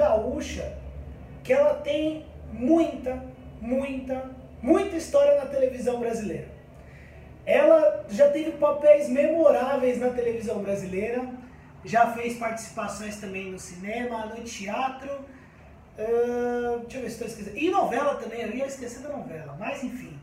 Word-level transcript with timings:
gaúcha 0.00 0.66
que 1.44 1.52
ela 1.52 1.74
tem 1.74 2.24
muita, 2.52 3.22
muita, 3.60 4.30
muita 4.62 4.96
história 4.96 5.36
na 5.40 5.46
televisão 5.46 6.00
brasileira. 6.00 6.48
Ela 7.44 8.04
já 8.08 8.30
teve 8.30 8.52
papéis 8.52 9.08
memoráveis 9.08 9.98
na 9.98 10.10
televisão 10.10 10.62
brasileira, 10.62 11.26
já 11.84 12.12
fez 12.12 12.38
participações 12.38 13.16
também 13.16 13.50
no 13.50 13.58
cinema, 13.58 14.26
no 14.26 14.42
teatro. 14.42 15.12
Uh, 15.98 16.80
deixa 16.80 16.96
eu 16.96 17.02
ver 17.02 17.10
se 17.10 17.16
estou 17.16 17.26
esquecendo. 17.26 17.58
E 17.58 17.70
novela 17.70 18.14
também, 18.14 18.42
eu 18.42 18.54
ia 18.54 18.66
esquecer 18.66 19.00
da 19.02 19.10
novela, 19.10 19.56
mas 19.58 19.82
enfim. 19.84 20.18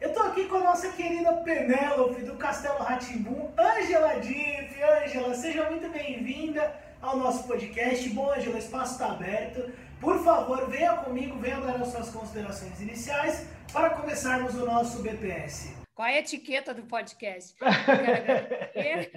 Eu 0.00 0.08
estou 0.08 0.24
aqui 0.24 0.46
com 0.46 0.56
a 0.56 0.64
nossa 0.64 0.88
querida 0.92 1.32
Penélope 1.44 2.22
do 2.22 2.34
Castelo 2.34 2.78
Ratimbum, 2.78 3.50
Ângela 3.56 4.18
Diff. 4.20 4.82
Ângela, 4.82 5.34
seja 5.34 5.70
muito 5.70 5.88
bem-vinda 5.90 6.81
ao 7.02 7.18
nosso 7.18 7.46
podcast. 7.46 8.08
Bom, 8.10 8.32
Ângela, 8.32 8.54
o 8.54 8.58
espaço 8.58 8.92
está 8.92 9.12
aberto. 9.12 9.70
Por 10.00 10.22
favor, 10.24 10.70
venha 10.70 10.96
comigo, 10.98 11.36
venha 11.38 11.60
dar 11.60 11.82
as 11.82 11.88
suas 11.88 12.10
considerações 12.10 12.80
iniciais 12.80 13.46
para 13.72 13.90
começarmos 13.90 14.54
o 14.54 14.64
nosso 14.64 15.02
BPS. 15.02 15.76
Qual 15.94 16.08
é 16.08 16.14
a 16.14 16.20
etiqueta 16.20 16.72
do 16.72 16.84
podcast? 16.84 17.54
quero 17.58 18.00
agradecer 18.00 19.10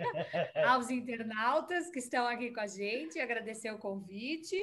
aos 0.68 0.90
internautas 0.90 1.90
que 1.90 2.00
estão 2.00 2.28
aqui 2.28 2.52
com 2.52 2.60
a 2.60 2.68
gente, 2.68 3.20
agradecer 3.20 3.72
o 3.72 3.78
convite. 3.78 4.58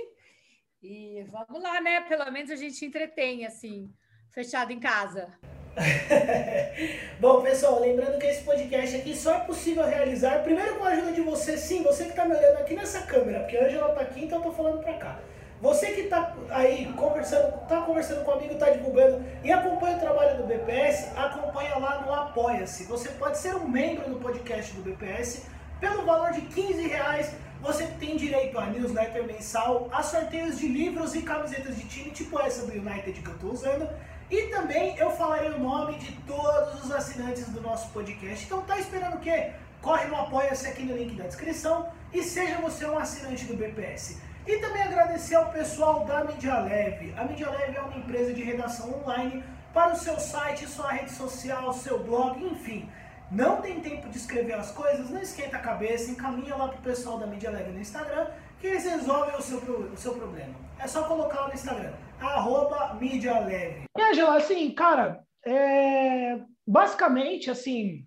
E 0.83 1.25
vamos 1.31 1.63
lá, 1.63 1.81
né? 1.81 2.03
Pelo 2.03 2.31
menos 2.31 2.51
a 2.51 2.57
gente 2.57 2.85
entretém, 2.85 3.47
assim, 3.47 3.91
fechado 4.31 4.73
em 4.73 4.81
casa. 4.81 5.33
Bom, 7.19 7.41
pessoal, 7.41 7.81
lembrando 7.81 8.19
que 8.19 8.27
esse 8.27 8.43
podcast 8.43 8.97
aqui 8.97 9.17
só 9.17 9.37
é 9.37 9.41
possível 9.41 9.87
realizar, 9.87 10.43
primeiro 10.43 10.77
com 10.77 10.85
a 10.85 10.89
ajuda 10.89 11.13
de 11.13 11.23
você, 11.23 11.57
sim, 11.57 11.83
você 11.83 12.05
que 12.05 12.11
está 12.11 12.25
me 12.25 12.37
olhando 12.37 12.59
aqui 12.59 12.75
nessa 12.75 13.01
câmera, 13.03 13.41
porque 13.41 13.57
a 13.57 13.65
Angela 13.65 13.89
está 13.89 14.01
aqui, 14.03 14.25
então 14.25 14.39
eu 14.39 14.45
tô 14.45 14.53
falando 14.53 14.83
para 14.83 14.93
cá. 14.95 15.19
Você 15.63 15.93
que 15.93 16.01
está 16.03 16.35
aí 16.51 16.93
conversando, 16.97 17.63
está 17.63 17.81
conversando 17.83 18.25
comigo, 18.25 18.55
está 18.55 18.69
divulgando 18.71 19.25
e 19.45 19.53
acompanha 19.53 19.97
o 19.97 20.01
trabalho 20.01 20.39
do 20.39 20.47
BPS, 20.47 21.17
acompanha 21.17 21.79
lá 21.79 22.03
no 22.03 22.13
Apoia-se. 22.13 22.85
Você 22.85 23.11
pode 23.11 23.39
ser 23.39 23.55
um 23.55 23.69
membro 23.69 24.11
do 24.11 24.17
podcast 24.17 24.75
do 24.75 24.83
BPS 24.83 25.47
pelo 25.81 26.05
valor 26.05 26.33
de 26.33 26.41
15 26.41 26.89
reais. 26.89 27.33
Você 27.61 27.87
tem 28.01 28.17
direito 28.17 28.59
a 28.59 28.67
newsletter 28.67 29.25
mensal, 29.25 29.89
a 29.93 30.03
sorteios 30.03 30.59
de 30.59 30.67
livros 30.67 31.15
e 31.15 31.23
camisetas 31.23 31.77
de 31.77 31.85
time, 31.85 32.11
tipo 32.11 32.41
essa 32.41 32.67
do 32.67 32.73
United 32.73 33.13
que 33.23 33.29
eu 33.29 33.35
estou 33.35 33.53
usando. 33.53 33.89
E 34.33 34.47
também 34.47 34.97
eu 34.97 35.11
falarei 35.11 35.51
o 35.51 35.59
nome 35.59 35.99
de 35.99 36.11
todos 36.23 36.83
os 36.83 36.91
assinantes 36.91 37.51
do 37.51 37.61
nosso 37.61 37.91
podcast. 37.91 38.47
Então 38.47 38.63
tá 38.63 38.79
esperando 38.79 39.17
o 39.17 39.21
quê? 39.21 39.53
Corre 39.83 40.07
no 40.07 40.17
Apoia-se 40.17 40.67
aqui 40.69 40.85
no 40.85 40.97
link 40.97 41.15
da 41.17 41.25
descrição 41.25 41.91
e 42.15 42.23
seja 42.23 42.57
você 42.57 42.87
um 42.87 42.99
assinante 42.99 43.45
do 43.45 43.55
BPS. 43.55 44.23
E 44.47 44.57
também 44.57 44.85
agradecer 44.85 45.35
ao 45.35 45.53
pessoal 45.53 46.07
da 46.07 46.25
Mídia 46.25 46.59
Leve. 46.61 47.13
A 47.15 47.25
Mídia 47.25 47.51
Leve 47.51 47.77
é 47.77 47.81
uma 47.83 47.95
empresa 47.95 48.33
de 48.33 48.43
redação 48.43 49.03
online 49.03 49.45
para 49.75 49.93
o 49.93 49.97
seu 49.97 50.19
site, 50.19 50.67
sua 50.67 50.91
rede 50.93 51.13
social, 51.13 51.71
seu 51.75 52.03
blog, 52.03 52.43
enfim. 52.43 52.89
Não 53.31 53.61
tem 53.61 53.81
tempo 53.81 54.09
de 54.09 54.17
escrever 54.17 54.55
as 54.55 54.71
coisas? 54.71 55.11
Não 55.11 55.21
esquenta 55.21 55.59
a 55.59 55.61
cabeça, 55.61 56.11
encaminha 56.11 56.57
lá 56.57 56.69
para 56.69 56.79
o 56.79 56.83
pessoal 56.83 57.19
da 57.19 57.27
Mídia 57.27 57.51
Leve 57.51 57.73
no 57.73 57.81
Instagram 57.81 58.29
que 58.63 58.69
eles 58.69 58.85
resolvem 58.85 59.35
o 59.35 59.43
seu, 59.43 59.59
o 59.59 59.97
seu 59.97 60.15
problema. 60.15 60.55
É 60.79 60.87
só 60.87 61.03
colocar 61.03 61.41
lá 61.41 61.49
no 61.49 61.55
Instagram, 61.55 61.93
arroba 62.23 62.95
Mídia 62.95 63.39
Leve. 63.41 63.85
E, 63.97 64.03
Angela, 64.03 64.37
assim, 64.37 64.71
cara, 64.75 65.25
é... 65.45 66.41
basicamente, 66.67 67.51
assim, 67.51 68.07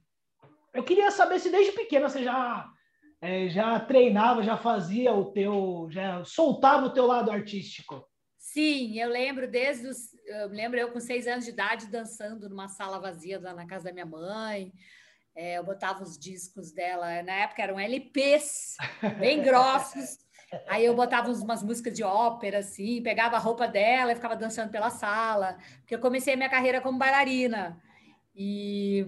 eu 0.74 0.84
queria 0.84 1.12
saber 1.12 1.40
se 1.40 1.50
desde 1.50 1.72
pequena 1.72 2.10
você 2.10 2.24
já 2.24 2.70
é, 3.22 3.50
já 3.50 3.80
treinava, 3.80 4.44
já 4.44 4.58
fazia 4.58 5.14
o 5.14 5.32
teu, 5.32 5.88
já 5.90 6.24
soltava 6.24 6.86
o 6.86 6.94
teu 6.94 7.08
lado 7.08 7.32
artístico? 7.32 8.06
Sim, 8.38 9.00
eu 9.00 9.10
lembro 9.10 9.50
desde 9.50 9.88
os, 9.88 10.14
eu 10.26 10.48
lembro 10.50 10.80
eu 10.80 10.92
com 10.92 11.00
seis 11.00 11.28
anos 11.28 11.46
de 11.46 11.52
idade 11.52 11.88
dançando 11.88 12.48
numa 12.48 12.68
sala 12.68 13.00
vazia 13.00 13.40
lá 13.40 13.54
na 13.54 13.66
casa 13.66 13.86
da 13.86 13.94
minha 13.94 14.06
mãe. 14.06 14.72
É, 15.36 15.58
eu 15.58 15.64
botava 15.64 16.04
os 16.04 16.18
discos 16.18 16.72
dela, 16.72 17.22
na 17.24 17.34
época 17.34 17.64
eram 17.64 17.80
LPs, 17.80 18.76
bem 19.20 19.42
grossos. 19.44 20.25
Aí 20.68 20.86
eu 20.86 20.96
botava 20.96 21.32
umas 21.32 21.64
músicas 21.64 21.94
de 21.94 22.04
ópera, 22.04 22.60
assim, 22.60 23.02
pegava 23.02 23.36
a 23.36 23.40
roupa 23.40 23.68
dela 23.68 24.12
e 24.12 24.16
ficava 24.16 24.36
dançando 24.36 24.72
pela 24.72 24.90
sala, 24.90 25.58
porque 25.80 25.96
eu 25.96 26.00
comecei 26.00 26.36
minha 26.36 26.50
carreira 26.50 26.82
como 26.82 26.98
bailarina. 26.98 27.82
E 28.36 29.08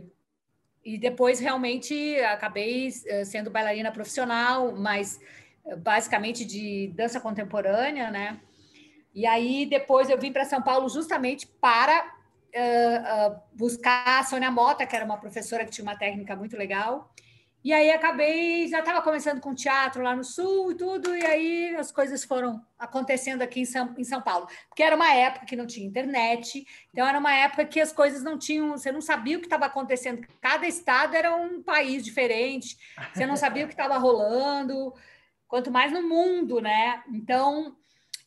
e 0.88 0.98
depois 0.98 1.42
realmente 1.42 2.18
acabei 2.22 2.88
eh, 3.08 3.26
sendo 3.26 3.52
bailarina 3.52 3.92
profissional, 3.92 4.72
mas 4.74 5.20
eh, 5.66 5.76
basicamente 5.76 6.46
de 6.46 6.94
dança 6.96 7.20
contemporânea, 7.20 8.10
né? 8.10 8.40
E 9.14 9.26
aí 9.26 9.66
depois 9.66 10.10
eu 10.10 10.18
vim 10.18 10.32
para 10.32 10.46
São 10.46 10.62
Paulo 10.62 10.88
justamente 10.88 11.46
para 11.46 12.06
uh, 12.56 13.34
uh, 13.34 13.42
buscar 13.54 14.20
a 14.20 14.24
Sônia 14.24 14.50
Mota, 14.50 14.86
que 14.86 14.96
era 14.96 15.04
uma 15.04 15.18
professora 15.18 15.66
que 15.66 15.72
tinha 15.72 15.84
uma 15.84 15.98
técnica 15.98 16.38
muito 16.38 16.56
legal. 16.56 17.14
E 17.68 17.74
aí 17.74 17.92
acabei, 17.92 18.66
já 18.70 18.80
estava 18.80 19.02
começando 19.02 19.42
com 19.42 19.54
teatro 19.54 20.02
lá 20.02 20.16
no 20.16 20.24
Sul 20.24 20.72
e 20.72 20.76
tudo, 20.76 21.14
e 21.14 21.26
aí 21.26 21.76
as 21.76 21.92
coisas 21.92 22.24
foram 22.24 22.66
acontecendo 22.80 23.42
aqui 23.42 23.60
em 23.60 23.66
São, 23.66 23.94
em 23.98 24.06
São 24.06 24.22
Paulo. 24.22 24.48
Porque 24.70 24.82
era 24.82 24.96
uma 24.96 25.14
época 25.14 25.46
que 25.46 25.54
não 25.58 25.68
tinha 25.68 25.86
internet, 25.86 26.66
então 26.94 27.06
era 27.06 27.20
uma 27.20 27.36
época 27.36 27.66
que 27.66 27.82
as 27.82 27.92
coisas 27.92 28.24
não 28.24 28.40
tinham, 28.40 28.70
você 28.70 28.90
não 28.90 29.02
sabia 29.02 29.36
o 29.36 29.42
que 29.42 29.48
estava 29.48 29.66
acontecendo. 29.66 30.26
Cada 30.40 30.66
estado 30.66 31.14
era 31.14 31.36
um 31.36 31.62
país 31.62 32.06
diferente, 32.06 32.78
você 33.14 33.26
não 33.26 33.36
sabia 33.36 33.66
o 33.66 33.68
que 33.68 33.74
estava 33.74 33.98
rolando, 33.98 34.94
quanto 35.46 35.70
mais 35.70 35.92
no 35.92 36.08
mundo, 36.08 36.62
né? 36.62 37.04
Então, 37.14 37.76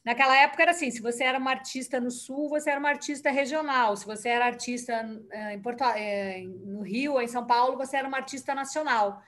Naquela 0.04 0.36
época 0.36 0.62
era 0.62 0.70
assim: 0.70 0.90
se 0.90 1.02
você 1.02 1.24
era 1.24 1.38
uma 1.38 1.50
artista 1.50 2.00
no 2.00 2.10
Sul, 2.10 2.48
você 2.48 2.70
era 2.70 2.80
uma 2.80 2.88
artista 2.88 3.30
regional. 3.30 3.96
Se 3.96 4.06
você 4.06 4.30
era 4.30 4.46
artista 4.46 4.92
eh, 5.30 5.54
em 5.54 5.60
Porto, 5.60 5.82
eh, 5.84 6.42
no 6.64 6.82
Rio 6.82 7.20
em 7.20 7.28
São 7.28 7.46
Paulo, 7.46 7.76
você 7.76 7.96
era 7.96 8.08
uma 8.08 8.16
artista 8.16 8.54
nacional. 8.54 9.20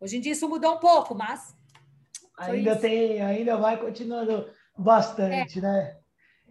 Hoje 0.00 0.16
em 0.16 0.20
dia 0.20 0.32
isso 0.32 0.48
mudou 0.48 0.74
um 0.74 0.78
pouco, 0.78 1.14
mas 1.14 1.54
ainda 2.38 2.72
isso. 2.72 2.80
tem, 2.80 3.20
ainda 3.22 3.56
vai 3.56 3.78
continuando 3.78 4.50
bastante, 4.76 5.58
é. 5.58 5.62
né? 5.62 5.96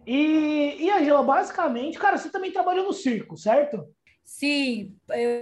E, 0.06 0.76
e 0.80 0.90
Angela, 0.90 1.22
basicamente, 1.22 1.98
cara, 1.98 2.18
você 2.18 2.30
também 2.30 2.52
trabalhou 2.52 2.84
no 2.84 2.92
circo, 2.92 3.36
certo? 3.36 3.86
Sim, 4.22 4.96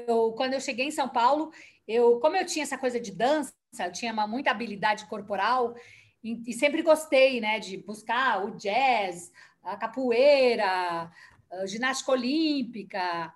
eu, 0.06 0.32
quando 0.32 0.54
eu 0.54 0.60
cheguei 0.60 0.86
em 0.86 0.92
São 0.92 1.08
Paulo, 1.08 1.50
eu, 1.86 2.18
como 2.20 2.36
eu 2.36 2.46
tinha 2.46 2.62
essa 2.62 2.78
coisa 2.78 3.00
de 3.00 3.12
dança, 3.12 3.52
eu 3.80 3.92
tinha 3.92 4.12
uma, 4.12 4.26
muita 4.26 4.50
habilidade 4.50 5.06
corporal, 5.06 5.74
e, 6.22 6.42
e 6.46 6.52
sempre 6.52 6.82
gostei, 6.82 7.40
né, 7.40 7.58
de 7.58 7.76
buscar 7.76 8.44
o 8.44 8.56
jazz, 8.56 9.32
a 9.62 9.76
capoeira, 9.76 11.10
a 11.50 11.66
ginástica 11.66 12.12
olímpica. 12.12 13.34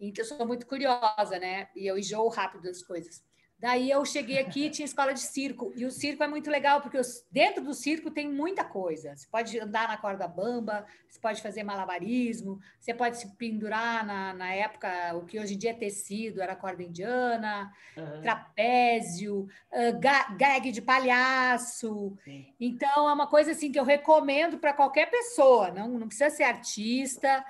Então, 0.00 0.24
eu 0.24 0.28
sou 0.28 0.46
muito 0.46 0.66
curiosa, 0.66 1.38
né? 1.38 1.68
E 1.74 1.86
eu 1.86 1.98
enjoo 1.98 2.28
rápido 2.28 2.62
das 2.62 2.82
coisas. 2.82 3.24
Daí 3.60 3.90
eu 3.90 4.04
cheguei 4.04 4.38
aqui 4.38 4.66
e 4.66 4.70
tinha 4.70 4.86
escola 4.86 5.12
de 5.12 5.20
circo. 5.20 5.72
E 5.74 5.84
o 5.84 5.90
circo 5.90 6.22
é 6.22 6.28
muito 6.28 6.48
legal, 6.48 6.80
porque 6.80 7.00
dentro 7.30 7.62
do 7.64 7.74
circo 7.74 8.08
tem 8.08 8.28
muita 8.28 8.62
coisa. 8.62 9.16
Você 9.16 9.26
pode 9.26 9.58
andar 9.58 9.88
na 9.88 9.96
corda 9.96 10.28
bamba, 10.28 10.86
você 11.08 11.18
pode 11.18 11.42
fazer 11.42 11.64
malabarismo, 11.64 12.60
você 12.78 12.94
pode 12.94 13.18
se 13.18 13.34
pendurar 13.36 14.06
na, 14.06 14.32
na 14.32 14.52
época, 14.54 14.88
o 15.16 15.24
que 15.24 15.40
hoje 15.40 15.54
em 15.54 15.58
dia 15.58 15.70
é 15.70 15.74
tecido, 15.74 16.40
era 16.40 16.54
corda 16.54 16.84
indiana, 16.84 17.72
uhum. 17.96 18.20
trapézio, 18.22 19.48
uh, 19.72 20.36
gag 20.36 20.70
de 20.70 20.80
palhaço. 20.80 22.16
Sim. 22.24 22.46
Então 22.60 23.08
é 23.08 23.12
uma 23.12 23.26
coisa 23.26 23.50
assim 23.50 23.72
que 23.72 23.78
eu 23.78 23.84
recomendo 23.84 24.58
para 24.58 24.72
qualquer 24.72 25.10
pessoa, 25.10 25.72
não, 25.72 25.88
não 25.88 26.06
precisa 26.06 26.30
ser 26.30 26.44
artista 26.44 27.44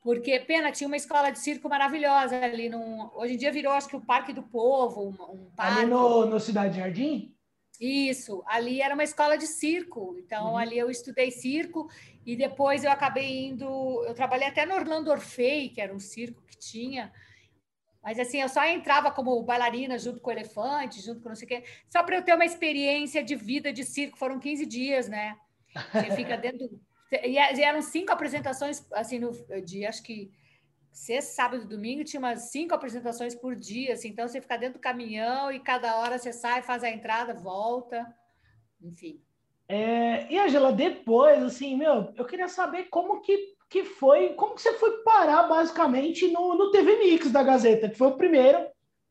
porque, 0.00 0.38
pena, 0.40 0.70
tinha 0.70 0.86
uma 0.86 0.96
escola 0.96 1.30
de 1.30 1.38
circo 1.38 1.68
maravilhosa 1.68 2.36
ali. 2.36 2.68
Num, 2.68 3.10
hoje 3.14 3.34
em 3.34 3.36
dia 3.36 3.52
virou, 3.52 3.72
acho 3.72 3.88
que 3.88 3.96
o 3.96 4.00
Parque 4.00 4.32
do 4.32 4.42
Povo, 4.42 5.02
um, 5.08 5.32
um 5.32 5.50
parque. 5.56 5.80
Ali 5.80 5.90
no, 5.90 6.26
no 6.26 6.38
Cidade 6.38 6.78
Jardim? 6.78 7.34
Isso, 7.80 8.42
ali 8.46 8.80
era 8.80 8.94
uma 8.94 9.04
escola 9.04 9.36
de 9.36 9.46
circo. 9.46 10.16
Então, 10.18 10.52
uhum. 10.52 10.56
ali 10.56 10.78
eu 10.78 10.90
estudei 10.90 11.30
circo 11.30 11.88
e 12.26 12.36
depois 12.36 12.84
eu 12.84 12.90
acabei 12.90 13.46
indo. 13.46 14.04
Eu 14.04 14.14
trabalhei 14.14 14.48
até 14.48 14.66
no 14.66 14.74
Orlando 14.74 15.10
Orfei, 15.10 15.68
que 15.68 15.80
era 15.80 15.94
um 15.94 16.00
circo 16.00 16.42
que 16.46 16.58
tinha. 16.58 17.12
Mas 18.02 18.18
assim, 18.18 18.40
eu 18.40 18.48
só 18.48 18.64
entrava 18.64 19.10
como 19.10 19.42
bailarina 19.42 19.98
junto 19.98 20.20
com 20.20 20.30
o 20.30 20.32
elefante, 20.32 21.00
junto 21.00 21.20
com 21.20 21.28
não 21.28 21.36
sei 21.36 21.46
o 21.46 21.48
quê, 21.48 21.64
só 21.90 22.02
para 22.02 22.16
eu 22.16 22.22
ter 22.22 22.34
uma 22.34 22.44
experiência 22.44 23.22
de 23.22 23.34
vida 23.34 23.72
de 23.72 23.84
circo. 23.84 24.18
Foram 24.18 24.38
15 24.38 24.64
dias, 24.64 25.08
né? 25.08 25.36
Você 25.92 26.16
fica 26.16 26.36
dentro 26.36 26.80
e 27.10 27.38
eram 27.38 27.80
cinco 27.82 28.12
apresentações, 28.12 28.86
assim, 28.92 29.18
no, 29.18 29.32
de 29.62 29.86
acho 29.86 30.02
que 30.02 30.30
sexta, 30.92 31.32
sábado 31.32 31.64
e 31.64 31.68
domingo, 31.68 32.04
tinha 32.04 32.20
umas 32.20 32.50
cinco 32.50 32.74
apresentações 32.74 33.34
por 33.34 33.54
dia, 33.54 33.94
assim, 33.94 34.08
então 34.08 34.26
você 34.26 34.40
fica 34.40 34.56
dentro 34.56 34.78
do 34.78 34.82
caminhão 34.82 35.50
e 35.52 35.60
cada 35.60 35.96
hora 35.98 36.18
você 36.18 36.32
sai, 36.32 36.62
faz 36.62 36.82
a 36.82 36.90
entrada, 36.90 37.34
volta, 37.34 38.06
enfim. 38.82 39.22
É, 39.68 40.26
e, 40.32 40.38
Angela, 40.38 40.72
depois, 40.72 41.42
assim, 41.42 41.76
meu, 41.76 42.12
eu 42.16 42.24
queria 42.24 42.48
saber 42.48 42.84
como 42.84 43.20
que 43.20 43.56
que 43.68 43.84
foi 43.84 44.30
como 44.30 44.54
que 44.54 44.62
você 44.62 44.72
foi 44.74 45.02
parar 45.02 45.42
basicamente 45.42 46.26
no, 46.28 46.54
no 46.54 46.70
TV 46.70 46.96
Mix 46.96 47.30
da 47.30 47.42
Gazeta, 47.42 47.88
que 47.88 47.98
foi 47.98 48.08
o 48.08 48.16
primeiro, 48.16 48.66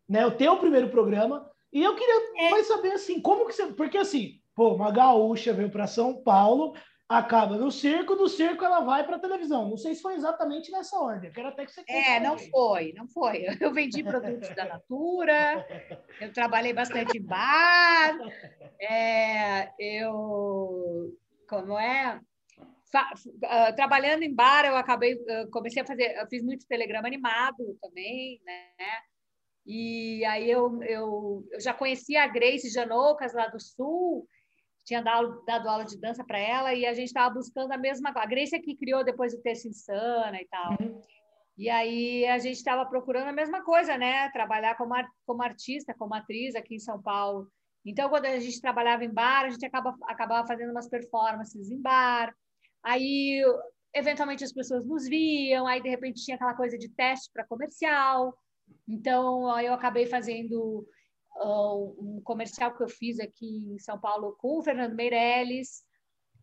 né? 0.09 0.25
O 0.25 0.31
teu 0.31 0.57
primeiro 0.57 0.89
programa. 0.89 1.49
E 1.71 1.83
eu 1.83 1.95
queria 1.95 2.47
é. 2.47 2.49
mais 2.49 2.67
saber 2.67 2.93
assim, 2.93 3.21
como 3.21 3.45
que 3.45 3.53
você. 3.53 3.67
Porque 3.67 3.97
assim, 3.97 4.39
pô, 4.55 4.73
uma 4.73 4.91
gaúcha 4.91 5.53
veio 5.53 5.69
para 5.69 5.85
São 5.85 6.23
Paulo, 6.23 6.73
acaba 7.09 7.57
no 7.57 7.71
circo, 7.71 8.15
do 8.15 8.27
circo 8.27 8.65
ela 8.65 8.81
vai 8.81 9.05
para 9.05 9.15
a 9.15 9.19
televisão. 9.19 9.69
Não 9.69 9.77
sei 9.77 9.95
se 9.95 10.01
foi 10.01 10.15
exatamente 10.15 10.71
nessa 10.71 10.99
ordem. 10.99 11.29
Eu 11.29 11.33
quero 11.33 11.47
até 11.47 11.65
que 11.65 11.71
você 11.71 11.83
É, 11.87 12.19
não 12.19 12.37
foi, 12.37 12.93
não 12.93 13.07
foi. 13.07 13.45
Eu 13.61 13.73
vendi 13.73 14.03
produtos 14.03 14.53
da 14.55 14.65
Natura, 14.65 15.65
eu 16.21 16.33
trabalhei 16.33 16.73
bastante 16.73 17.17
em 17.17 17.21
bar, 17.21 18.17
é, 18.81 19.71
eu 19.79 21.15
como 21.47 21.79
é 21.79 22.19
uh, 22.95 23.75
trabalhando 23.75 24.23
em 24.23 24.33
bar, 24.33 24.65
eu 24.65 24.75
acabei 24.75 25.13
uh, 25.13 25.49
comecei 25.51 25.81
a 25.81 25.85
fazer, 25.85 26.15
eu 26.17 26.27
fiz 26.27 26.43
muito 26.43 26.67
telegrama 26.67 27.07
animado 27.07 27.77
também, 27.81 28.41
né? 28.45 28.75
E 29.65 30.23
aí 30.25 30.49
eu, 30.49 30.81
eu, 30.83 31.47
eu 31.51 31.59
já 31.59 31.73
conhecia 31.73 32.23
a 32.23 32.27
Grace 32.27 32.69
Janoucas 32.69 33.33
lá 33.33 33.47
do 33.47 33.59
Sul 33.59 34.27
tinha 34.87 35.01
dado, 35.01 35.43
dado 35.45 35.67
aula 35.67 35.83
de 35.83 35.99
dança 35.99 36.23
para 36.23 36.39
ela 36.39 36.73
e 36.73 36.85
a 36.85 36.93
gente 36.93 37.07
estava 37.07 37.33
buscando 37.33 37.73
a 37.73 37.77
mesma 37.77 38.13
coisa. 38.13 38.25
A 38.25 38.29
Grace 38.29 38.55
é 38.55 38.59
que 38.59 38.73
criou 38.73 39.03
depois 39.03 39.33
o 39.33 39.41
Terça 39.41 39.67
Insana 39.67 40.41
e 40.41 40.47
tal. 40.47 40.77
Uhum. 40.79 41.01
E 41.57 41.69
aí 41.69 42.25
a 42.25 42.37
gente 42.37 42.55
estava 42.55 42.85
procurando 42.85 43.27
a 43.27 43.33
mesma 43.33 43.61
coisa, 43.65 43.97
né? 43.97 44.29
Trabalhar 44.29 44.77
como, 44.77 44.95
como 45.25 45.43
artista, 45.43 45.93
como 45.93 46.15
atriz 46.15 46.55
aqui 46.55 46.75
em 46.75 46.79
São 46.79 47.01
Paulo. 47.01 47.51
Então, 47.85 48.09
quando 48.09 48.27
a 48.27 48.39
gente 48.39 48.61
trabalhava 48.61 49.03
em 49.03 49.13
bar, 49.13 49.43
a 49.45 49.49
gente 49.49 49.65
acaba, 49.65 49.93
acabava 50.03 50.47
fazendo 50.47 50.71
umas 50.71 50.87
performances 50.87 51.69
em 51.69 51.81
bar. 51.81 52.33
Aí, 52.81 53.43
eventualmente, 53.93 54.45
as 54.45 54.53
pessoas 54.53 54.85
nos 54.85 55.05
viam. 55.05 55.67
Aí, 55.67 55.81
de 55.81 55.89
repente, 55.89 56.23
tinha 56.23 56.35
aquela 56.35 56.53
coisa 56.53 56.77
de 56.77 56.87
teste 56.87 57.29
para 57.33 57.45
comercial. 57.45 58.37
Então, 58.87 59.59
eu 59.59 59.73
acabei 59.73 60.05
fazendo 60.05 60.87
um 61.43 62.21
comercial 62.23 62.75
que 62.75 62.83
eu 62.83 62.89
fiz 62.89 63.19
aqui 63.19 63.73
em 63.73 63.79
São 63.79 63.99
Paulo 63.99 64.35
com 64.39 64.59
o 64.59 64.63
Fernando 64.63 64.95
Meirelles. 64.95 65.83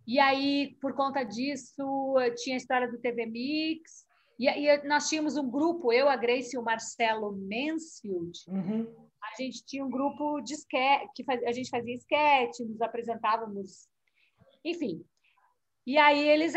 E 0.06 0.18
aí, 0.18 0.76
por 0.80 0.94
conta 0.94 1.24
disso, 1.24 2.14
tinha 2.36 2.56
a 2.56 2.58
história 2.58 2.90
do 2.90 2.98
TV 2.98 3.26
Mix. 3.26 4.04
E, 4.38 4.48
e 4.48 4.82
nós 4.84 5.08
tínhamos 5.08 5.36
um 5.36 5.48
grupo, 5.48 5.92
eu, 5.92 6.08
a 6.08 6.16
Grace 6.16 6.54
e 6.54 6.58
o 6.58 6.62
Marcelo 6.62 7.32
Mansfield. 7.32 8.38
Uhum. 8.48 9.08
A 9.22 9.42
gente 9.42 9.64
tinha 9.64 9.84
um 9.84 9.90
grupo 9.90 10.40
de 10.40 10.54
sketch, 10.54 11.08
que 11.14 11.24
faz, 11.24 11.42
a 11.44 11.52
gente 11.52 11.70
fazia 11.70 11.94
sketch, 11.94 12.60
nos 12.60 12.80
apresentávamos, 12.82 13.88
enfim. 14.64 15.04
E 15.86 15.96
aí 15.96 16.28
eles 16.28 16.54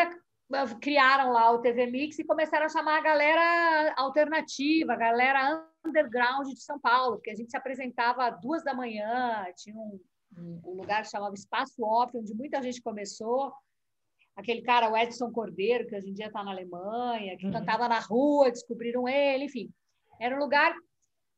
criaram 0.81 1.31
lá 1.31 1.51
o 1.51 1.61
TV 1.61 1.87
Mix 1.87 2.19
e 2.19 2.25
começaram 2.25 2.65
a 2.65 2.69
chamar 2.69 2.97
a 2.97 3.01
galera 3.01 3.93
alternativa, 3.97 4.93
a 4.93 4.97
galera 4.97 5.65
underground 5.87 6.47
de 6.47 6.61
São 6.61 6.79
Paulo, 6.79 7.17
porque 7.17 7.31
a 7.31 7.35
gente 7.35 7.49
se 7.49 7.57
apresentava 7.57 8.27
às 8.27 8.39
duas 8.41 8.63
da 8.63 8.73
manhã, 8.73 9.45
tinha 9.55 9.75
um, 9.75 9.99
um 10.37 10.73
lugar 10.73 11.03
que 11.03 11.09
chamava 11.09 11.33
Espaço 11.33 11.83
Off, 11.83 12.15
onde 12.17 12.33
muita 12.33 12.61
gente 12.61 12.81
começou. 12.81 13.51
Aquele 14.35 14.61
cara, 14.61 14.91
o 14.91 14.95
Edson 14.95 15.31
Cordeiro, 15.31 15.87
que 15.87 15.95
hoje 15.95 16.09
em 16.09 16.13
dia 16.13 16.27
está 16.27 16.43
na 16.43 16.51
Alemanha, 16.51 17.35
que 17.37 17.45
uhum. 17.45 17.51
cantava 17.51 17.87
na 17.87 17.99
rua, 17.99 18.51
descobriram 18.51 19.07
ele, 19.07 19.45
enfim. 19.45 19.71
Era 20.19 20.35
um 20.35 20.39
lugar 20.39 20.75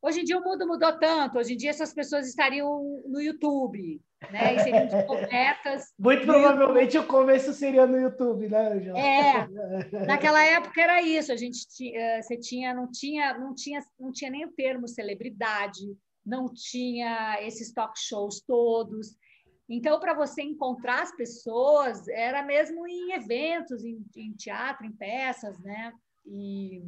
Hoje 0.01 0.21
em 0.21 0.23
dia 0.23 0.37
o 0.37 0.43
mundo 0.43 0.65
mudou 0.65 0.97
tanto, 0.97 1.37
hoje 1.37 1.53
em 1.53 1.57
dia 1.57 1.71
essas 1.71 1.93
pessoas 1.93 2.27
estariam 2.27 3.03
no 3.05 3.19
YouTube, 3.19 4.01
né? 4.31 4.55
E 4.55 4.59
seriam 4.59 4.87
descobertas. 4.87 5.93
Muito 5.99 6.25
provavelmente 6.25 6.97
o 6.97 7.05
começo 7.05 7.51
seria 7.51 7.85
no 7.85 7.99
YouTube, 7.99 8.47
né, 8.47 8.73
Angela? 8.73 8.97
É. 8.97 10.05
Naquela 10.05 10.43
época 10.43 10.81
era 10.81 11.01
isso, 11.01 11.33
a 11.33 11.35
gente 11.35 11.67
tinha, 11.67 11.99
eh, 11.99 12.21
você 12.21 12.37
tinha, 12.37 12.73
não 12.73 12.89
tinha, 12.89 13.37
não 13.37 13.53
tinha, 13.53 13.81
não 13.99 14.11
tinha 14.11 14.31
nem 14.31 14.45
o 14.45 14.51
termo 14.53 14.87
celebridade, 14.87 15.85
não 16.25 16.45
tinha 16.53 17.37
esses 17.41 17.73
talk 17.73 17.93
shows 17.99 18.41
todos. 18.41 19.17
Então, 19.67 19.99
para 19.99 20.13
você 20.13 20.41
encontrar 20.41 21.03
as 21.03 21.15
pessoas, 21.15 22.07
era 22.07 22.41
mesmo 22.41 22.87
em 22.87 23.11
eventos, 23.11 23.83
em, 23.83 24.03
em 24.15 24.31
teatro, 24.31 24.85
em 24.85 24.91
peças, 24.91 25.59
né? 25.59 25.91
E 26.25 26.81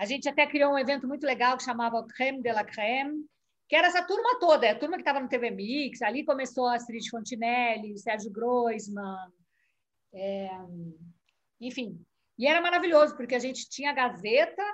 a 0.00 0.06
gente 0.06 0.26
até 0.26 0.46
criou 0.46 0.72
um 0.72 0.78
evento 0.78 1.06
muito 1.06 1.26
legal 1.26 1.58
que 1.58 1.62
chamava 1.62 2.06
Creme 2.06 2.40
de 2.40 2.50
la 2.50 2.64
Creme, 2.64 3.22
que 3.68 3.76
era 3.76 3.86
essa 3.86 4.02
turma 4.02 4.38
toda, 4.40 4.70
a 4.70 4.74
turma 4.74 4.96
que 4.96 5.02
estava 5.02 5.20
no 5.20 5.28
TV 5.28 5.50
Mix, 5.50 6.00
ali 6.00 6.24
começou 6.24 6.66
a 6.66 6.76
Astrid 6.76 7.06
Fontinelli, 7.10 7.98
Sérgio 7.98 8.32
Groisman, 8.32 9.30
é, 10.14 10.48
enfim. 11.60 12.02
E 12.38 12.46
era 12.46 12.62
maravilhoso, 12.62 13.14
porque 13.14 13.34
a 13.34 13.38
gente 13.38 13.68
tinha 13.68 13.90
a 13.90 13.92
Gazeta 13.92 14.64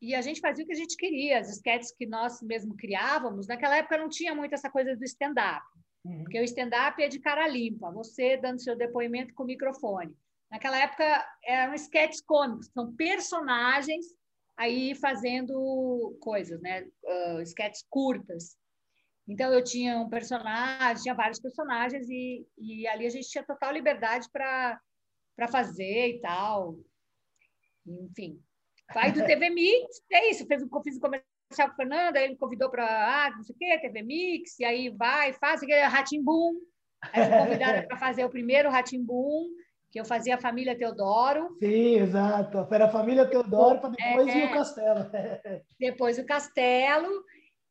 e 0.00 0.14
a 0.14 0.22
gente 0.22 0.38
fazia 0.38 0.62
o 0.62 0.66
que 0.68 0.74
a 0.74 0.78
gente 0.78 0.96
queria, 0.96 1.40
as 1.40 1.50
sketches 1.50 1.90
que 1.90 2.06
nós 2.06 2.40
mesmo 2.40 2.76
criávamos. 2.76 3.48
Naquela 3.48 3.78
época 3.78 3.98
não 3.98 4.08
tinha 4.08 4.36
muito 4.36 4.54
essa 4.54 4.70
coisa 4.70 4.94
do 4.94 5.02
stand-up, 5.02 5.66
uhum. 6.04 6.22
porque 6.22 6.38
o 6.38 6.44
stand-up 6.44 7.02
é 7.02 7.08
de 7.08 7.18
cara 7.18 7.48
limpa, 7.48 7.90
você 7.90 8.36
dando 8.36 8.62
seu 8.62 8.76
depoimento 8.76 9.34
com 9.34 9.42
o 9.42 9.46
microfone. 9.46 10.14
Naquela 10.48 10.78
época 10.78 11.28
eram 11.44 11.74
sketches 11.74 12.20
cômicos, 12.20 12.70
são 12.72 12.94
personagens 12.94 14.14
aí 14.56 14.94
fazendo 14.94 16.16
coisas, 16.20 16.60
né? 16.60 16.86
Uh, 17.04 17.40
sketches 17.42 17.84
curtas. 17.88 18.56
Então 19.28 19.52
eu 19.52 19.62
tinha 19.62 19.98
um 19.98 20.08
personagem, 20.08 21.02
tinha 21.02 21.14
vários 21.14 21.40
personagens 21.40 22.08
e, 22.08 22.46
e 22.56 22.86
ali 22.86 23.06
a 23.06 23.10
gente 23.10 23.28
tinha 23.28 23.44
total 23.44 23.72
liberdade 23.72 24.28
para 24.32 24.80
para 25.36 25.48
fazer 25.48 26.16
e 26.16 26.20
tal. 26.20 26.78
Enfim. 27.86 28.40
Vai 28.94 29.12
do 29.12 29.24
TV 29.26 29.50
Mix, 29.50 30.00
é 30.10 30.30
isso. 30.30 30.46
Fez, 30.46 30.62
fiz 30.82 30.96
um 30.96 31.00
comercial 31.00 31.68
com 31.68 31.74
o 31.74 31.76
Fernando, 31.76 32.16
ele 32.16 32.32
me 32.32 32.38
convidou 32.38 32.70
para, 32.70 32.86
ah, 32.86 33.30
não 33.30 33.42
sei 33.42 33.54
o 33.54 33.58
quê, 33.58 33.78
TV 33.78 34.02
Mix, 34.02 34.58
e 34.58 34.64
aí 34.64 34.88
vai, 34.88 35.34
faz, 35.34 35.60
Boom. 36.24 36.54
Aí 37.12 37.24
fui 37.28 37.38
convidada 37.38 37.86
para 37.86 37.98
fazer 37.98 38.24
o 38.24 38.30
primeiro 38.30 38.70
Boom 39.04 39.48
que 39.96 40.00
eu 40.00 40.04
fazia 40.04 40.34
a 40.34 40.40
família 40.40 40.76
Teodoro. 40.76 41.56
Sim, 41.58 42.00
exato. 42.00 42.68
Era 42.70 42.84
a 42.84 42.90
família 42.90 43.26
Teodoro 43.26 43.80
para 43.80 43.88
depois 43.88 44.28
é, 44.28 44.38
ir 44.38 44.44
o 44.44 44.52
castelo. 44.52 45.10
depois 45.80 46.18
o 46.18 46.26
castelo. 46.26 47.24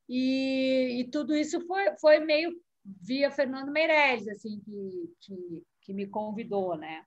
E, 0.10 1.01
e, 1.01 1.03
tudo 1.12 1.36
isso 1.36 1.62
foi, 1.67 1.96
foi 2.01 2.20
meio 2.20 2.51
via 2.84 3.29
Fernando 3.29 3.72
Meirelles, 3.72 4.27
assim, 4.27 4.60
que, 4.60 5.13
que, 5.22 5.63
que 5.84 5.94
me 5.94 6.08
convidou, 6.08 6.75
né? 6.75 7.03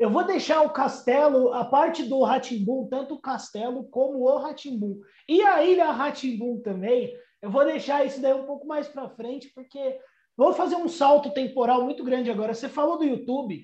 Eu 0.00 0.08
vou 0.08 0.24
deixar 0.24 0.62
o 0.62 0.70
castelo, 0.70 1.52
a 1.52 1.66
parte 1.66 2.04
do 2.04 2.22
Ratimbum, 2.22 2.88
tanto 2.88 3.16
o 3.16 3.20
castelo 3.20 3.84
como 3.90 4.20
o 4.20 4.38
Ratimbum. 4.38 5.00
E 5.28 5.42
a 5.42 5.62
ilha 5.62 5.90
Ratimbum 5.90 6.62
também, 6.62 7.12
eu 7.42 7.50
vou 7.50 7.66
deixar 7.66 8.06
isso 8.06 8.22
daí 8.22 8.32
um 8.32 8.46
pouco 8.46 8.66
mais 8.66 8.88
para 8.88 9.10
frente, 9.10 9.52
porque 9.54 9.98
vou 10.34 10.54
fazer 10.54 10.76
um 10.76 10.88
salto 10.88 11.30
temporal 11.34 11.84
muito 11.84 12.02
grande 12.02 12.30
agora. 12.30 12.54
Você 12.54 12.70
falou 12.70 12.96
do 12.96 13.04
YouTube, 13.04 13.62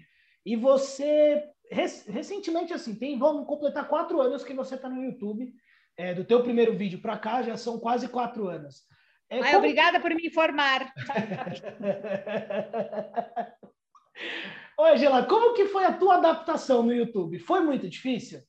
e 0.48 0.56
você, 0.56 1.44
recentemente, 1.70 2.72
assim, 2.72 2.94
tem, 2.94 3.18
vamos 3.18 3.46
completar 3.46 3.86
quatro 3.86 4.18
anos 4.18 4.42
que 4.42 4.54
você 4.54 4.76
está 4.76 4.88
no 4.88 5.04
YouTube. 5.04 5.52
É, 5.94 6.14
do 6.14 6.24
teu 6.24 6.42
primeiro 6.42 6.74
vídeo 6.74 7.02
para 7.02 7.18
cá, 7.18 7.42
já 7.42 7.54
são 7.54 7.78
quase 7.78 8.08
quatro 8.08 8.48
anos. 8.48 8.84
É, 9.28 9.40
Ai, 9.40 9.50
como... 9.50 9.58
Obrigada 9.58 10.00
por 10.00 10.14
me 10.14 10.26
informar. 10.26 10.90
Ô, 14.78 14.84
Angela, 14.84 15.26
como 15.26 15.52
que 15.52 15.66
foi 15.66 15.84
a 15.84 15.92
tua 15.92 16.14
adaptação 16.14 16.82
no 16.82 16.94
YouTube? 16.94 17.38
Foi 17.40 17.60
muito 17.60 17.86
difícil? 17.86 18.40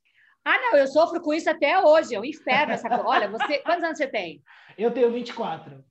Ah, 0.45 0.57
não, 0.57 0.77
eu 0.77 0.87
sofro 0.87 1.21
com 1.21 1.33
isso 1.33 1.49
até 1.49 1.83
hoje, 1.83 2.15
é 2.15 2.19
um 2.19 2.23
inferno 2.23 2.71
essa 2.71 2.87
coisa. 2.87 3.03
Olha, 3.03 3.27
você, 3.27 3.59
quantos 3.59 3.83
anos 3.83 3.97
você 3.97 4.07
tem? 4.07 4.41
Eu 4.77 4.93
tenho 4.93 5.11
24. 5.11 5.83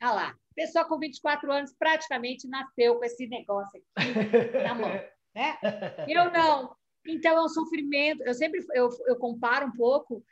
Ah 0.00 0.12
lá, 0.12 0.34
pessoa 0.56 0.88
com 0.88 0.98
24 0.98 1.52
anos 1.52 1.72
praticamente 1.78 2.48
nasceu 2.48 2.96
com 2.96 3.04
esse 3.04 3.28
negócio 3.28 3.80
aqui 3.94 4.58
na 4.64 4.74
mão 4.74 4.90
né? 5.36 5.58
Eu 6.08 6.32
não. 6.32 6.74
Então 7.06 7.36
é 7.36 7.44
um 7.44 7.48
sofrimento. 7.48 8.22
Eu 8.22 8.34
sempre 8.34 8.64
eu, 8.74 8.88
eu 9.06 9.16
comparo 9.16 9.66
um 9.66 9.72
pouco. 9.72 10.24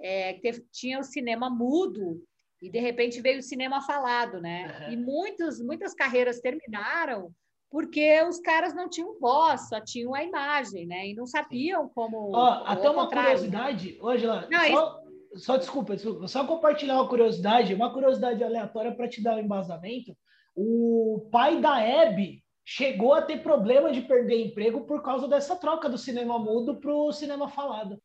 É, 0.00 0.34
teve, 0.34 0.64
tinha 0.72 0.98
o 0.98 1.04
cinema 1.04 1.50
mudo 1.50 2.22
e 2.60 2.70
de 2.70 2.78
repente 2.78 3.20
veio 3.20 3.40
o 3.40 3.42
cinema 3.42 3.82
falado, 3.82 4.40
né? 4.40 4.86
Uhum. 4.86 4.92
E 4.92 4.96
muitos, 4.96 5.60
muitas 5.60 5.94
carreiras 5.94 6.40
terminaram 6.40 7.32
porque 7.70 8.22
os 8.28 8.38
caras 8.38 8.74
não 8.74 8.88
tinham 8.88 9.18
voz, 9.18 9.68
só 9.68 9.80
tinham 9.80 10.14
a 10.14 10.22
imagem, 10.22 10.86
né? 10.86 11.08
E 11.08 11.14
não 11.14 11.26
sabiam 11.26 11.88
como. 11.88 12.30
Oh, 12.30 12.64
até 12.66 12.88
uma 12.88 13.08
curiosidade, 13.08 13.98
hoje 14.00 14.26
lá. 14.26 14.46
Não, 14.50 14.60
só, 14.60 15.02
isso... 15.32 15.44
só 15.44 15.56
desculpa, 15.56 15.94
desculpa, 15.94 16.28
só 16.28 16.46
compartilhar 16.46 16.94
uma 16.94 17.08
curiosidade, 17.08 17.74
uma 17.74 17.92
curiosidade 17.92 18.44
aleatória 18.44 18.94
para 18.94 19.08
te 19.08 19.22
dar 19.22 19.36
um 19.36 19.40
embasamento. 19.40 20.14
O 20.54 21.28
pai 21.32 21.62
da 21.62 21.80
Hebe 21.80 22.42
chegou 22.64 23.14
a 23.14 23.22
ter 23.22 23.42
problema 23.42 23.92
de 23.92 24.02
perder 24.02 24.46
emprego 24.46 24.84
por 24.86 25.02
causa 25.02 25.26
dessa 25.28 25.56
troca 25.56 25.88
do 25.88 25.98
cinema 25.98 26.38
mudo 26.38 26.76
para 26.80 26.92
o 26.94 27.12
cinema 27.12 27.48
falado. 27.48 28.00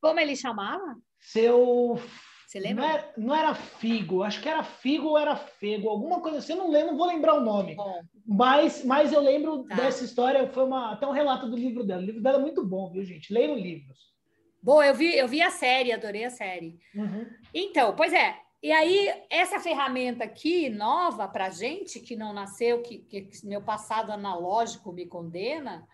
Como 0.00 0.18
ele 0.20 0.36
chamava? 0.36 0.96
Seu 1.20 1.98
Você 2.46 2.58
lembra? 2.60 2.82
Não 2.84 2.90
era, 2.92 3.12
não 3.16 3.34
era 3.34 3.54
Figo, 3.54 4.22
acho 4.22 4.42
que 4.42 4.48
era 4.48 4.62
Figo 4.62 5.08
ou 5.08 5.18
era 5.18 5.36
Fego, 5.36 5.88
alguma 5.88 6.20
coisa 6.20 6.38
assim, 6.38 6.52
eu 6.52 6.58
não 6.58 6.70
lembro, 6.70 6.90
não 6.92 6.98
vou 6.98 7.06
lembrar 7.06 7.34
o 7.34 7.40
nome. 7.40 7.74
Bom, 7.74 8.02
Mas, 8.26 8.84
mas 8.84 9.12
eu 9.12 9.20
lembro 9.20 9.64
Tá. 9.64 9.76
dessa 9.76 10.04
história, 10.04 10.46
foi 10.48 10.64
uma, 10.64 10.92
até 10.92 11.06
um 11.06 11.12
relato 11.12 11.48
do 11.48 11.56
livro 11.56 11.84
dela. 11.84 12.02
O 12.02 12.06
livro 12.06 12.22
dela 12.22 12.38
é 12.38 12.42
muito 12.42 12.64
bom, 12.66 12.90
viu, 12.90 13.04
gente? 13.04 13.32
Leiam 13.32 13.54
livros. 13.56 14.12
Bom, 14.62 14.82
eu 14.82 14.94
vi, 14.94 15.16
eu 15.16 15.26
vi 15.26 15.40
a 15.42 15.50
série, 15.50 15.92
adorei 15.92 16.24
a 16.24 16.30
série. 16.30 16.78
Uhum. 16.94 17.26
Então, 17.52 17.96
pois 17.96 18.12
é. 18.12 18.36
E 18.62 18.70
aí, 18.70 19.12
essa 19.28 19.58
ferramenta 19.58 20.22
aqui, 20.22 20.70
nova 20.70 21.26
para 21.26 21.50
gente, 21.50 21.98
que 21.98 22.14
não 22.14 22.32
nasceu, 22.32 22.80
que, 22.80 22.98
que 22.98 23.28
meu 23.44 23.60
passado 23.60 24.12
analógico 24.12 24.92
me 24.92 25.04
condena. 25.04 25.84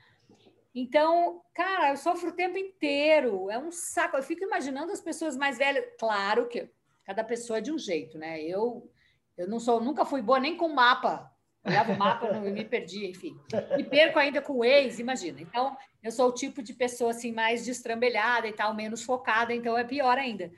Então, 0.75 1.41
cara, 1.55 1.91
eu 1.91 1.97
sofro 1.97 2.29
o 2.29 2.35
tempo 2.35 2.59
inteiro. 2.59 3.51
É 3.51 3.59
um 3.59 3.73
saco. 3.73 4.19
Eu 4.19 4.23
fico 4.23 4.45
imaginando 4.45 4.93
as 4.93 5.01
pessoas 5.01 5.35
mais 5.35 5.57
velhas. 5.57 5.83
Claro 5.99 6.47
que 6.47 6.69
cada 7.05 7.25
pessoa 7.25 7.59
é 7.59 7.63
de 7.63 7.73
um 7.73 7.79
jeito, 7.79 8.19
né? 8.19 8.43
Eu, 8.43 8.91
eu 9.37 9.49
não 9.49 9.59
sou, 9.59 9.81
nunca 9.81 10.05
fui 10.05 10.21
boa 10.21 10.39
nem 10.39 10.55
com 10.55 10.69
mapa. 10.69 11.33
Olhava 11.65 11.93
o 11.93 11.99
mapa 11.99 12.29
e 12.47 12.51
me 12.51 12.65
perdi, 12.65 13.07
enfim. 13.07 13.35
Me 13.77 13.83
perco 13.83 14.19
ainda 14.19 14.43
com 14.43 14.59
o 14.59 14.65
ex, 14.65 14.99
imagina. 14.99 15.41
Então, 15.41 15.75
eu 16.03 16.13
sou 16.13 16.29
o 16.29 16.35
tipo 16.35 16.63
de 16.63 16.75
pessoa 16.75 17.13
assim 17.13 17.33
mais 17.33 17.65
destrambelhada 17.65 18.47
e 18.47 18.53
tal, 18.53 18.75
menos 18.75 19.03
focada, 19.03 19.55
então 19.55 19.77
é 19.77 19.85
pior 19.85 20.19
ainda. 20.19 20.53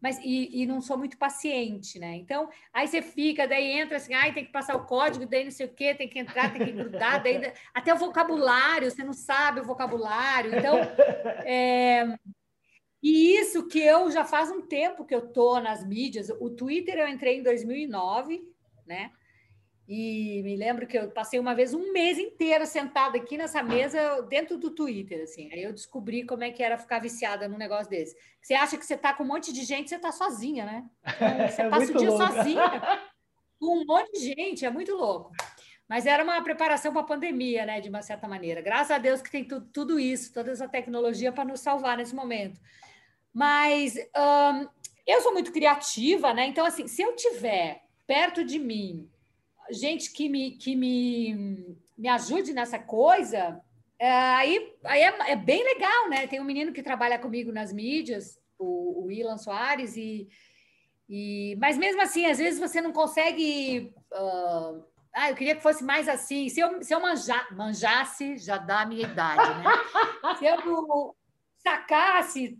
Mas 0.00 0.18
e, 0.18 0.62
e 0.62 0.66
não 0.66 0.80
sou 0.80 0.98
muito 0.98 1.16
paciente, 1.16 1.98
né? 1.98 2.16
Então, 2.16 2.48
aí 2.72 2.86
você 2.86 3.00
fica, 3.00 3.48
daí 3.48 3.72
entra 3.72 3.96
assim, 3.96 4.12
ai, 4.12 4.32
tem 4.32 4.44
que 4.44 4.52
passar 4.52 4.76
o 4.76 4.84
código, 4.84 5.26
daí 5.26 5.44
não 5.44 5.50
sei 5.50 5.66
o 5.66 5.72
quê, 5.72 5.94
tem 5.94 6.08
que 6.08 6.18
entrar, 6.18 6.52
tem 6.52 6.64
que 6.64 6.72
grudar, 6.72 7.22
daí 7.22 7.40
até 7.72 7.94
o 7.94 7.98
vocabulário, 7.98 8.90
você 8.90 9.02
não 9.02 9.14
sabe 9.14 9.60
o 9.60 9.64
vocabulário. 9.64 10.54
Então, 10.54 10.76
é, 11.46 12.18
e 13.02 13.36
isso 13.36 13.68
que 13.68 13.78
eu 13.78 14.10
já 14.10 14.24
faz 14.24 14.50
um 14.50 14.62
tempo 14.62 15.04
que 15.04 15.14
eu 15.14 15.28
tô 15.28 15.60
nas 15.60 15.86
mídias. 15.86 16.30
O 16.40 16.48
Twitter 16.48 16.98
eu 16.98 17.08
entrei 17.08 17.38
em 17.38 17.42
2009, 17.42 18.42
né? 18.86 19.10
E 19.86 20.40
me 20.42 20.56
lembro 20.56 20.86
que 20.86 20.96
eu 20.96 21.10
passei 21.10 21.38
uma 21.38 21.54
vez 21.54 21.74
um 21.74 21.92
mês 21.92 22.18
inteiro 22.18 22.64
sentada 22.64 23.18
aqui 23.18 23.36
nessa 23.36 23.62
mesa 23.62 24.22
dentro 24.22 24.56
do 24.56 24.70
Twitter, 24.70 25.22
assim. 25.22 25.52
Aí 25.52 25.62
eu 25.62 25.74
descobri 25.74 26.24
como 26.24 26.42
é 26.42 26.50
que 26.50 26.62
era 26.62 26.78
ficar 26.78 27.00
viciada 27.00 27.46
num 27.48 27.58
negócio 27.58 27.90
desse. 27.90 28.16
Você 28.40 28.54
acha 28.54 28.78
que 28.78 28.86
você 28.86 28.96
tá 28.96 29.12
com 29.12 29.24
um 29.24 29.26
monte 29.26 29.52
de 29.52 29.62
gente, 29.62 29.90
você 29.90 29.98
tá 29.98 30.10
sozinha, 30.10 30.64
né? 30.64 30.84
Então, 31.04 31.28
você 31.48 31.62
É 31.62 31.68
passa 31.68 31.92
o 31.92 31.96
dia 31.98 32.08
louco. 32.10 32.24
sozinha 32.32 32.62
com 33.60 33.78
um 33.78 33.84
monte 33.84 34.12
de 34.12 34.20
gente, 34.34 34.64
é 34.64 34.70
muito 34.70 34.94
louco. 34.94 35.32
Mas 35.86 36.06
era 36.06 36.24
uma 36.24 36.42
preparação 36.42 36.90
para 36.90 37.02
a 37.02 37.06
pandemia, 37.06 37.66
né? 37.66 37.78
De 37.78 37.90
uma 37.90 38.00
certa 38.00 38.26
maneira. 38.26 38.62
Graças 38.62 38.90
a 38.90 38.96
Deus 38.98 39.20
que 39.20 39.30
tem 39.30 39.44
tu- 39.44 39.60
tudo 39.60 40.00
isso, 40.00 40.32
toda 40.32 40.50
essa 40.50 40.66
tecnologia 40.66 41.30
para 41.30 41.44
nos 41.44 41.60
salvar 41.60 41.98
nesse 41.98 42.14
momento. 42.14 42.58
Mas 43.34 43.96
hum, 43.96 44.66
eu 45.06 45.20
sou 45.20 45.34
muito 45.34 45.52
criativa, 45.52 46.32
né? 46.32 46.46
Então, 46.46 46.64
assim, 46.64 46.88
se 46.88 47.02
eu 47.02 47.14
tiver 47.14 47.82
perto 48.06 48.42
de 48.42 48.58
mim 48.58 49.10
gente 49.70 50.12
que 50.12 50.28
me, 50.28 50.52
que 50.52 50.76
me, 50.76 51.76
me 51.96 52.08
ajude 52.08 52.52
nessa 52.52 52.78
coisa, 52.78 53.60
é, 53.98 54.10
aí, 54.10 54.74
aí 54.84 55.02
é, 55.02 55.32
é 55.32 55.36
bem 55.36 55.62
legal, 55.64 56.08
né? 56.08 56.26
Tem 56.26 56.40
um 56.40 56.44
menino 56.44 56.72
que 56.72 56.82
trabalha 56.82 57.18
comigo 57.18 57.52
nas 57.52 57.72
mídias, 57.72 58.38
o, 58.58 59.04
o 59.04 59.10
Ilan 59.10 59.38
Soares, 59.38 59.96
e, 59.96 60.28
e, 61.08 61.56
mas 61.60 61.76
mesmo 61.76 62.02
assim, 62.02 62.26
às 62.26 62.38
vezes 62.38 62.58
você 62.58 62.80
não 62.80 62.92
consegue. 62.92 63.92
ah, 64.12 64.74
ah, 65.14 65.30
eu 65.30 65.36
queria 65.36 65.54
que 65.54 65.62
fosse 65.62 65.84
mais 65.84 66.08
assim. 66.08 66.48
Se 66.48 66.58
eu, 66.58 66.82
se 66.82 66.92
eu 66.92 67.00
manja, 67.00 67.46
manjasse, 67.52 68.36
já 68.36 68.58
dá 68.58 68.80
a 68.80 68.86
minha 68.86 69.04
idade, 69.04 69.62
né? 69.62 69.64
se 70.38 70.44
eu 70.44 71.16
sacasse 71.62 72.58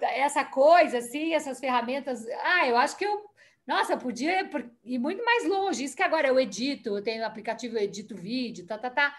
essa 0.00 0.44
coisa, 0.44 0.98
assim, 0.98 1.34
essas 1.34 1.58
ferramentas. 1.58 2.24
Ah, 2.42 2.68
eu 2.68 2.76
acho 2.76 2.96
que 2.96 3.04
eu. 3.04 3.27
Nossa, 3.68 3.98
podia 3.98 4.48
ir 4.82 4.98
muito 4.98 5.22
mais 5.22 5.46
longe. 5.46 5.84
Isso 5.84 5.94
que 5.94 6.02
agora 6.02 6.26
eu 6.26 6.40
edito, 6.40 6.88
eu 6.88 7.02
tenho 7.02 7.22
o 7.22 7.26
aplicativo, 7.26 7.76
eu 7.76 7.82
edito 7.82 8.16
vídeo, 8.16 8.64
tá, 8.64 8.78
tá, 8.78 8.88
tá. 8.88 9.14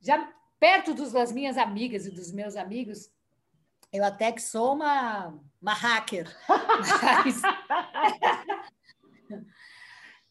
Já 0.00 0.32
perto 0.60 0.94
dos, 0.94 1.10
das 1.10 1.32
minhas 1.32 1.58
amigas 1.58 2.06
e 2.06 2.10
dos 2.12 2.30
meus 2.30 2.54
amigos, 2.54 3.10
eu 3.92 4.04
até 4.04 4.30
que 4.30 4.40
sou 4.40 4.74
uma, 4.74 5.36
uma 5.60 5.74
hacker. 5.74 6.28
Mas, 7.02 7.42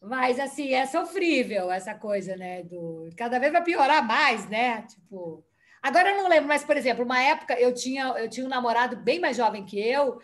mas, 0.00 0.40
assim, 0.40 0.72
é 0.72 0.86
sofrível 0.86 1.70
essa 1.70 1.94
coisa, 1.94 2.34
né? 2.34 2.62
Do, 2.62 3.10
cada 3.18 3.38
vez 3.38 3.52
vai 3.52 3.62
piorar 3.62 4.02
mais, 4.02 4.48
né? 4.48 4.80
Tipo. 4.86 5.44
Agora 5.82 6.10
eu 6.10 6.22
não 6.22 6.28
lembro, 6.30 6.48
mas, 6.48 6.64
por 6.64 6.78
exemplo, 6.78 7.04
uma 7.04 7.20
época 7.20 7.52
eu 7.60 7.74
tinha, 7.74 8.04
eu 8.16 8.30
tinha 8.30 8.46
um 8.46 8.48
namorado 8.48 8.96
bem 8.96 9.20
mais 9.20 9.36
jovem 9.36 9.66
que 9.66 9.78
eu, 9.78 10.18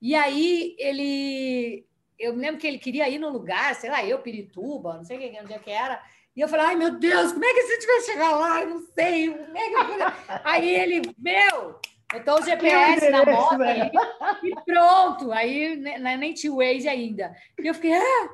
e 0.00 0.16
aí 0.16 0.74
ele. 0.80 1.86
Eu 2.22 2.34
me 2.34 2.40
lembro 2.40 2.60
que 2.60 2.66
ele 2.66 2.78
queria 2.78 3.08
ir 3.08 3.18
num 3.18 3.30
lugar, 3.30 3.74
sei 3.74 3.90
lá, 3.90 4.04
eu, 4.04 4.20
Pirituba, 4.20 4.94
não 4.94 5.04
sei 5.04 5.36
onde 5.42 5.52
é 5.52 5.58
que 5.58 5.70
era. 5.70 6.00
E 6.36 6.40
eu 6.40 6.46
falei, 6.48 6.66
ai 6.66 6.76
meu 6.76 6.92
Deus, 6.98 7.32
como 7.32 7.44
é 7.44 7.52
que 7.52 7.60
a 7.60 7.66
gente 7.66 7.86
vai 7.86 8.00
chegar 8.02 8.36
lá? 8.36 8.60
Eu 8.62 8.68
não 8.70 8.80
sei. 8.80 9.28
Como 9.34 9.58
é 9.58 9.68
que 9.68 9.74
eu 9.74 9.84
vou... 9.86 9.96
Aí 10.44 10.74
ele, 10.74 11.02
meu, 11.18 11.80
botou 12.12 12.38
o 12.40 12.42
GPS 12.44 13.10
na 13.10 13.24
moto 13.24 13.58
velho. 13.58 13.82
ali, 13.82 14.50
e 14.50 14.54
pronto. 14.64 15.32
Aí 15.32 15.76
né, 15.76 16.16
nem 16.16 16.32
tinha 16.32 16.52
o 16.52 16.56
Waze 16.56 16.88
ainda. 16.88 17.34
E 17.58 17.66
eu 17.66 17.74
fiquei, 17.74 17.92
ah! 17.92 18.28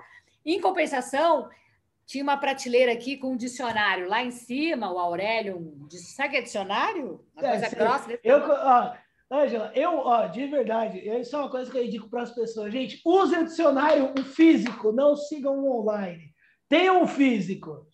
Em 0.45 0.61
compensação, 0.61 1.49
tinha 2.07 2.23
uma 2.23 2.37
prateleira 2.37 2.93
aqui 2.93 3.17
com 3.17 3.33
um 3.33 3.37
dicionário. 3.37 4.09
Lá 4.09 4.23
em 4.23 4.31
cima, 4.31 4.93
o 4.93 4.99
Aurélio, 4.99 5.57
um 5.57 5.89
sabe 5.91 6.29
o 6.29 6.31
que 6.33 6.37
é 6.37 6.43
dicionário? 6.43 7.25
Uma 7.37 7.47
É, 7.47 7.51
coisa 7.51 7.69
sei. 7.69 7.79
grossa. 7.79 8.21
Eu, 8.23 8.39
ó, 8.49 8.95
Ângela, 9.31 9.71
eu, 9.75 9.99
ó, 9.99 10.27
de 10.27 10.47
verdade, 10.47 10.99
isso 10.99 11.37
é 11.37 11.39
uma 11.39 11.51
coisa 11.51 11.71
que 11.71 11.77
eu 11.77 11.85
indico 11.85 12.09
para 12.09 12.23
as 12.23 12.35
pessoas. 12.35 12.73
Gente, 12.73 13.01
usem 13.05 13.41
o 13.41 13.45
dicionário 13.45 14.15
o 14.19 14.25
físico, 14.25 14.91
não 14.91 15.15
sigam 15.15 15.59
o 15.59 15.81
online. 15.81 16.33
Tenham 16.67 17.03
um 17.03 17.07
físico. 17.07 17.87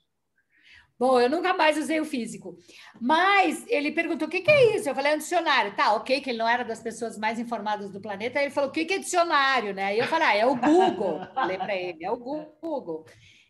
Bom, 0.97 1.21
eu 1.21 1.29
nunca 1.29 1.53
mais 1.53 1.76
usei 1.76 2.00
o 2.00 2.05
físico. 2.05 2.57
Mas 3.00 3.67
ele 3.69 3.91
perguntou: 3.91 4.29
o 4.29 4.31
que, 4.31 4.43
que 4.43 4.50
é 4.50 4.76
isso? 4.76 4.88
Eu 4.88 4.95
falei: 4.95 5.12
é 5.12 5.14
um 5.17 5.19
dicionário. 5.19 5.75
Tá, 5.75 5.95
ok, 5.95 6.21
que 6.21 6.31
ele 6.31 6.38
não 6.38 6.49
era 6.49 6.64
das 6.64 6.81
pessoas 6.81 7.19
mais 7.19 7.41
informadas 7.41 7.91
do 7.91 8.00
planeta. 8.00 8.38
Aí 8.38 8.47
ele 8.47 8.55
falou: 8.55 8.71
o 8.71 8.73
que, 8.73 8.85
que 8.85 8.95
é 8.95 8.99
dicionário? 8.99 9.75
Né? 9.75 9.87
Aí 9.87 9.99
eu 9.99 10.07
falei: 10.07 10.29
ah, 10.29 10.37
é 10.37 10.47
o 10.47 10.55
Google. 10.55 11.21
Falei 11.35 11.59
para 11.59 11.75
ele: 11.75 12.05
é 12.05 12.11
o 12.12 12.17
Google. 12.17 13.05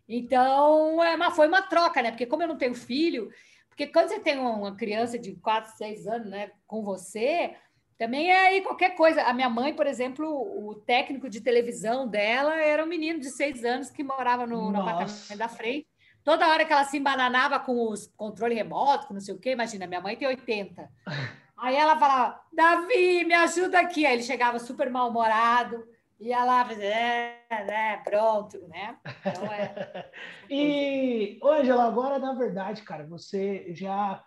Então, 0.08 1.04
é 1.04 1.14
uma, 1.14 1.30
foi 1.30 1.46
uma 1.46 1.62
troca, 1.62 2.02
né? 2.02 2.10
Porque 2.10 2.26
como 2.26 2.42
eu 2.42 2.48
não 2.48 2.58
tenho 2.58 2.74
filho, 2.74 3.28
porque 3.68 3.88
quando 3.88 4.08
você 4.08 4.20
tem 4.20 4.38
uma 4.38 4.76
criança 4.76 5.18
de 5.18 5.34
4, 5.36 5.76
6 5.76 6.06
anos 6.06 6.30
né, 6.30 6.50
com 6.66 6.82
você, 6.82 7.56
também 7.98 8.30
é 8.30 8.46
aí 8.48 8.60
qualquer 8.62 8.94
coisa. 8.96 9.22
A 9.22 9.32
minha 9.32 9.48
mãe, 9.48 9.74
por 9.74 9.86
exemplo, 9.86 10.26
o 10.26 10.74
técnico 10.74 11.28
de 11.28 11.40
televisão 11.40 12.08
dela 12.08 12.56
era 12.56 12.84
um 12.84 12.88
menino 12.88 13.20
de 13.20 13.30
6 13.30 13.64
anos 13.64 13.90
que 13.90 14.02
morava 14.02 14.46
no, 14.46 14.70
no 14.70 14.80
apartamento 14.80 15.36
da 15.36 15.48
frente. 15.48 15.86
Toda 16.24 16.48
hora 16.48 16.64
que 16.64 16.72
ela 16.72 16.84
se 16.84 16.96
embananava 16.96 17.60
com 17.60 17.90
os 17.90 18.06
controle 18.16 18.54
remoto, 18.54 19.06
com 19.06 19.14
não 19.14 19.20
sei 19.20 19.34
o 19.34 19.38
quê, 19.38 19.50
imagina, 19.50 19.86
minha 19.86 20.00
mãe 20.00 20.16
tem 20.16 20.26
80. 20.26 20.90
Aí 21.56 21.76
ela 21.76 21.96
falava, 21.96 22.40
Davi, 22.52 23.24
me 23.24 23.34
ajuda 23.34 23.80
aqui. 23.80 24.04
Aí 24.04 24.14
ele 24.14 24.22
chegava 24.22 24.58
super 24.58 24.90
mal-humorado, 24.90 25.86
ia 26.18 26.44
lá, 26.44 26.66
é, 26.72 27.38
é, 27.50 27.96
pronto, 27.98 28.58
né? 28.68 28.96
Então 29.24 29.44
é. 29.52 30.10
E, 30.50 31.38
Ângela, 31.42 31.84
agora, 31.86 32.18
na 32.18 32.34
verdade, 32.34 32.82
cara, 32.82 33.04
você 33.06 33.66
já. 33.74 34.22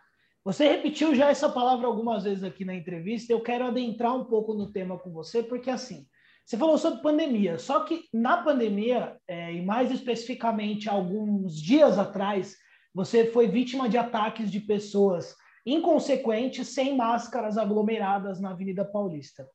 Você 0.47 0.65
repetiu 0.65 1.13
já 1.13 1.29
essa 1.29 1.49
palavra 1.49 1.87
algumas 1.87 2.23
vezes 2.23 2.41
aqui 2.41 2.63
na 2.63 2.73
entrevista. 2.73 3.33
Eu 3.33 3.41
quero 3.41 3.65
adentrar 3.65 4.15
um 4.15 4.23
pouco 4.23 4.53
no 4.53 4.71
tema 4.71 4.97
com 4.97 5.11
você, 5.11 5.43
porque 5.43 5.69
assim, 5.69 6.07
você 6.45 6.55
falou 6.55 6.77
sobre 6.77 7.01
pandemia, 7.01 7.59
só 7.59 7.81
que 7.81 8.05
na 8.13 8.37
pandemia, 8.37 9.17
é, 9.27 9.53
e 9.53 9.61
mais 9.61 9.91
especificamente 9.91 10.87
alguns 10.87 11.61
dias 11.61 11.99
atrás, 11.99 12.55
você 12.93 13.25
foi 13.25 13.49
vítima 13.49 13.89
de 13.89 13.97
ataques 13.97 14.49
de 14.49 14.61
pessoas 14.61 15.35
inconsequentes, 15.65 16.69
sem 16.69 16.95
máscaras 16.95 17.57
aglomeradas 17.57 18.39
na 18.39 18.51
Avenida 18.51 18.85
Paulista. 18.85 19.45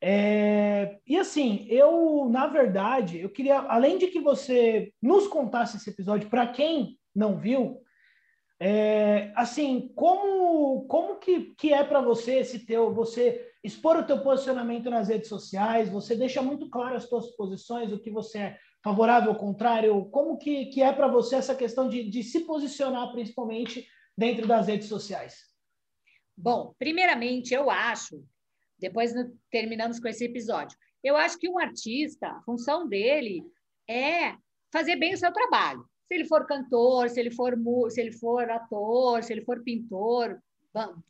É, 0.00 0.96
e 1.06 1.18
assim, 1.18 1.66
eu, 1.68 2.26
na 2.30 2.46
verdade, 2.46 3.20
eu 3.20 3.28
queria, 3.28 3.58
além 3.58 3.98
de 3.98 4.06
que 4.06 4.20
você 4.20 4.94
nos 5.02 5.26
contasse 5.26 5.76
esse 5.76 5.90
episódio, 5.90 6.30
para 6.30 6.46
quem 6.46 6.96
não 7.14 7.36
viu, 7.36 7.82
é, 8.58 9.32
assim, 9.34 9.92
como, 9.94 10.86
como 10.86 11.16
que, 11.16 11.54
que 11.54 11.72
é 11.72 11.84
para 11.84 12.00
você 12.00 12.38
esse 12.38 12.60
teu, 12.60 12.92
você 12.94 13.52
expor 13.62 13.96
o 13.96 14.06
teu 14.06 14.22
posicionamento 14.22 14.88
nas 14.88 15.08
redes 15.08 15.28
sociais, 15.28 15.90
você 15.90 16.16
deixa 16.16 16.40
muito 16.40 16.70
claro 16.70 16.96
as 16.96 17.04
suas 17.04 17.26
posições, 17.36 17.92
o 17.92 17.98
que 17.98 18.10
você 18.10 18.38
é 18.38 18.58
favorável 18.82 19.32
ou 19.32 19.36
contrário, 19.36 20.04
como 20.06 20.38
que, 20.38 20.66
que 20.66 20.82
é 20.82 20.92
para 20.92 21.08
você 21.08 21.36
essa 21.36 21.54
questão 21.54 21.88
de, 21.88 22.08
de 22.08 22.22
se 22.22 22.40
posicionar 22.40 23.10
principalmente 23.12 23.86
dentro 24.16 24.46
das 24.46 24.68
redes 24.68 24.88
sociais? 24.88 25.44
Bom, 26.36 26.74
primeiramente, 26.78 27.52
eu 27.52 27.68
acho, 27.68 28.24
depois 28.78 29.12
terminamos 29.50 29.98
com 29.98 30.08
esse 30.08 30.24
episódio, 30.24 30.78
eu 31.02 31.16
acho 31.16 31.38
que 31.38 31.48
um 31.48 31.58
artista, 31.58 32.28
a 32.28 32.42
função 32.42 32.88
dele 32.88 33.42
é 33.88 34.36
fazer 34.72 34.96
bem 34.96 35.14
o 35.14 35.18
seu 35.18 35.32
trabalho. 35.32 35.84
Se 36.08 36.14
ele 36.14 36.24
for 36.24 36.46
cantor, 36.46 37.08
se 37.10 37.18
ele 37.20 37.30
for, 37.30 37.54
se 37.90 38.00
ele 38.00 38.12
for 38.12 38.48
ator, 38.50 39.22
se 39.22 39.32
ele 39.32 39.44
for 39.44 39.62
pintor, 39.62 40.40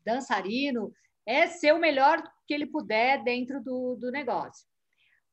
dançarino, 0.05 0.93
é 1.27 1.47
ser 1.47 1.73
o 1.73 1.79
melhor 1.79 2.23
que 2.47 2.55
ele 2.55 2.67
puder 2.67 3.23
dentro 3.23 3.63
do, 3.63 3.97
do 3.97 4.11
negócio. 4.11 4.67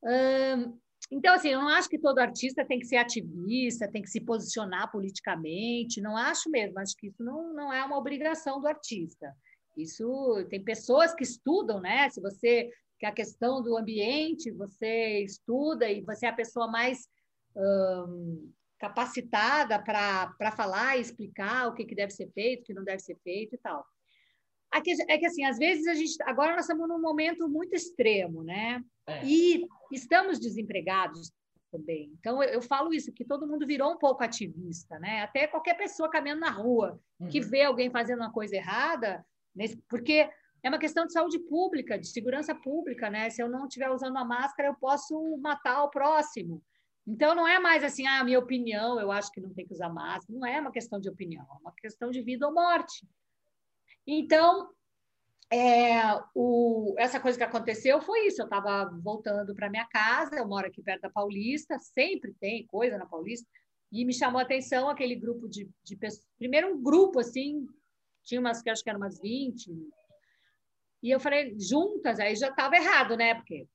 Hum, 0.02 0.78
então, 1.10 1.34
assim, 1.34 1.48
eu 1.48 1.60
não 1.60 1.68
acho 1.68 1.88
que 1.88 1.98
todo 1.98 2.18
artista 2.18 2.64
tem 2.64 2.78
que 2.78 2.86
ser 2.86 2.96
ativista, 2.96 3.90
tem 3.90 4.02
que 4.02 4.10
se 4.10 4.20
posicionar 4.20 4.90
politicamente, 4.90 6.00
não 6.00 6.16
acho 6.16 6.50
mesmo, 6.50 6.78
acho 6.78 6.96
que 6.96 7.06
isso 7.06 7.22
não, 7.22 7.52
não 7.54 7.72
é 7.72 7.84
uma 7.84 7.98
obrigação 7.98 8.60
do 8.60 8.66
artista. 8.66 9.34
Isso 9.76 10.46
tem 10.50 10.62
pessoas 10.62 11.14
que 11.14 11.22
estudam, 11.22 11.80
né? 11.80 12.08
Se 12.10 12.20
você 12.20 12.70
que 12.98 13.06
a 13.06 13.12
questão 13.12 13.62
do 13.62 13.76
ambiente, 13.76 14.50
você 14.52 15.24
estuda 15.24 15.90
e 15.90 16.00
você 16.02 16.26
é 16.26 16.28
a 16.28 16.34
pessoa 16.34 16.68
mais 16.68 17.08
hum, 17.56 18.50
capacitada 18.78 19.78
para 19.78 20.52
falar 20.56 20.96
e 20.96 21.00
explicar 21.00 21.68
o 21.68 21.74
que, 21.74 21.84
que 21.84 21.94
deve 21.94 22.12
ser 22.12 22.30
feito, 22.32 22.62
o 22.62 22.64
que 22.64 22.74
não 22.74 22.84
deve 22.84 23.00
ser 23.00 23.16
feito 23.22 23.54
e 23.54 23.58
tal. 23.58 23.84
Aqui, 24.70 24.92
é 25.08 25.18
que 25.18 25.26
assim, 25.26 25.44
às 25.44 25.56
vezes 25.56 25.86
a 25.86 25.94
gente 25.94 26.16
agora 26.22 26.52
nós 26.52 26.64
estamos 26.64 26.88
num 26.88 27.00
momento 27.00 27.48
muito 27.48 27.74
extremo, 27.74 28.42
né? 28.42 28.82
É. 29.06 29.24
E 29.24 29.66
estamos 29.92 30.40
desempregados 30.40 31.32
também. 31.70 32.12
Então 32.18 32.42
eu, 32.42 32.54
eu, 32.54 32.62
falo 32.62 32.92
isso 32.92 33.12
que 33.12 33.24
todo 33.24 33.46
mundo 33.46 33.66
virou 33.66 33.92
um 33.92 33.98
pouco 33.98 34.24
ativista, 34.24 34.98
né? 34.98 35.22
Até 35.22 35.46
qualquer 35.46 35.74
pessoa 35.74 36.10
caminhando 36.10 36.40
na 36.40 36.50
rua 36.50 37.00
uhum. 37.20 37.28
que 37.28 37.40
vê 37.40 37.62
alguém 37.62 37.90
fazendo 37.90 38.20
uma 38.20 38.32
coisa 38.32 38.56
errada, 38.56 39.24
nesse, 39.54 39.76
porque 39.88 40.28
é 40.62 40.68
uma 40.68 40.78
questão 40.78 41.06
de 41.06 41.12
saúde 41.12 41.38
pública, 41.40 41.98
de 41.98 42.08
segurança 42.08 42.54
pública, 42.54 43.10
né? 43.10 43.28
Se 43.30 43.42
eu 43.42 43.48
não 43.48 43.66
estiver 43.66 43.90
usando 43.90 44.16
a 44.16 44.24
máscara, 44.24 44.70
eu 44.70 44.74
posso 44.74 45.36
matar 45.38 45.84
o 45.84 45.90
próximo. 45.90 46.62
Então 47.06 47.34
não 47.34 47.46
é 47.46 47.58
mais 47.58 47.84
assim, 47.84 48.06
ah, 48.06 48.24
minha 48.24 48.38
opinião, 48.38 48.98
eu 48.98 49.12
acho 49.12 49.30
que 49.30 49.40
não 49.40 49.52
tem 49.52 49.66
que 49.66 49.74
usar 49.74 49.88
máscara. 49.88 50.38
Não 50.38 50.46
é 50.46 50.60
uma 50.60 50.72
questão 50.72 50.98
de 50.98 51.08
opinião, 51.08 51.44
é 51.44 51.58
uma 51.60 51.72
questão 51.72 52.10
de 52.10 52.22
vida 52.22 52.46
ou 52.46 52.54
morte. 52.54 53.06
Então, 54.06 54.70
é, 55.50 56.02
o, 56.34 56.94
essa 56.98 57.20
coisa 57.20 57.36
que 57.38 57.44
aconteceu 57.44 58.00
foi 58.00 58.26
isso. 58.26 58.40
Eu 58.40 58.46
estava 58.46 58.86
voltando 59.02 59.54
para 59.54 59.70
minha 59.70 59.86
casa, 59.86 60.36
eu 60.36 60.48
moro 60.48 60.66
aqui 60.66 60.82
perto 60.82 61.02
da 61.02 61.10
Paulista, 61.10 61.78
sempre 61.78 62.34
tem 62.40 62.66
coisa 62.66 62.98
na 62.98 63.06
Paulista, 63.06 63.48
e 63.92 64.04
me 64.04 64.12
chamou 64.12 64.40
a 64.40 64.42
atenção 64.42 64.88
aquele 64.88 65.14
grupo 65.14 65.48
de, 65.48 65.68
de 65.82 65.96
pessoas. 65.96 66.26
Primeiro, 66.38 66.74
um 66.74 66.82
grupo 66.82 67.20
assim, 67.20 67.66
tinha 68.24 68.40
umas 68.40 68.62
que 68.62 68.70
acho 68.70 68.82
que 68.82 68.90
eram 68.90 69.00
umas 69.00 69.20
20. 69.20 69.70
E 71.02 71.10
eu 71.10 71.20
falei, 71.20 71.54
juntas, 71.58 72.18
aí 72.18 72.34
já 72.34 72.48
estava 72.48 72.76
errado, 72.76 73.16
né? 73.16 73.34
Porque. 73.34 73.68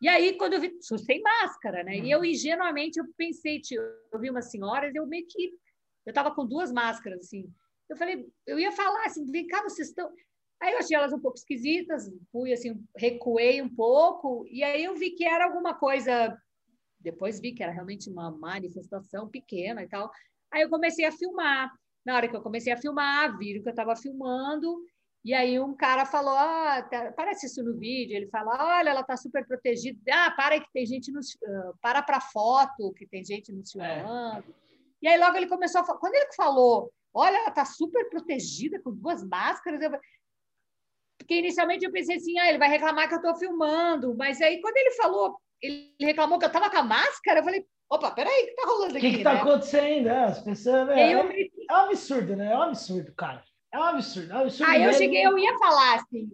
E 0.00 0.08
aí, 0.08 0.36
quando 0.36 0.54
eu 0.54 0.60
vi, 0.60 0.78
sem 0.80 1.20
máscara, 1.22 1.82
né? 1.82 1.98
E 1.98 2.10
eu, 2.10 2.20
uhum. 2.20 2.24
ingenuamente, 2.24 2.98
eu 2.98 3.04
pensei, 3.16 3.60
eu 4.12 4.20
vi 4.20 4.30
umas 4.30 4.50
senhoras, 4.50 4.94
eu 4.94 5.06
meio 5.06 5.26
que. 5.26 5.52
Eu 6.06 6.10
estava 6.10 6.34
com 6.34 6.46
duas 6.46 6.72
máscaras, 6.72 7.20
assim. 7.20 7.52
Eu 7.88 7.96
falei, 7.96 8.26
eu 8.46 8.58
ia 8.58 8.70
falar 8.70 9.04
assim, 9.06 9.24
vem 9.30 9.46
cá, 9.46 9.62
vocês 9.62 9.88
estão. 9.88 10.10
Aí 10.60 10.72
eu 10.72 10.78
achei 10.78 10.96
elas 10.96 11.12
um 11.12 11.20
pouco 11.20 11.36
esquisitas, 11.36 12.10
fui 12.32 12.52
assim, 12.52 12.82
recuei 12.96 13.62
um 13.62 13.68
pouco, 13.68 14.44
e 14.50 14.62
aí 14.64 14.84
eu 14.84 14.94
vi 14.94 15.10
que 15.10 15.24
era 15.24 15.44
alguma 15.44 15.74
coisa. 15.74 16.36
Depois 17.00 17.40
vi 17.40 17.52
que 17.52 17.62
era 17.62 17.72
realmente 17.72 18.10
uma 18.10 18.30
manifestação 18.30 19.28
pequena 19.28 19.82
e 19.82 19.88
tal. 19.88 20.10
Aí 20.50 20.62
eu 20.62 20.70
comecei 20.70 21.04
a 21.04 21.12
filmar. 21.12 21.72
Na 22.04 22.16
hora 22.16 22.28
que 22.28 22.36
eu 22.36 22.42
comecei 22.42 22.72
a 22.72 22.76
filmar, 22.76 23.36
viram 23.36 23.62
que 23.62 23.68
eu 23.68 23.72
estava 23.72 23.94
filmando, 23.94 24.80
e 25.28 25.34
aí 25.34 25.60
um 25.60 25.74
cara 25.74 26.04
falou: 26.06 26.34
ah, 26.34 26.82
tá, 26.90 27.12
parece 27.16 27.46
isso 27.46 27.62
no 27.62 27.78
vídeo. 27.78 28.16
Ele 28.16 28.28
fala: 28.28 28.78
olha, 28.78 28.90
ela 28.90 29.00
está 29.00 29.16
super 29.16 29.46
protegida. 29.46 29.98
Ah, 30.10 30.30
para 30.30 30.60
que 30.60 30.72
tem 30.72 30.86
gente 30.86 31.12
nos. 31.12 31.34
Uh, 31.34 31.76
para 31.80 32.02
para 32.02 32.20
foto, 32.20 32.92
que 32.94 33.06
tem 33.06 33.24
gente 33.24 33.52
nos 33.52 33.74
é. 33.76 33.96
filmando. 33.96 34.50
É. 34.50 34.68
E 35.00 35.08
aí 35.08 35.18
logo 35.18 35.36
ele 35.36 35.46
começou 35.46 35.80
a 35.80 35.84
falar. 35.84 35.98
Quando 35.98 36.14
ele 36.14 36.32
falou 36.34 36.92
Olha, 37.14 37.36
ela 37.36 37.48
está 37.48 37.64
super 37.64 38.08
protegida 38.08 38.80
com 38.80 38.92
duas 38.92 39.24
máscaras. 39.24 39.80
Eu... 39.80 39.90
Porque 41.18 41.34
inicialmente 41.34 41.84
eu 41.84 41.90
pensei 41.90 42.16
assim, 42.16 42.38
ah, 42.38 42.48
ele 42.48 42.58
vai 42.58 42.68
reclamar 42.68 43.08
que 43.08 43.14
eu 43.14 43.18
estou 43.18 43.34
filmando. 43.34 44.14
Mas 44.16 44.40
aí 44.40 44.60
quando 44.60 44.76
ele 44.76 44.92
falou, 44.92 45.36
ele 45.60 45.94
reclamou 46.00 46.38
que 46.38 46.44
eu 46.44 46.48
estava 46.48 46.70
com 46.70 46.78
a 46.78 46.82
máscara, 46.82 47.40
eu 47.40 47.44
falei, 47.44 47.66
opa, 47.90 48.10
peraí, 48.12 48.42
o 48.42 48.44
que 48.44 48.50
está 48.50 48.68
rolando 48.68 48.96
aqui? 48.96 49.08
O 49.08 49.10
que 49.10 49.16
está 49.16 49.34
né? 49.34 49.40
acontecendo? 49.40 50.08
É, 50.08 50.24
as 50.24 50.40
pessoas. 50.40 50.88
É, 50.90 51.00
é, 51.00 51.12
é 51.12 51.72
um 51.72 51.76
absurdo, 51.76 52.36
né? 52.36 52.52
É 52.52 52.56
um 52.56 52.62
absurdo, 52.62 53.12
cara. 53.14 53.42
É 53.72 53.78
um 53.78 53.82
absurdo, 53.82 54.32
é 54.32 54.36
um 54.36 54.40
absurdo. 54.40 54.70
Aí 54.70 54.84
eu 54.84 54.92
cheguei, 54.92 55.26
eu 55.26 55.38
ia 55.38 55.58
falar 55.58 55.96
assim, 55.96 56.30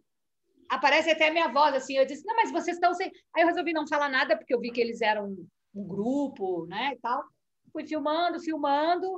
aparece 0.68 1.10
até 1.10 1.28
a 1.28 1.32
minha 1.32 1.48
voz, 1.48 1.74
assim, 1.74 1.96
eu 1.96 2.06
disse, 2.06 2.24
não, 2.26 2.36
mas 2.36 2.50
vocês 2.50 2.76
estão 2.76 2.94
sem. 2.94 3.10
Aí 3.34 3.42
eu 3.42 3.46
resolvi 3.46 3.72
não 3.72 3.86
falar 3.86 4.08
nada, 4.08 4.36
porque 4.36 4.54
eu 4.54 4.60
vi 4.60 4.70
que 4.70 4.80
eles 4.80 5.00
eram 5.00 5.26
um, 5.26 5.46
um 5.74 5.86
grupo, 5.86 6.66
né, 6.66 6.92
e 6.94 6.98
tal. 7.00 7.24
Fui 7.72 7.84
filmando, 7.86 8.38
filmando, 8.38 9.08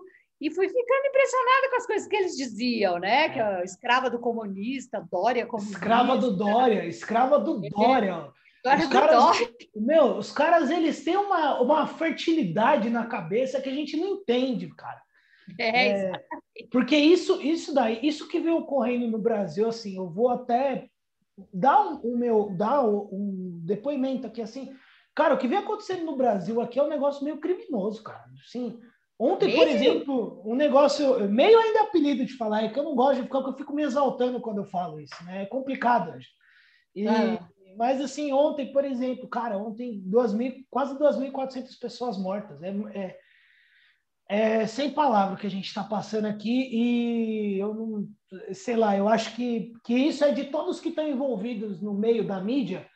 e 0.40 0.50
fui 0.50 0.68
ficando 0.68 1.06
impressionada 1.06 1.70
com 1.70 1.76
as 1.76 1.86
coisas 1.86 2.08
que 2.08 2.16
eles 2.16 2.36
diziam, 2.36 2.98
né? 2.98 3.30
Que 3.30 3.40
a 3.40 3.62
escrava 3.62 4.10
do 4.10 4.18
comunista, 4.18 5.06
Dória 5.10 5.46
comunista. 5.46 5.78
Escrava 5.78 6.18
do 6.18 6.36
Dória, 6.36 6.84
escrava 6.84 7.38
do 7.38 7.60
Dória. 7.60 8.32
Os 8.64 8.86
caras, 8.88 9.54
meu, 9.74 10.18
os 10.18 10.32
caras 10.32 10.70
eles 10.70 11.04
têm 11.04 11.16
uma, 11.16 11.60
uma 11.60 11.86
fertilidade 11.86 12.90
na 12.90 13.06
cabeça 13.06 13.60
que 13.60 13.68
a 13.68 13.74
gente 13.74 13.96
não 13.96 14.08
entende, 14.08 14.68
cara. 14.74 15.00
É, 15.60 16.10
é 16.10 16.12
porque 16.72 16.96
isso, 16.96 17.40
isso 17.40 17.72
daí, 17.72 18.00
isso 18.02 18.26
que 18.26 18.40
vem 18.40 18.52
ocorrendo 18.52 19.06
no 19.06 19.18
Brasil, 19.18 19.68
assim, 19.68 19.96
eu 19.96 20.08
vou 20.08 20.28
até 20.28 20.88
dar 21.52 21.80
o 21.86 22.00
um, 22.04 22.14
um 22.14 22.16
meu, 22.16 22.50
dar 22.50 22.82
um 22.84 23.60
depoimento 23.62 24.26
aqui, 24.26 24.42
assim, 24.42 24.74
cara, 25.14 25.34
o 25.34 25.38
que 25.38 25.46
vem 25.46 25.58
acontecendo 25.58 26.04
no 26.04 26.16
Brasil 26.16 26.60
aqui 26.60 26.80
é 26.80 26.82
um 26.82 26.88
negócio 26.88 27.22
meio 27.22 27.38
criminoso, 27.38 28.02
cara. 28.02 28.24
Assim, 28.44 28.80
Ontem, 29.18 29.54
por 29.54 29.66
exemplo, 29.66 30.42
um 30.44 30.54
negócio, 30.54 31.26
meio 31.30 31.58
ainda 31.58 31.82
apelido 31.82 32.24
de 32.24 32.36
falar, 32.36 32.64
é 32.64 32.68
que 32.68 32.78
eu 32.78 32.84
não 32.84 32.94
gosto 32.94 33.16
de 33.16 33.22
ficar, 33.22 33.38
porque 33.38 33.54
eu 33.54 33.56
fico 33.56 33.74
me 33.74 33.82
exaltando 33.82 34.40
quando 34.42 34.58
eu 34.58 34.66
falo 34.66 35.00
isso, 35.00 35.14
né? 35.24 35.42
É 35.42 35.46
complicado. 35.46 36.12
E, 36.94 37.08
ah. 37.08 37.48
Mas, 37.78 38.00
assim, 38.00 38.32
ontem, 38.32 38.72
por 38.72 38.84
exemplo, 38.84 39.26
cara, 39.28 39.56
ontem, 39.56 40.02
2 40.04 40.34
mil, 40.34 40.54
quase 40.70 40.98
2.400 40.98 41.78
pessoas 41.80 42.18
mortas. 42.18 42.62
É, 42.62 42.68
é, 42.94 43.18
é 44.28 44.66
sem 44.66 44.90
palavra 44.90 45.36
que 45.36 45.46
a 45.46 45.50
gente 45.50 45.66
está 45.66 45.84
passando 45.84 46.26
aqui 46.26 46.68
e 46.72 47.58
eu 47.58 47.74
não, 47.74 48.08
sei 48.52 48.76
lá, 48.76 48.96
eu 48.96 49.08
acho 49.08 49.34
que, 49.36 49.72
que 49.84 49.94
isso 49.94 50.24
é 50.24 50.32
de 50.32 50.44
todos 50.44 50.80
que 50.80 50.88
estão 50.88 51.08
envolvidos 51.08 51.80
no 51.80 51.94
meio 51.94 52.26
da 52.26 52.40
mídia, 52.40 52.86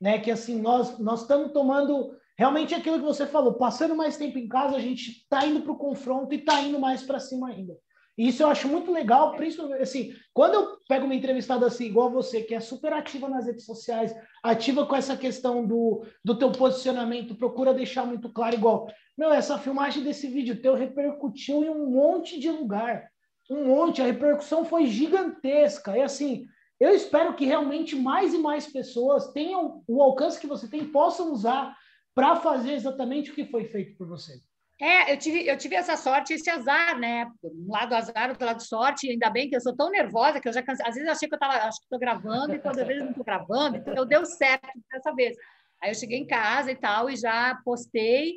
né? 0.00 0.18
Que, 0.18 0.30
assim, 0.30 0.60
nós, 0.60 0.98
nós 0.98 1.22
estamos 1.22 1.52
tomando 1.52 2.16
realmente 2.36 2.74
aquilo 2.74 2.98
que 2.98 3.04
você 3.04 3.26
falou, 3.26 3.54
passando 3.54 3.94
mais 3.94 4.16
tempo 4.16 4.38
em 4.38 4.48
casa, 4.48 4.76
a 4.76 4.80
gente 4.80 5.10
está 5.10 5.46
indo 5.46 5.60
para 5.60 5.72
o 5.72 5.78
confronto 5.78 6.34
e 6.34 6.38
está 6.38 6.60
indo 6.60 6.80
mais 6.80 7.02
para 7.02 7.20
cima 7.20 7.48
ainda. 7.48 7.76
E 8.18 8.28
isso 8.28 8.42
eu 8.42 8.48
acho 8.48 8.68
muito 8.68 8.92
legal, 8.92 9.34
principalmente 9.36 9.82
assim, 9.82 10.14
quando 10.32 10.54
eu 10.54 10.76
pego 10.88 11.06
uma 11.06 11.14
entrevistada 11.14 11.66
assim, 11.66 11.86
igual 11.86 12.10
você, 12.10 12.42
que 12.42 12.54
é 12.54 12.60
super 12.60 12.92
ativa 12.92 13.28
nas 13.28 13.46
redes 13.46 13.64
sociais, 13.64 14.14
ativa 14.42 14.84
com 14.86 14.94
essa 14.94 15.16
questão 15.16 15.66
do, 15.66 16.04
do 16.24 16.38
teu 16.38 16.52
posicionamento, 16.52 17.34
procura 17.34 17.72
deixar 17.72 18.04
muito 18.04 18.30
claro, 18.32 18.54
igual, 18.54 18.88
meu, 19.16 19.32
essa 19.32 19.58
filmagem 19.58 20.02
desse 20.02 20.28
vídeo 20.28 20.60
teu 20.60 20.74
repercutiu 20.74 21.64
em 21.64 21.70
um 21.70 21.90
monte 21.90 22.38
de 22.38 22.50
lugar, 22.50 23.08
um 23.50 23.66
monte, 23.66 24.02
a 24.02 24.06
repercussão 24.06 24.64
foi 24.64 24.86
gigantesca, 24.86 25.96
e 25.96 26.02
assim, 26.02 26.44
eu 26.78 26.94
espero 26.94 27.34
que 27.34 27.44
realmente 27.44 27.94
mais 27.94 28.32
e 28.32 28.38
mais 28.38 28.66
pessoas 28.66 29.32
tenham 29.32 29.82
o 29.86 30.02
alcance 30.02 30.40
que 30.40 30.46
você 30.46 30.68
tem, 30.68 30.86
possam 30.86 31.32
usar 31.32 31.76
para 32.14 32.36
fazer 32.36 32.72
exatamente 32.72 33.30
o 33.30 33.34
que 33.34 33.44
foi 33.44 33.64
feito 33.64 33.96
por 33.96 34.06
você. 34.06 34.40
É, 34.80 35.12
eu 35.12 35.18
tive, 35.18 35.46
eu 35.46 35.58
tive 35.58 35.74
essa 35.76 35.94
sorte, 35.94 36.32
esse 36.32 36.48
azar, 36.48 36.98
né? 36.98 37.26
Um 37.44 37.70
lado 37.70 37.94
azar, 37.94 38.30
outro 38.30 38.46
lado 38.46 38.62
sorte. 38.62 39.10
Ainda 39.10 39.28
bem 39.28 39.48
que 39.48 39.54
eu 39.54 39.60
sou 39.60 39.76
tão 39.76 39.90
nervosa 39.90 40.40
que 40.40 40.48
eu 40.48 40.52
já 40.52 40.62
cansei. 40.62 40.86
Às 40.86 40.94
vezes 40.94 41.06
eu 41.06 41.12
achei 41.12 41.28
que 41.28 41.34
eu 41.34 41.36
estava, 41.36 41.54
acho 41.66 41.78
que 41.78 41.84
estou 41.84 41.98
gravando, 41.98 42.54
e 42.54 42.58
quando 42.58 42.78
eu 42.78 42.86
vejo 42.86 43.00
não 43.00 43.10
estou 43.10 43.24
gravando, 43.24 43.76
então 43.76 44.06
deu 44.06 44.24
certo 44.24 44.68
dessa 44.90 45.14
vez. 45.14 45.36
Aí 45.82 45.90
eu 45.90 45.94
cheguei 45.94 46.18
em 46.18 46.26
casa 46.26 46.72
e 46.72 46.76
tal, 46.76 47.10
e 47.10 47.16
já 47.16 47.58
postei, 47.62 48.36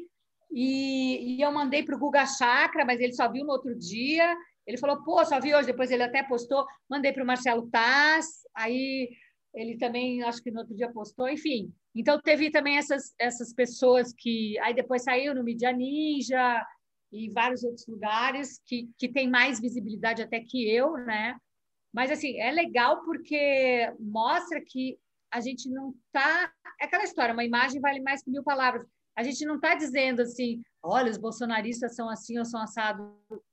e, 0.51 1.37
e 1.37 1.41
eu 1.41 1.51
mandei 1.51 1.83
para 1.83 1.95
o 1.95 1.99
Guga 1.99 2.25
Chakra, 2.25 2.83
mas 2.85 2.99
ele 2.99 3.13
só 3.13 3.31
viu 3.31 3.45
no 3.45 3.53
outro 3.53 3.73
dia. 3.77 4.35
Ele 4.67 4.77
falou, 4.77 5.01
pô, 5.03 5.23
só 5.25 5.39
vi 5.39 5.55
hoje, 5.55 5.67
depois 5.67 5.91
ele 5.91 6.03
até 6.03 6.23
postou, 6.23 6.65
mandei 6.89 7.13
para 7.13 7.23
o 7.23 7.27
Marcelo 7.27 7.69
Taz, 7.69 8.25
aí 8.55 9.09
ele 9.53 9.77
também, 9.77 10.23
acho 10.23 10.41
que 10.41 10.51
no 10.51 10.61
outro 10.61 10.75
dia 10.75 10.91
postou, 10.91 11.29
enfim. 11.29 11.71
Então, 11.93 12.19
teve 12.19 12.49
também 12.49 12.77
essas, 12.77 13.13
essas 13.19 13.53
pessoas 13.53 14.11
que. 14.11 14.57
Aí 14.59 14.73
depois 14.73 15.03
saiu 15.03 15.35
no 15.35 15.43
Media 15.43 15.71
Ninja 15.71 16.65
e 17.11 17.29
vários 17.29 17.63
outros 17.63 17.85
lugares 17.87 18.59
que, 18.65 18.89
que 18.97 19.07
tem 19.07 19.29
mais 19.29 19.59
visibilidade 19.59 20.23
até 20.23 20.39
que 20.39 20.67
eu, 20.67 20.93
né? 20.93 21.37
Mas, 21.93 22.09
assim, 22.09 22.39
é 22.39 22.51
legal 22.51 23.03
porque 23.05 23.93
mostra 23.99 24.59
que 24.65 24.97
a 25.31 25.39
gente 25.39 25.69
não 25.69 25.93
está. 26.07 26.51
É 26.81 26.85
aquela 26.85 27.03
história, 27.03 27.33
uma 27.33 27.45
imagem 27.45 27.79
vale 27.79 28.01
mais 28.01 28.23
que 28.23 28.31
mil 28.31 28.43
palavras. 28.43 28.83
A 29.15 29.21
gente 29.21 29.45
não 29.45 29.55
está 29.55 29.75
dizendo 29.75 30.23
assim, 30.23 30.63
olha, 30.81 31.11
os 31.11 31.19
bolsonaristas 31.19 31.95
são 31.95 32.09
assim 32.09 32.39
ou 32.39 32.45
são 32.45 32.59
assados. 32.59 33.05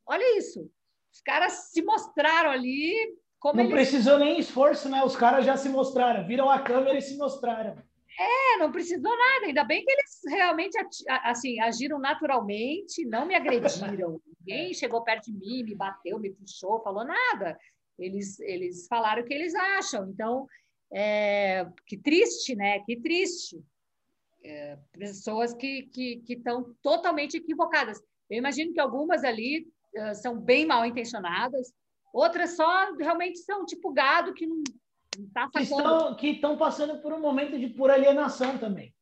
Olha 0.06 0.38
isso. 0.38 0.70
Os 1.12 1.20
caras 1.20 1.70
se 1.70 1.82
mostraram 1.82 2.50
ali 2.50 2.94
como 3.40 3.56
não 3.56 3.64
eles... 3.64 3.74
precisou 3.74 4.18
nem 4.18 4.38
esforço, 4.38 4.88
né? 4.88 5.02
Os 5.02 5.16
caras 5.16 5.46
já 5.46 5.56
se 5.56 5.68
mostraram, 5.68 6.26
viram 6.26 6.50
a 6.50 6.60
câmera 6.60 6.98
e 6.98 7.02
se 7.02 7.16
mostraram. 7.16 7.74
É, 8.18 8.58
não 8.58 8.70
precisou 8.70 9.16
nada. 9.16 9.46
Ainda 9.46 9.64
bem 9.64 9.82
que 9.82 9.90
eles 9.90 10.20
realmente 10.28 10.76
assim 11.08 11.58
agiram 11.58 11.98
naturalmente, 11.98 13.04
não 13.06 13.24
me 13.24 13.34
agrediram. 13.34 14.20
Ninguém 14.40 14.74
chegou 14.74 15.02
perto 15.02 15.32
de 15.32 15.32
mim, 15.32 15.64
me 15.64 15.74
bateu, 15.74 16.18
me 16.18 16.30
puxou, 16.30 16.82
falou 16.82 17.04
nada. 17.04 17.58
Eles, 17.98 18.38
eles 18.40 18.86
falaram 18.86 19.22
o 19.22 19.24
que 19.24 19.32
eles 19.32 19.54
acham. 19.54 20.08
Então, 20.10 20.46
é, 20.92 21.66
que 21.86 21.96
triste, 21.96 22.54
né? 22.54 22.80
Que 22.80 23.00
triste. 23.00 23.62
é, 24.44 24.78
pessoas 24.92 25.54
que 25.54 25.84
que 25.92 26.22
estão 26.28 26.74
totalmente 26.82 27.38
equivocadas. 27.38 27.98
Eu 28.28 28.38
imagino 28.38 28.72
que 28.72 28.80
algumas 28.80 29.24
ali 29.24 29.66
uh, 29.96 30.14
são 30.14 30.38
bem 30.38 30.64
mal 30.64 30.86
intencionadas, 30.86 31.72
outras 32.12 32.56
só 32.56 32.92
realmente 32.94 33.38
são 33.38 33.64
tipo 33.64 33.92
gado 33.92 34.34
que 34.34 34.46
não, 34.46 34.62
está 35.18 35.48
sacando. 35.64 36.16
Que 36.16 36.28
estão 36.28 36.56
passando 36.56 37.00
por 37.00 37.12
um 37.12 37.20
momento 37.20 37.58
de 37.58 37.68
pura 37.68 37.94
alienação 37.94 38.58
também. 38.58 38.94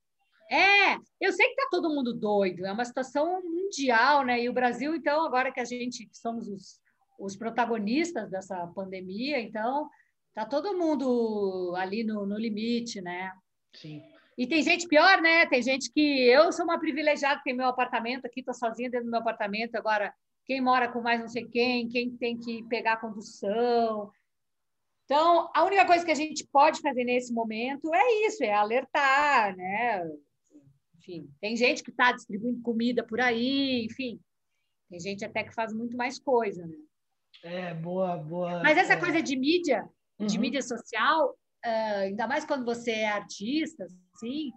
É, 0.51 0.95
eu 1.21 1.31
sei 1.33 1.47
que 1.47 1.53
está 1.53 1.69
todo 1.71 1.91
mundo 1.91 2.15
doido, 2.15 2.65
é 2.65 2.73
uma 2.73 2.85
situação 2.85 3.43
mundial, 3.43 4.25
né? 4.25 4.41
E 4.41 4.49
o 4.49 4.53
Brasil, 4.53 4.95
então, 4.95 5.27
agora 5.27 5.53
que 5.53 5.61
a 5.61 5.65
gente 5.65 6.09
somos 6.13 6.49
os, 6.49 6.81
os 7.19 7.37
protagonistas 7.37 8.31
dessa 8.31 8.67
pandemia, 8.69 9.39
então 9.39 9.91
tá 10.35 10.47
todo 10.47 10.77
mundo 10.77 11.75
ali 11.77 12.03
no, 12.03 12.25
no 12.25 12.39
limite, 12.39 13.03
né? 13.03 13.31
Sim. 13.75 14.03
E 14.39 14.47
tem 14.47 14.63
gente 14.63 14.87
pior, 14.87 15.21
né? 15.21 15.45
Tem 15.47 15.61
gente 15.61 15.93
que 15.93 16.01
eu 16.01 16.51
sou 16.53 16.65
uma 16.65 16.79
privilegiada, 16.79 17.43
tenho 17.45 17.57
meu 17.57 17.67
apartamento 17.67 18.25
aqui, 18.25 18.41
estou 18.41 18.55
sozinha 18.55 18.89
dentro 18.89 19.07
do 19.07 19.11
meu 19.11 19.21
apartamento. 19.21 19.75
Agora, 19.75 20.15
quem 20.49 20.61
mora 20.61 20.91
com 20.91 21.01
mais 21.01 21.21
não 21.21 21.29
sei 21.29 21.47
quem, 21.47 21.89
quem 21.89 22.17
tem 22.17 22.37
que 22.37 22.65
pegar 22.65 22.95
a 22.95 23.01
condução. 23.01 24.11
Então, 25.05 25.49
a 25.55 25.65
única 25.65 25.87
coisa 25.87 26.05
que 26.05 26.11
a 26.11 26.17
gente 26.17 26.45
pode 26.51 26.81
fazer 26.81 27.05
nesse 27.05 27.33
momento 27.33 27.95
é 27.95 28.27
isso, 28.27 28.43
é 28.43 28.53
alertar, 28.53 29.57
né? 29.57 30.05
enfim, 31.09 31.31
tem 31.41 31.57
gente 31.57 31.83
que 31.83 31.91
está 31.91 32.13
distribuindo 32.13 32.61
comida 32.61 33.03
por 33.03 33.21
aí, 33.21 33.87
enfim, 33.87 34.21
tem 34.91 35.01
gente 35.01 35.25
até 35.25 35.43
que 35.43 35.55
faz 35.55 35.73
muito 35.73 35.97
mais 35.97 36.19
coisa, 36.19 36.67
né? 36.67 36.77
É, 37.43 37.75
boa, 37.75 38.17
boa. 38.17 38.63
Mas 38.63 38.77
essa 38.77 38.95
é. 38.95 39.01
coisa 39.01 39.23
de 39.23 39.37
mídia, 39.37 39.89
de 40.19 40.37
uhum. 40.37 40.41
mídia 40.41 40.61
social, 40.61 41.31
uh, 41.65 41.99
ainda 42.01 42.27
mais 42.27 42.45
quando 42.45 42.65
você 42.65 42.91
é 42.91 43.09
artista, 43.09 43.87
assim, 44.15 44.51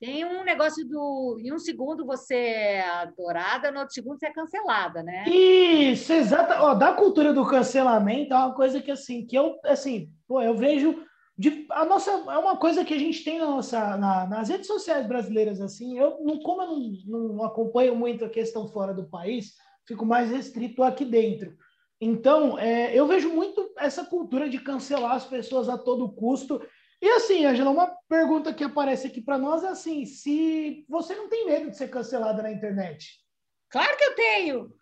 tem 0.00 0.24
um 0.24 0.44
negócio 0.44 0.86
do. 0.86 1.38
Em 1.40 1.52
um 1.52 1.58
segundo 1.58 2.04
você 2.04 2.34
é 2.34 2.88
adorada, 2.88 3.70
no 3.70 3.80
outro 3.80 3.94
segundo 3.94 4.18
você 4.18 4.26
é 4.26 4.32
cancelada, 4.32 5.02
né? 5.02 5.24
Isso, 5.28 6.12
exato. 6.12 6.52
Ó, 6.62 6.74
da 6.74 6.92
cultura 6.92 7.32
do 7.32 7.46
cancelamento 7.46 8.34
é 8.34 8.36
uma 8.36 8.54
coisa 8.54 8.80
que, 8.80 8.90
assim, 8.90 9.26
que 9.26 9.36
eu, 9.36 9.58
assim, 9.64 10.10
pô, 10.28 10.42
eu 10.42 10.54
vejo 10.54 11.02
de, 11.38 11.66
a 11.70 11.84
nossa 11.84 12.10
é 12.10 12.38
uma 12.38 12.56
coisa 12.56 12.84
que 12.84 12.94
a 12.94 12.98
gente 12.98 13.22
tem 13.22 13.38
na 13.38 13.46
nossa, 13.46 13.96
na, 13.98 14.26
nas 14.26 14.48
redes 14.48 14.66
sociais 14.66 15.06
brasileiras 15.06 15.60
assim. 15.60 15.98
Eu 15.98 16.18
não 16.22 16.40
como 16.40 16.62
eu 16.62 16.78
não, 17.06 17.28
não, 17.34 17.44
acompanho 17.44 17.94
muito 17.94 18.24
a 18.24 18.30
questão 18.30 18.66
fora 18.68 18.94
do 18.94 19.08
país, 19.08 19.54
fico 19.86 20.06
mais 20.06 20.30
restrito 20.30 20.82
aqui 20.82 21.04
dentro. 21.04 21.54
Então, 22.00 22.58
é, 22.58 22.94
eu 22.94 23.06
vejo 23.06 23.30
muito 23.30 23.70
essa 23.78 24.04
cultura 24.04 24.48
de 24.48 24.58
cancelar 24.58 25.12
as 25.12 25.24
pessoas 25.24 25.68
a 25.68 25.78
todo 25.78 26.12
custo. 26.12 26.60
E 27.00 27.08
assim, 27.10 27.44
Angela, 27.44 27.70
uma 27.70 27.94
pergunta 28.08 28.54
que 28.54 28.64
aparece 28.64 29.06
aqui 29.06 29.20
para 29.20 29.38
nós 29.38 29.62
é 29.62 29.68
assim: 29.68 30.04
se 30.06 30.84
você 30.88 31.14
não 31.14 31.28
tem 31.28 31.46
medo 31.46 31.70
de 31.70 31.76
ser 31.76 31.88
cancelada 31.88 32.42
na 32.42 32.50
internet? 32.50 33.20
Claro 33.70 33.96
que 33.96 34.04
eu 34.04 34.14
tenho. 34.14 34.72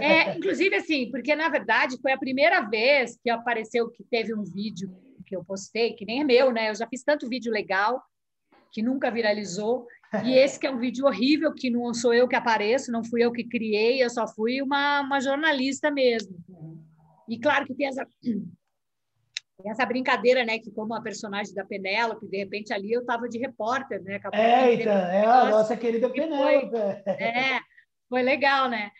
É, 0.00 0.34
inclusive, 0.36 0.76
assim, 0.76 1.10
porque 1.10 1.34
na 1.34 1.48
verdade 1.48 1.98
foi 2.00 2.12
a 2.12 2.18
primeira 2.18 2.60
vez 2.60 3.18
que 3.22 3.28
apareceu 3.30 3.90
que 3.90 4.04
teve 4.04 4.34
um 4.34 4.44
vídeo 4.44 4.88
que 5.26 5.34
eu 5.34 5.44
postei, 5.44 5.94
que 5.94 6.04
nem 6.04 6.20
é 6.20 6.24
meu, 6.24 6.52
né? 6.52 6.70
Eu 6.70 6.74
já 6.74 6.86
fiz 6.86 7.02
tanto 7.02 7.28
vídeo 7.28 7.52
legal 7.52 8.02
que 8.70 8.82
nunca 8.82 9.10
viralizou. 9.10 9.86
E 10.24 10.34
esse 10.38 10.58
que 10.58 10.66
é 10.66 10.70
um 10.70 10.78
vídeo 10.78 11.06
horrível, 11.06 11.52
que 11.52 11.70
não 11.70 11.92
sou 11.94 12.12
eu 12.14 12.28
que 12.28 12.36
apareço, 12.36 12.92
não 12.92 13.02
fui 13.02 13.24
eu 13.24 13.32
que 13.32 13.44
criei, 13.44 14.02
eu 14.02 14.10
só 14.10 14.26
fui 14.28 14.60
uma, 14.62 15.00
uma 15.00 15.20
jornalista 15.20 15.90
mesmo. 15.90 16.36
E 17.28 17.38
claro 17.38 17.64
que 17.64 17.74
tem 17.74 17.86
essa, 17.86 18.06
tem 19.64 19.70
essa 19.70 19.86
brincadeira, 19.86 20.44
né? 20.44 20.58
Que 20.58 20.70
como 20.70 20.94
a 20.94 21.00
personagem 21.00 21.54
da 21.54 21.64
Penélope, 21.64 22.28
de 22.28 22.36
repente 22.36 22.70
ali 22.70 22.92
eu 22.92 23.00
estava 23.00 23.26
de 23.26 23.38
repórter, 23.38 24.02
né? 24.02 24.20
É, 24.34 24.74
então, 24.74 24.92
é 24.92 25.24
a 25.24 25.48
nossa 25.48 25.74
querida 25.74 26.10
Penélope. 26.10 26.68
Foi, 26.70 27.14
é, 27.14 27.60
foi 28.06 28.22
legal, 28.22 28.68
né? 28.68 28.90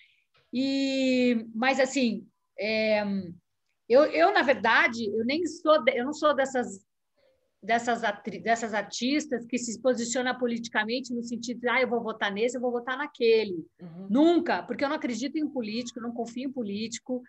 E, 0.50 1.46
mas 1.55 1.79
assim, 1.79 2.27
é, 2.59 3.05
eu, 3.87 4.05
eu, 4.05 4.33
na 4.33 4.40
verdade, 4.40 5.05
eu 5.05 5.22
nem 5.27 5.46
sou, 5.46 5.85
eu 5.88 6.07
não 6.07 6.14
sou 6.14 6.35
dessas 6.35 6.83
dessas, 7.62 8.03
dessas 8.42 8.72
artistas 8.74 9.46
que 9.46 9.59
se 9.59 9.81
posiciona 9.83 10.38
politicamente 10.38 11.12
no 11.14 11.22
sentido 11.22 11.61
de, 11.61 11.68
ah, 11.68 11.81
eu 11.81 11.88
vou 11.88 12.03
votar 12.03 12.33
nesse, 12.33 12.57
eu 12.57 12.61
vou 12.61 12.70
votar 12.70 12.96
naquele. 12.96 13.66
Uhum. 13.81 14.07
Nunca, 14.09 14.62
porque 14.62 14.85
eu 14.85 14.88
não 14.88 14.96
acredito 14.96 15.37
em 15.37 15.48
político, 15.48 16.00
não 16.00 16.12
confio 16.12 16.48
em 16.48 16.53
político, 16.53 17.22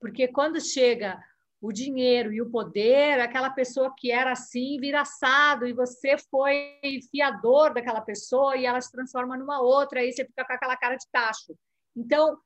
porque 0.00 0.28
quando 0.28 0.60
chega 0.60 1.18
o 1.62 1.72
dinheiro 1.72 2.32
e 2.32 2.42
o 2.42 2.50
poder, 2.50 3.20
aquela 3.20 3.48
pessoa 3.48 3.94
que 3.96 4.10
era 4.10 4.32
assim 4.32 4.78
vira 4.80 5.02
assado 5.02 5.64
e 5.64 5.72
você 5.72 6.18
foi 6.28 6.80
fiador 7.08 7.72
daquela 7.72 8.00
pessoa 8.00 8.56
e 8.56 8.66
ela 8.66 8.80
se 8.80 8.90
transforma 8.90 9.38
numa 9.38 9.62
outra, 9.62 10.00
aí 10.00 10.12
você 10.12 10.24
fica 10.24 10.44
com 10.44 10.52
aquela 10.52 10.76
cara 10.76 10.96
de 10.96 11.06
tacho. 11.12 11.56
Então, 11.96 12.36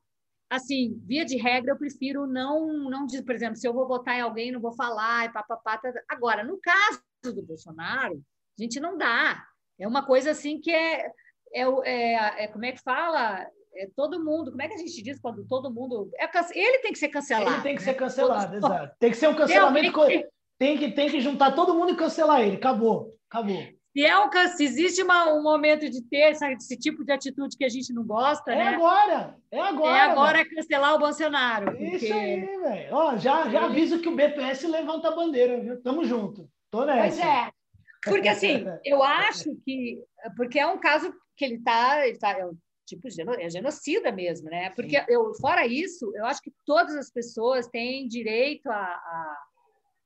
assim, 0.47 1.01
via 1.03 1.25
de 1.25 1.35
regra, 1.35 1.71
eu 1.71 1.77
prefiro 1.79 2.27
não, 2.27 2.87
não 2.89 3.07
dizer, 3.07 3.23
por 3.23 3.33
exemplo, 3.33 3.55
se 3.55 3.67
eu 3.67 3.73
vou 3.73 3.87
votar 3.87 4.15
em 4.15 4.21
alguém, 4.21 4.51
não 4.51 4.61
vou 4.61 4.73
falar, 4.73 5.25
e 5.25 5.33
papapá. 5.33 5.79
Tá, 5.79 5.91
tá. 5.91 6.03
Agora, 6.07 6.43
no 6.43 6.59
caso 6.59 7.01
do 7.23 7.41
Bolsonaro, 7.41 8.23
a 8.59 8.61
gente 8.61 8.79
não 8.79 8.95
dá. 8.95 9.43
É 9.79 9.87
uma 9.87 10.05
coisa 10.05 10.29
assim 10.29 10.61
que 10.61 10.69
é, 10.69 11.07
é, 11.51 11.63
é, 11.85 12.43
é 12.43 12.47
como 12.49 12.65
é 12.65 12.71
que 12.71 12.83
fala? 12.83 13.49
É 13.77 13.87
todo 13.95 14.23
mundo, 14.23 14.49
como 14.49 14.61
é 14.61 14.67
que 14.67 14.73
a 14.73 14.77
gente 14.77 15.01
diz 15.03 15.19
quando 15.19 15.45
todo 15.47 15.71
mundo. 15.71 16.09
É, 16.15 16.27
ele 16.53 16.79
tem 16.79 16.91
que 16.91 16.97
ser 16.99 17.09
cancelado. 17.09 17.51
Ele 17.51 17.61
tem 17.61 17.75
que 17.75 17.81
né? 17.81 17.91
ser 17.91 17.93
cancelado, 17.93 18.59
todo... 18.59 18.73
exato. 18.73 18.95
Tem 18.99 19.11
que 19.11 19.17
ser 19.17 19.27
um 19.27 19.35
cancelamento. 19.35 19.99
Tem 20.57 20.77
que, 20.77 20.91
tem 20.91 21.09
que 21.09 21.21
juntar 21.21 21.51
todo 21.51 21.75
mundo 21.75 21.91
e 21.91 21.95
cancelar 21.95 22.41
ele. 22.41 22.55
Acabou. 22.55 23.15
Acabou. 23.29 23.63
Se, 23.97 24.03
é 24.03 24.17
um, 24.17 24.29
se 24.55 24.63
existe 24.63 25.01
uma, 25.03 25.33
um 25.33 25.41
momento 25.41 25.89
de 25.89 26.01
ter 26.03 26.31
esse, 26.31 26.45
esse, 26.53 26.77
tipo 26.77 27.03
de 27.03 27.11
atitude 27.11 27.57
que 27.57 27.65
a 27.65 27.69
gente 27.69 27.93
não 27.93 28.03
gosta, 28.03 28.51
é 28.51 28.55
né? 28.55 28.67
agora! 28.69 29.35
É 29.51 29.59
agora! 29.59 29.97
É 29.97 30.01
agora 30.01 30.37
véio. 30.37 30.55
cancelar 30.55 30.95
o 30.95 30.99
Bolsonaro. 30.99 31.65
Porque... 31.71 31.83
Isso 31.83 32.13
aí, 32.13 32.41
velho. 32.41 33.17
Já, 33.19 33.49
já 33.49 33.65
aviso 33.65 33.99
que 33.99 34.09
o 34.09 34.15
BPS 34.15 34.67
levanta 34.67 35.07
a 35.07 35.15
bandeira, 35.15 35.59
viu? 35.59 35.81
Tamo 35.81 36.03
junto. 36.03 36.49
Tô 36.69 36.85
nessa. 36.85 37.21
Pois 37.21 37.27
é. 37.27 37.51
Porque, 38.05 38.27
assim, 38.27 38.65
eu 38.85 39.03
acho 39.03 39.55
que... 39.65 39.99
Porque 40.35 40.59
é 40.59 40.67
um 40.67 40.77
caso 40.77 41.13
que 41.35 41.45
ele 41.45 41.55
está... 41.55 42.07
Ele 42.07 42.17
tá, 42.17 42.31
é 42.31 42.45
tipo, 42.87 43.07
é 43.39 43.49
genocida 43.49 44.11
mesmo, 44.11 44.49
né? 44.49 44.69
Porque, 44.69 45.03
eu, 45.09 45.33
fora 45.35 45.67
isso, 45.67 46.09
eu 46.15 46.25
acho 46.25 46.41
que 46.41 46.53
todas 46.65 46.95
as 46.95 47.11
pessoas 47.11 47.67
têm 47.67 48.07
direito 48.07 48.67
a, 48.69 48.77
a 48.77 49.47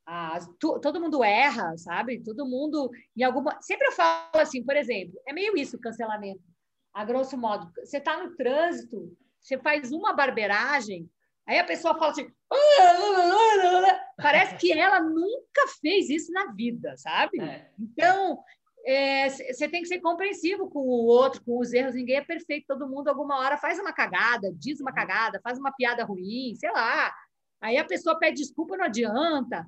ah, 0.03 0.39
tu, 0.59 0.79
todo 0.79 0.99
mundo 0.99 1.23
erra, 1.23 1.77
sabe? 1.77 2.21
Todo 2.23 2.45
mundo 2.45 2.89
em 3.15 3.23
alguma. 3.23 3.61
Sempre 3.61 3.87
eu 3.87 3.91
falo 3.91 4.41
assim, 4.41 4.63
por 4.63 4.75
exemplo, 4.75 5.17
é 5.27 5.31
meio 5.31 5.55
isso 5.55 5.77
o 5.77 5.79
cancelamento. 5.79 6.41
A 6.93 7.05
grosso 7.05 7.37
modo, 7.37 7.71
você 7.77 7.97
está 7.97 8.21
no 8.21 8.35
trânsito, 8.35 9.15
você 9.39 9.57
faz 9.59 9.91
uma 9.91 10.11
barbeiragem, 10.11 11.09
aí 11.47 11.59
a 11.59 11.63
pessoa 11.63 11.97
fala 11.97 12.11
assim, 12.11 12.27
parece 14.17 14.57
que 14.57 14.73
ela 14.73 14.99
nunca 14.99 15.67
fez 15.79 16.09
isso 16.09 16.31
na 16.33 16.51
vida, 16.51 16.97
sabe? 16.97 17.39
É. 17.39 17.71
Então, 17.79 18.43
você 18.83 19.65
é, 19.65 19.69
tem 19.69 19.81
que 19.81 19.87
ser 19.87 19.99
compreensivo 19.99 20.69
com 20.69 20.79
o 20.79 21.05
outro, 21.05 21.43
com 21.43 21.59
os 21.59 21.71
erros. 21.71 21.93
Ninguém 21.93 22.17
é 22.17 22.23
perfeito, 22.23 22.65
todo 22.67 22.89
mundo 22.89 23.07
alguma 23.07 23.39
hora 23.39 23.57
faz 23.57 23.79
uma 23.79 23.93
cagada, 23.93 24.51
diz 24.55 24.79
uma 24.79 24.91
cagada, 24.91 25.39
faz 25.43 25.59
uma 25.59 25.71
piada 25.71 26.03
ruim, 26.03 26.55
sei 26.55 26.71
lá. 26.71 27.13
Aí 27.61 27.77
a 27.77 27.85
pessoa 27.85 28.17
pede 28.17 28.41
desculpa, 28.41 28.75
não 28.75 28.85
adianta. 28.85 29.67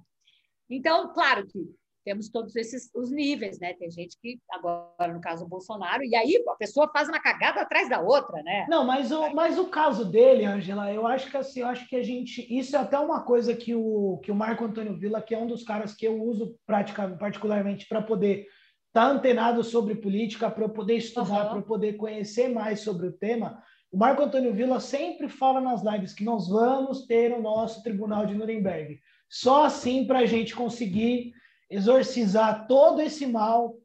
Então, 0.67 1.13
claro 1.13 1.45
que 1.45 1.59
temos 2.03 2.29
todos 2.29 2.55
esses 2.55 2.89
os 2.93 3.11
níveis, 3.11 3.59
né? 3.59 3.73
Tem 3.75 3.89
gente 3.89 4.17
que 4.19 4.39
agora 4.51 5.13
no 5.13 5.21
caso 5.21 5.45
o 5.45 5.47
Bolsonaro 5.47 6.03
e 6.03 6.15
aí 6.15 6.43
a 6.47 6.55
pessoa 6.55 6.89
faz 6.91 7.07
uma 7.07 7.19
cagada 7.19 7.61
atrás 7.61 7.89
da 7.89 8.01
outra, 8.01 8.41
né? 8.43 8.65
Não, 8.67 8.83
mas 8.83 9.11
o, 9.11 9.33
mas 9.33 9.57
o 9.57 9.67
caso 9.67 10.03
dele, 10.03 10.43
Angela, 10.43 10.91
eu 10.91 11.07
acho 11.07 11.29
que 11.29 11.37
assim, 11.37 11.61
eu 11.61 11.67
acho 11.67 11.87
que 11.87 11.95
a 11.95 12.03
gente 12.03 12.45
isso 12.53 12.75
é 12.75 12.79
até 12.79 12.99
uma 12.99 13.21
coisa 13.23 13.55
que 13.55 13.73
o 13.73 14.19
que 14.23 14.31
o 14.31 14.35
Marco 14.35 14.65
Antônio 14.65 14.97
Villa, 14.97 15.21
que 15.21 15.33
é 15.33 15.37
um 15.37 15.47
dos 15.47 15.63
caras 15.63 15.93
que 15.93 16.05
eu 16.05 16.21
uso 16.21 16.57
praticamente 16.65 17.19
particularmente 17.19 17.87
para 17.87 18.01
poder 18.01 18.47
estar 18.93 19.07
tá 19.07 19.11
antenado 19.11 19.63
sobre 19.63 19.95
política, 19.95 20.51
para 20.51 20.65
eu 20.65 20.69
poder 20.69 20.97
estudar, 20.97 21.45
uhum. 21.45 21.49
para 21.49 21.57
eu 21.57 21.63
poder 21.63 21.93
conhecer 21.93 22.47
mais 22.47 22.81
sobre 22.81 23.07
o 23.07 23.11
tema. 23.11 23.59
O 23.91 23.97
Marco 23.97 24.21
Antônio 24.21 24.53
Villa 24.53 24.79
sempre 24.79 25.27
fala 25.27 25.59
nas 25.59 25.83
lives 25.83 26.13
que 26.13 26.23
nós 26.23 26.47
vamos 26.47 27.07
ter 27.07 27.33
o 27.33 27.41
nosso 27.41 27.81
Tribunal 27.81 28.27
de 28.27 28.35
Nuremberg. 28.35 28.99
Só 29.27 29.65
assim 29.65 30.05
para 30.05 30.19
a 30.19 30.25
gente 30.27 30.55
conseguir 30.55 31.33
exorcizar 31.71 32.67
todo 32.67 33.01
esse 33.01 33.25
mal 33.25 33.75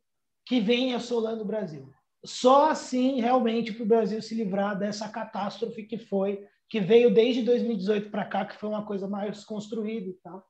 que 0.44 0.60
vem 0.60 0.94
assolando 0.94 1.42
o 1.42 1.46
Brasil. 1.46 1.90
Só 2.22 2.70
assim, 2.70 3.18
realmente, 3.18 3.72
para 3.72 3.84
o 3.84 3.88
Brasil 3.88 4.20
se 4.20 4.34
livrar 4.34 4.78
dessa 4.78 5.08
catástrofe 5.08 5.84
que 5.84 5.96
foi, 5.96 6.44
que 6.68 6.80
veio 6.80 7.14
desde 7.14 7.42
2018 7.42 8.10
para 8.10 8.26
cá, 8.26 8.44
que 8.44 8.56
foi 8.56 8.68
uma 8.68 8.84
coisa 8.84 9.08
mais 9.08 9.42
construída 9.42 10.08
e 10.08 10.14
tal. 10.22 10.44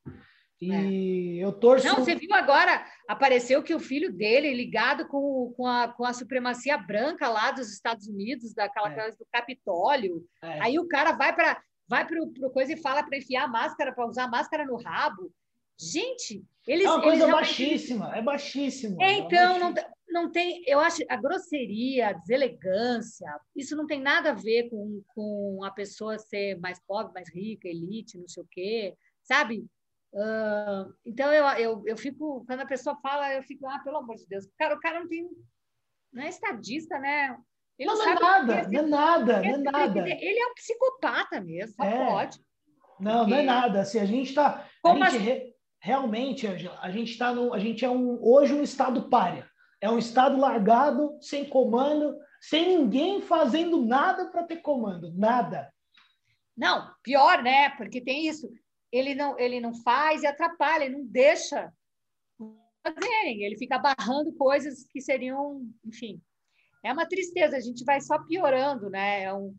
E 0.60 1.38
é. 1.40 1.44
eu 1.44 1.52
torço. 1.52 1.86
Não, 1.86 1.96
você 1.96 2.14
viu 2.14 2.34
agora? 2.34 2.84
Apareceu 3.06 3.62
que 3.62 3.74
o 3.74 3.80
filho 3.80 4.12
dele, 4.12 4.52
ligado 4.52 5.06
com, 5.06 5.52
com, 5.56 5.66
a, 5.66 5.88
com 5.88 6.04
a 6.04 6.12
supremacia 6.12 6.76
branca 6.76 7.28
lá 7.28 7.52
dos 7.52 7.72
Estados 7.72 8.08
Unidos, 8.08 8.52
daquela 8.54 8.90
é. 8.90 8.94
coisa 8.94 9.16
do 9.16 9.26
Capitólio. 9.32 10.24
É. 10.42 10.60
Aí 10.60 10.78
o 10.78 10.88
cara 10.88 11.12
vai 11.12 11.34
para 11.34 11.60
vai 11.88 12.06
para 12.06 12.22
o 12.22 12.50
coisa 12.50 12.74
e 12.74 12.76
fala 12.76 13.02
para 13.02 13.16
enfiar 13.16 13.44
a 13.44 13.48
máscara, 13.48 13.94
para 13.94 14.06
usar 14.06 14.24
a 14.24 14.28
máscara 14.28 14.64
no 14.66 14.76
rabo. 14.76 15.32
Gente, 15.80 16.44
eles. 16.66 16.84
É 16.84 16.90
uma 16.90 17.02
coisa 17.02 17.26
baixíssima, 17.28 18.16
é 18.16 18.20
baixíssimo. 18.20 19.00
É, 19.00 19.12
então, 19.12 19.58
não, 19.58 19.74
não 20.08 20.30
tem, 20.30 20.62
eu 20.66 20.80
acho, 20.80 21.02
a 21.08 21.16
grosseria, 21.16 22.08
a 22.08 22.12
deselegância, 22.12 23.26
isso 23.54 23.76
não 23.76 23.86
tem 23.86 24.00
nada 24.00 24.30
a 24.30 24.34
ver 24.34 24.68
com, 24.68 25.02
com 25.14 25.60
a 25.64 25.70
pessoa 25.70 26.18
ser 26.18 26.58
mais 26.58 26.80
pobre, 26.86 27.14
mais 27.14 27.32
rica, 27.32 27.68
elite, 27.68 28.18
não 28.18 28.26
sei 28.26 28.42
o 28.42 28.48
quê, 28.50 28.94
sabe? 29.22 29.64
Uh, 30.12 30.94
então 31.04 31.32
eu, 31.32 31.46
eu, 31.58 31.82
eu 31.86 31.96
fico, 31.96 32.44
quando 32.46 32.60
a 32.60 32.66
pessoa 32.66 32.96
fala, 33.02 33.34
eu 33.34 33.42
fico, 33.42 33.66
ah, 33.66 33.78
pelo 33.80 33.98
amor 33.98 34.16
de 34.16 34.26
Deus, 34.26 34.48
cara, 34.58 34.74
o 34.74 34.80
cara 34.80 35.00
não 35.00 35.08
tem, 35.08 35.28
não 36.12 36.22
é 36.22 36.28
estadista, 36.28 36.98
né? 36.98 37.36
Ele 37.78 37.88
não, 37.90 37.96
não, 37.96 38.08
é 38.08 38.14
nada, 38.14 38.68
não 38.68 38.78
é 38.78 38.82
nada, 38.82 39.42
não 39.42 39.48
é 39.48 39.56
nada. 39.58 40.08
Ele 40.08 40.40
é 40.40 40.46
um 40.46 40.54
psicopata 40.54 41.40
mesmo, 41.40 41.74
só 41.74 41.84
é. 41.84 42.06
pode. 42.06 42.40
Não, 42.98 43.20
Porque... 43.20 43.30
não 43.30 43.38
é 43.38 43.42
nada. 43.42 43.80
Assim, 43.82 44.00
a 44.00 44.04
gente 44.04 44.30
está. 44.30 44.66
Gente, 45.10 45.54
realmente, 45.80 46.46
Angela, 46.46 46.78
a 46.82 46.90
gente 46.90 47.12
está 47.12 47.32
no. 47.32 47.54
A 47.54 47.58
gente 47.58 47.84
é 47.84 47.90
um, 47.90 48.18
hoje 48.20 48.52
um 48.52 48.62
estado 48.62 49.08
páreo. 49.08 49.44
É 49.80 49.88
um 49.88 49.98
estado 49.98 50.36
largado, 50.36 51.16
sem 51.20 51.48
comando, 51.48 52.18
sem 52.40 52.76
ninguém 52.76 53.22
fazendo 53.22 53.80
nada 53.84 54.28
para 54.28 54.42
ter 54.42 54.56
comando, 54.56 55.12
nada. 55.14 55.72
Não, 56.56 56.92
pior, 57.04 57.44
né? 57.44 57.70
Porque 57.76 58.00
tem 58.00 58.26
isso. 58.26 58.50
Ele 58.90 59.14
não, 59.14 59.38
ele 59.38 59.60
não 59.60 59.74
faz 59.82 60.22
e 60.22 60.26
atrapalha, 60.26 60.84
ele 60.84 60.96
não 60.96 61.04
deixa 61.04 61.72
fazerem. 62.82 63.42
Ele 63.42 63.56
fica 63.56 63.78
barrando 63.78 64.32
coisas 64.34 64.84
que 64.90 65.00
seriam, 65.00 65.62
enfim. 65.84 66.20
É 66.84 66.92
uma 66.92 67.06
tristeza, 67.06 67.56
a 67.56 67.60
gente 67.60 67.84
vai 67.84 68.00
só 68.00 68.18
piorando, 68.24 68.88
né? 68.88 69.24
É 69.24 69.34
um, 69.34 69.54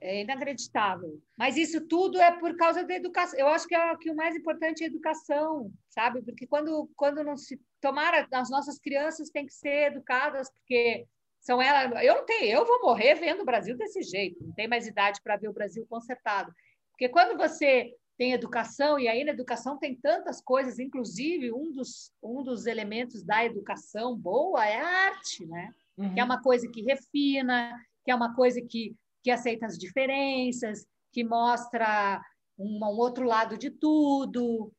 é 0.00 0.20
inacreditável. 0.20 1.20
Mas 1.36 1.56
isso 1.56 1.86
tudo 1.86 2.20
é 2.20 2.30
por 2.38 2.56
causa 2.56 2.84
da 2.84 2.94
educação. 2.94 3.38
Eu 3.38 3.48
acho 3.48 3.66
que, 3.66 3.74
é, 3.74 3.96
que 3.96 4.10
o 4.10 4.16
mais 4.16 4.36
importante 4.36 4.82
é 4.82 4.86
a 4.86 4.90
educação, 4.90 5.72
sabe? 5.88 6.22
Porque 6.22 6.46
quando, 6.46 6.90
quando 6.96 7.24
não 7.24 7.36
se 7.36 7.60
tomara, 7.80 8.28
as 8.32 8.50
nossas 8.50 8.78
crianças 8.78 9.30
têm 9.30 9.46
que 9.46 9.54
ser 9.54 9.92
educadas, 9.92 10.50
porque 10.50 11.06
são 11.40 11.60
elas. 11.60 12.02
Eu 12.04 12.16
não 12.16 12.26
tenho, 12.26 12.58
eu 12.58 12.66
vou 12.66 12.80
morrer 12.82 13.14
vendo 13.14 13.42
o 13.42 13.46
Brasil 13.46 13.76
desse 13.76 14.02
jeito, 14.02 14.42
não 14.44 14.52
tem 14.52 14.68
mais 14.68 14.86
idade 14.86 15.20
para 15.22 15.36
ver 15.36 15.48
o 15.48 15.54
Brasil 15.54 15.86
consertado. 15.88 16.52
Porque 16.90 17.08
quando 17.08 17.36
você 17.36 17.90
tem 18.16 18.32
educação, 18.32 18.98
e 18.98 19.08
aí 19.08 19.24
na 19.24 19.32
educação 19.32 19.78
tem 19.78 19.96
tantas 19.96 20.40
coisas, 20.40 20.78
inclusive 20.78 21.52
um 21.52 21.72
dos, 21.72 22.12
um 22.22 22.42
dos 22.42 22.66
elementos 22.66 23.24
da 23.24 23.44
educação 23.44 24.16
boa 24.16 24.64
é 24.64 24.80
a 24.80 24.86
arte, 24.86 25.44
né? 25.46 25.70
Uhum. 25.96 26.14
Que 26.14 26.20
é 26.20 26.22
uhum. 26.22 26.28
uma 26.28 26.42
coisa 26.42 26.68
que 26.68 26.82
refina, 26.82 27.76
que 28.04 28.10
é 28.10 28.14
uma 28.14 28.34
coisa 28.34 28.60
que 28.62 28.96
que 29.24 29.30
aceita 29.30 29.64
as 29.64 29.78
diferenças, 29.78 30.86
que 31.10 31.24
mostra 31.24 32.22
um, 32.58 32.78
um 32.78 32.98
outro 32.98 33.24
lado 33.24 33.56
de 33.56 33.70
tudo. 33.70 34.70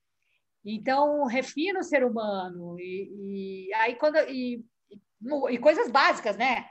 Então, 0.64 1.26
refina 1.26 1.80
o 1.80 1.84
ser 1.84 2.06
humano. 2.06 2.80
E, 2.80 3.68
e 3.70 3.74
aí, 3.74 3.96
quando. 3.96 4.18
E, 4.30 4.64
e, 5.50 5.58
coisas 5.58 5.90
básicas, 5.90 6.38
né? 6.38 6.64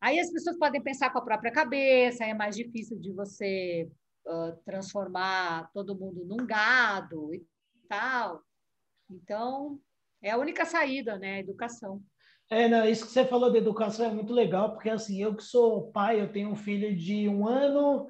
Aí 0.00 0.18
as 0.18 0.30
pessoas 0.30 0.58
podem 0.58 0.82
pensar 0.82 1.10
com 1.10 1.18
a 1.18 1.24
própria 1.24 1.52
cabeça, 1.52 2.24
é 2.24 2.34
mais 2.34 2.56
difícil 2.56 2.98
de 2.98 3.12
você 3.12 3.88
uh, 4.26 4.56
transformar 4.64 5.70
todo 5.72 5.98
mundo 5.98 6.24
num 6.24 6.46
gado 6.46 7.34
e 7.34 7.44
tal. 7.88 8.42
Então, 9.10 9.78
é 10.22 10.30
a 10.30 10.38
única 10.38 10.64
saída, 10.64 11.18
né? 11.18 11.36
A 11.36 11.40
educação. 11.40 12.02
É, 12.50 12.68
não, 12.68 12.86
isso 12.86 13.06
que 13.06 13.12
você 13.12 13.24
falou 13.24 13.50
de 13.50 13.58
educação 13.58 14.06
é 14.06 14.10
muito 14.10 14.32
legal, 14.32 14.72
porque 14.72 14.90
assim, 14.90 15.22
eu 15.22 15.34
que 15.34 15.42
sou 15.42 15.90
pai, 15.90 16.20
eu 16.20 16.30
tenho 16.30 16.50
um 16.50 16.56
filho 16.56 16.94
de 16.94 17.28
um 17.28 17.48
ano 17.48 18.06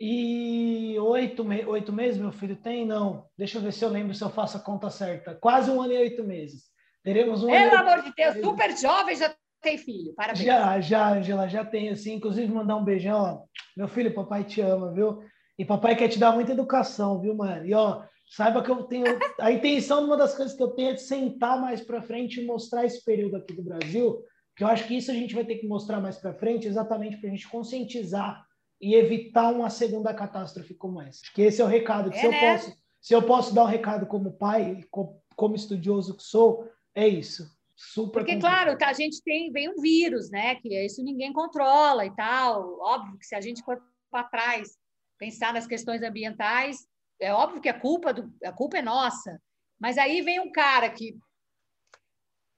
e 0.00 0.96
oito, 0.98 1.44
me 1.44 1.64
oito 1.64 1.92
meses, 1.92 2.20
meu 2.20 2.32
filho 2.32 2.56
tem? 2.56 2.86
Não, 2.86 3.26
deixa 3.36 3.58
eu 3.58 3.62
ver 3.62 3.72
se 3.72 3.84
eu 3.84 3.88
lembro 3.88 4.14
se 4.14 4.22
eu 4.22 4.30
faço 4.30 4.56
a 4.56 4.60
conta 4.60 4.90
certa. 4.90 5.34
Quase 5.34 5.70
um 5.70 5.80
ano 5.80 5.92
e 5.92 5.98
oito 5.98 6.24
meses. 6.24 6.64
Teremos 7.02 7.42
um 7.42 7.48
Pelo 7.48 7.76
amor 7.76 8.02
de 8.02 8.12
Deus, 8.14 8.36
super 8.36 8.76
jovem, 8.76 9.16
já 9.16 9.34
tem 9.60 9.78
filho, 9.78 10.12
parabéns. 10.14 10.44
Já, 10.44 10.80
já, 10.80 11.12
Angela, 11.12 11.48
já 11.48 11.64
tenho, 11.64 11.92
assim, 11.92 12.14
inclusive 12.14 12.52
mandar 12.52 12.76
um 12.76 12.84
beijão, 12.84 13.20
ó. 13.20 13.42
Meu 13.76 13.88
filho, 13.88 14.14
papai 14.14 14.44
te 14.44 14.60
ama, 14.60 14.92
viu? 14.92 15.22
E 15.62 15.64
papai 15.64 15.94
quer 15.94 16.08
te 16.08 16.18
dar 16.18 16.32
muita 16.32 16.50
educação, 16.50 17.20
viu, 17.20 17.36
mano? 17.36 17.64
E 17.64 17.72
ó, 17.72 18.02
Saiba 18.28 18.62
que 18.62 18.70
eu 18.70 18.84
tenho 18.84 19.04
a 19.38 19.52
intenção, 19.52 20.06
uma 20.06 20.16
das 20.16 20.34
coisas 20.34 20.56
que 20.56 20.62
eu 20.62 20.70
tenho 20.70 20.90
é 20.90 20.94
de 20.94 21.02
sentar 21.02 21.60
mais 21.60 21.82
para 21.82 22.00
frente 22.00 22.40
e 22.40 22.46
mostrar 22.46 22.86
esse 22.86 23.04
período 23.04 23.36
aqui 23.36 23.52
do 23.52 23.62
Brasil, 23.62 24.24
que 24.56 24.64
eu 24.64 24.68
acho 24.68 24.88
que 24.88 24.96
isso 24.96 25.10
a 25.10 25.14
gente 25.14 25.34
vai 25.34 25.44
ter 25.44 25.56
que 25.56 25.68
mostrar 25.68 26.00
mais 26.00 26.16
para 26.16 26.32
frente, 26.32 26.66
exatamente 26.66 27.18
para 27.18 27.28
a 27.28 27.30
gente 27.30 27.46
conscientizar 27.46 28.42
e 28.80 28.94
evitar 28.94 29.52
uma 29.52 29.68
segunda 29.68 30.14
catástrofe 30.14 30.72
como 30.72 31.00
essa. 31.02 31.20
Acho 31.22 31.34
que 31.34 31.42
esse 31.42 31.60
é 31.60 31.64
o 31.64 31.68
recado. 31.68 32.10
É, 32.10 32.16
se, 32.16 32.24
eu 32.24 32.30
né? 32.30 32.40
posso, 32.40 32.76
se 33.02 33.14
eu 33.14 33.22
posso 33.22 33.54
dar 33.54 33.64
um 33.64 33.68
recado 33.68 34.06
como 34.06 34.32
pai, 34.32 34.82
como 34.90 35.54
estudioso 35.54 36.16
que 36.16 36.22
sou, 36.22 36.66
é 36.94 37.06
isso. 37.06 37.46
Super 37.76 38.20
Porque, 38.20 38.32
complicado. 38.32 38.64
claro, 38.64 38.78
tá, 38.78 38.88
a 38.88 38.94
gente 38.94 39.22
tem, 39.22 39.52
vem 39.52 39.68
um 39.68 39.78
vírus, 39.78 40.30
né? 40.30 40.54
Que 40.54 40.74
isso 40.86 41.04
ninguém 41.04 41.34
controla 41.34 42.06
e 42.06 42.10
tal. 42.16 42.78
Óbvio 42.80 43.18
que 43.18 43.26
se 43.26 43.34
a 43.34 43.42
gente 43.42 43.62
for 43.62 43.78
para 44.10 44.24
trás, 44.24 44.70
pensar 45.22 45.52
nas 45.52 45.68
questões 45.68 46.02
ambientais, 46.02 46.78
é 47.20 47.32
óbvio 47.32 47.60
que 47.60 47.68
a 47.68 47.78
culpa, 47.78 48.12
do, 48.12 48.34
a 48.44 48.50
culpa 48.50 48.78
é 48.78 48.82
nossa, 48.82 49.40
mas 49.80 49.96
aí 49.96 50.20
vem 50.20 50.40
um 50.40 50.50
cara 50.50 50.90
que 50.90 51.16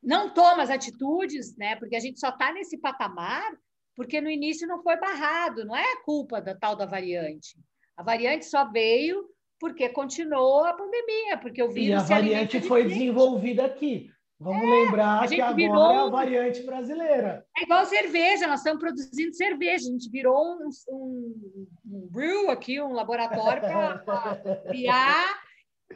não 0.02 0.32
toma 0.32 0.62
as 0.62 0.70
atitudes, 0.70 1.54
né? 1.58 1.76
Porque 1.76 1.94
a 1.94 2.00
gente 2.00 2.18
só 2.18 2.30
está 2.30 2.54
nesse 2.54 2.78
patamar 2.78 3.52
porque 3.94 4.18
no 4.18 4.30
início 4.30 4.66
não 4.66 4.82
foi 4.82 4.96
barrado, 4.98 5.66
não 5.66 5.76
é 5.76 6.02
culpa 6.04 6.40
da 6.40 6.54
tal 6.54 6.74
da 6.74 6.86
variante. 6.86 7.58
A 7.98 8.02
variante 8.02 8.46
só 8.46 8.64
veio 8.70 9.28
porque 9.60 9.90
continuou 9.90 10.64
a 10.64 10.72
pandemia, 10.72 11.36
porque 11.42 11.62
o 11.62 11.70
vírus. 11.70 11.90
E 11.90 11.92
a 11.92 12.16
variante 12.16 12.62
foi 12.62 12.84
desenvolvida 12.84 13.66
aqui. 13.66 14.10
Vamos 14.44 14.62
é, 14.62 14.66
lembrar 14.66 15.26
que 15.26 15.40
agora 15.40 15.56
virou... 15.56 15.90
é 15.90 15.96
a 15.96 16.08
variante 16.08 16.62
brasileira. 16.64 17.46
É 17.56 17.62
igual 17.62 17.86
cerveja, 17.86 18.46
nós 18.46 18.60
estamos 18.60 18.78
produzindo 18.78 19.34
cerveja. 19.34 19.88
A 19.88 19.90
gente 19.90 20.10
virou 20.10 20.36
um, 20.36 20.68
um, 20.90 21.68
um 21.86 22.08
brew 22.10 22.50
aqui, 22.50 22.78
um 22.78 22.92
laboratório 22.92 23.62
para 23.62 24.36
criar 24.68 25.42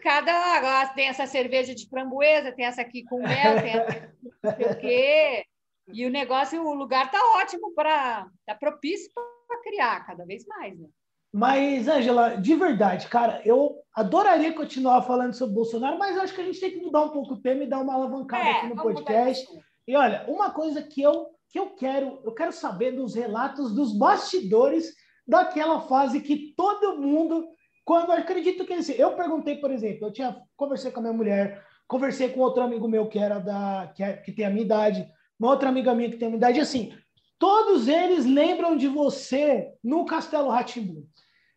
cada. 0.02 0.32
Agora 0.56 0.88
tem 0.94 1.08
essa 1.08 1.26
cerveja 1.26 1.74
de 1.74 1.86
framboesa, 1.90 2.52
tem 2.52 2.64
essa 2.64 2.80
aqui 2.80 3.04
com 3.04 3.18
mel, 3.18 3.60
tem 3.60 3.72
essa 3.72 4.14
não 4.42 4.56
sei 4.56 4.66
o 4.66 4.80
quê. 4.80 5.44
E 5.92 6.06
o 6.06 6.10
negócio, 6.10 6.62
o 6.62 6.72
lugar 6.72 7.04
está 7.04 7.18
ótimo 7.36 7.74
para. 7.74 8.26
Está 8.40 8.54
propício 8.54 9.10
para 9.46 9.60
criar 9.60 10.06
cada 10.06 10.24
vez 10.24 10.46
mais, 10.46 10.78
né? 10.78 10.88
Mas, 11.32 11.86
Angela, 11.88 12.36
de 12.36 12.54
verdade, 12.54 13.06
cara, 13.08 13.42
eu 13.44 13.76
adoraria 13.94 14.52
continuar 14.52 15.02
falando 15.02 15.34
sobre 15.34 15.54
Bolsonaro, 15.54 15.98
mas 15.98 16.16
acho 16.16 16.34
que 16.34 16.40
a 16.40 16.44
gente 16.44 16.60
tem 16.60 16.70
que 16.70 16.80
mudar 16.84 17.02
um 17.02 17.10
pouco 17.10 17.34
o 17.34 17.40
tema 17.40 17.64
e 17.64 17.66
dar 17.66 17.80
uma 17.80 17.94
alavancada 17.94 18.44
é, 18.44 18.52
aqui 18.52 18.68
no 18.68 18.76
podcast. 18.76 19.46
E 19.86 19.96
olha, 19.96 20.24
uma 20.28 20.50
coisa 20.50 20.82
que 20.82 21.02
eu, 21.02 21.26
que 21.50 21.58
eu 21.58 21.70
quero, 21.74 22.20
eu 22.24 22.32
quero 22.32 22.52
saber 22.52 22.92
dos 22.92 23.14
relatos 23.14 23.74
dos 23.74 23.96
bastidores 23.96 24.94
daquela 25.26 25.80
fase 25.82 26.20
que 26.20 26.54
todo 26.56 26.98
mundo, 26.98 27.46
quando 27.84 28.12
acredito 28.12 28.64
que 28.64 28.72
assim, 28.72 28.94
eu 28.94 29.14
perguntei, 29.14 29.56
por 29.56 29.70
exemplo, 29.70 30.06
eu 30.06 30.12
tinha 30.12 30.40
conversei 30.56 30.90
com 30.90 31.00
a 31.00 31.02
minha 31.02 31.14
mulher, 31.14 31.62
conversei 31.86 32.30
com 32.30 32.40
outro 32.40 32.62
amigo 32.62 32.88
meu 32.88 33.08
que 33.08 33.18
era 33.18 33.38
da 33.38 33.92
que, 33.94 34.02
é, 34.02 34.16
que 34.16 34.32
tem 34.32 34.46
a 34.46 34.50
minha 34.50 34.64
idade, 34.64 35.06
uma 35.38 35.50
outra 35.50 35.68
amiga 35.68 35.94
minha 35.94 36.10
que 36.10 36.16
tem 36.16 36.26
a 36.26 36.30
minha 36.30 36.38
idade, 36.38 36.60
assim, 36.60 36.92
Todos 37.38 37.86
eles 37.86 38.24
lembram 38.24 38.76
de 38.76 38.88
você 38.88 39.72
no 39.82 40.04
Castelo 40.04 40.50
Ratimbu. 40.50 41.06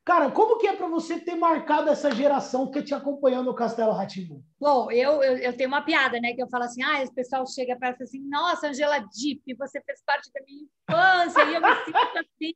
Cara, 0.03 0.31
como 0.31 0.57
que 0.57 0.67
é 0.67 0.75
para 0.75 0.87
você 0.87 1.19
ter 1.19 1.35
marcado 1.35 1.89
essa 1.89 2.09
geração 2.11 2.69
que 2.71 2.81
te 2.81 2.93
acompanhou 2.93 3.43
no 3.43 3.53
Castelo 3.53 3.91
Ratimbu? 3.91 4.43
Bom, 4.59 4.91
eu, 4.91 5.21
eu, 5.21 5.37
eu, 5.37 5.55
tenho 5.55 5.69
uma 5.69 5.83
piada, 5.83 6.19
né? 6.19 6.33
Que 6.33 6.41
eu 6.41 6.49
falo 6.49 6.63
assim, 6.63 6.81
ah, 6.81 7.03
o 7.03 7.13
pessoal 7.13 7.45
chega 7.45 7.77
fala 7.79 7.95
assim, 8.01 8.27
nossa, 8.27 8.67
Angela 8.67 8.97
Dipp, 8.99 9.55
você 9.55 9.79
fez 9.81 10.03
parte 10.03 10.31
da 10.33 10.41
minha 10.43 10.63
infância 10.63 11.43
e 11.43 11.53
eu 11.53 11.61
me 11.61 11.75
sinto 11.85 12.17
assim, 12.17 12.53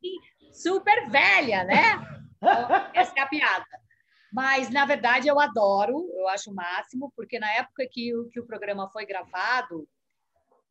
super 0.52 1.08
velha, 1.10 1.64
né? 1.66 1.98
Então, 2.38 2.68
essa 2.94 3.14
é 3.16 3.22
a 3.22 3.28
piada. 3.28 3.66
Mas, 4.34 4.70
na 4.72 4.86
verdade, 4.86 5.28
eu 5.28 5.40
adoro, 5.40 6.10
eu 6.18 6.28
acho 6.30 6.52
o 6.52 6.56
máximo, 6.56 7.14
porque 7.16 7.40
na 7.40 7.52
época 7.54 7.88
que, 7.90 8.12
que 8.34 8.40
o 8.40 8.46
programa 8.46 8.90
foi 8.90 9.06
gravado, 9.06 9.88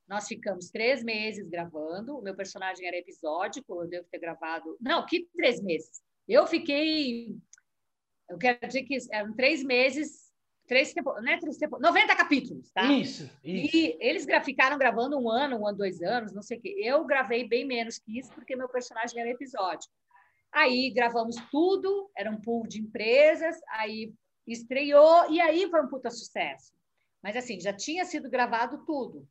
nós 0.09 0.27
ficamos 0.27 0.71
três 0.71 1.03
meses 1.03 1.49
gravando. 1.49 2.19
O 2.19 2.23
meu 2.23 2.35
personagem 2.35 2.87
era 2.87 2.97
episódico, 2.97 3.83
eu 3.83 3.89
devo 3.89 4.07
ter 4.11 4.19
gravado. 4.19 4.77
Não, 4.81 5.05
que 5.07 5.29
três 5.35 5.63
meses? 5.63 6.03
Eu 6.29 6.47
fiquei. 6.47 7.37
Eu 8.29 8.39
quero 8.39 8.67
dizer 8.67 8.83
que 8.85 8.97
eram 9.11 9.35
três 9.35 9.63
meses, 9.63 10.33
três 10.67 10.93
tempo, 10.93 11.13
não 11.21 11.33
é 11.33 11.39
três 11.39 11.59
tempo, 11.59 11.79
90 11.79 12.17
capítulos, 12.17 12.71
tá? 12.73 12.85
Isso, 12.93 13.31
isso. 13.43 13.77
E 13.77 13.97
eles 14.01 14.27
ficaram 14.45 14.79
gravando 14.79 15.19
um 15.19 15.29
ano, 15.29 15.59
um 15.59 15.67
ano, 15.67 15.79
dois 15.79 16.01
anos, 16.03 16.33
não 16.33 16.43
sei 16.43 16.59
o 16.59 16.61
quê. 16.61 16.75
Eu 16.79 17.05
gravei 17.05 17.47
bem 17.47 17.67
menos 17.67 17.99
que 17.99 18.19
isso, 18.19 18.33
porque 18.33 18.57
meu 18.57 18.69
personagem 18.69 19.21
era 19.21 19.31
episódico. 19.31 19.93
Aí 20.51 20.91
gravamos 20.91 21.37
tudo, 21.51 22.11
era 22.17 22.31
um 22.31 22.41
pool 22.41 22.67
de 22.67 22.81
empresas, 22.81 23.57
aí 23.71 24.13
estreou, 24.47 25.31
e 25.31 25.41
aí 25.41 25.69
foi 25.69 25.83
um 25.83 25.89
puta 25.89 26.11
sucesso. 26.11 26.73
Mas 27.23 27.37
assim, 27.37 27.59
já 27.59 27.73
tinha 27.73 28.05
sido 28.05 28.31
gravado 28.31 28.85
tudo. 28.87 29.27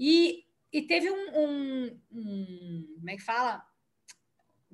E, 0.00 0.46
e 0.72 0.80
teve 0.80 1.10
um, 1.10 1.38
um, 1.38 2.00
um, 2.10 2.94
Como 2.96 3.10
é 3.10 3.16
que 3.16 3.22
fala? 3.22 3.62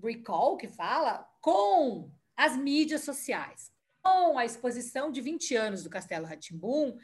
Recall, 0.00 0.56
que 0.56 0.68
fala, 0.68 1.28
com 1.40 2.08
as 2.36 2.56
mídias 2.56 3.00
sociais. 3.00 3.72
Com 4.00 4.38
a 4.38 4.44
exposição 4.44 5.10
de 5.10 5.20
20 5.20 5.56
anos 5.56 5.82
do 5.82 5.90
Castelo 5.90 6.26
Ratimbum, 6.26 6.96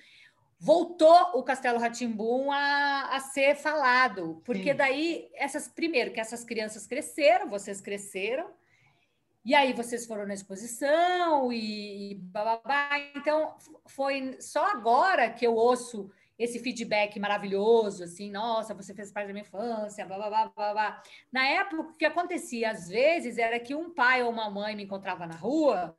voltou 0.56 1.32
o 1.34 1.42
Castelo 1.42 1.80
Ratimbum 1.80 2.52
a, 2.52 3.16
a 3.16 3.18
ser 3.18 3.56
falado, 3.56 4.40
porque 4.44 4.70
Sim. 4.70 4.76
daí 4.76 5.28
essas 5.34 5.66
primeiro 5.66 6.12
que 6.12 6.20
essas 6.20 6.44
crianças 6.44 6.86
cresceram, 6.86 7.48
vocês 7.48 7.80
cresceram, 7.80 8.48
e 9.44 9.52
aí 9.52 9.72
vocês 9.72 10.06
foram 10.06 10.24
na 10.24 10.34
exposição 10.34 11.52
e, 11.52 12.12
e 12.12 12.14
bababá. 12.14 12.90
Então 13.16 13.56
foi 13.86 14.40
só 14.40 14.70
agora 14.70 15.28
que 15.30 15.44
eu 15.44 15.56
ouço 15.56 16.08
esse 16.42 16.58
feedback 16.58 17.20
maravilhoso, 17.20 18.02
assim, 18.04 18.30
nossa, 18.30 18.74
você 18.74 18.92
fez 18.92 19.12
parte 19.12 19.28
da 19.28 19.32
minha 19.32 19.44
infância, 19.44 20.04
blá, 20.04 20.16
blá, 20.16 20.28
blá, 20.28 20.48
blá, 20.48 20.72
blá. 20.72 21.02
Na 21.30 21.46
época, 21.46 21.82
o 21.82 21.96
que 21.96 22.04
acontecia 22.04 22.70
às 22.70 22.88
vezes 22.88 23.38
era 23.38 23.60
que 23.60 23.74
um 23.74 23.94
pai 23.94 24.22
ou 24.22 24.30
uma 24.30 24.50
mãe 24.50 24.74
me 24.74 24.82
encontrava 24.82 25.26
na 25.26 25.36
rua 25.36 25.94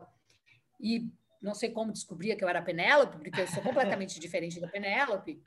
e 0.80 1.10
não 1.42 1.54
sei 1.54 1.72
como 1.72 1.92
descobria 1.92 2.38
que 2.38 2.44
eu 2.44 2.48
era 2.48 2.62
Penélope, 2.62 3.18
porque 3.18 3.42
eu 3.42 3.48
sou 3.48 3.62
completamente 3.62 4.18
diferente 4.18 4.62
da 4.62 4.68
Penélope. 4.68 5.42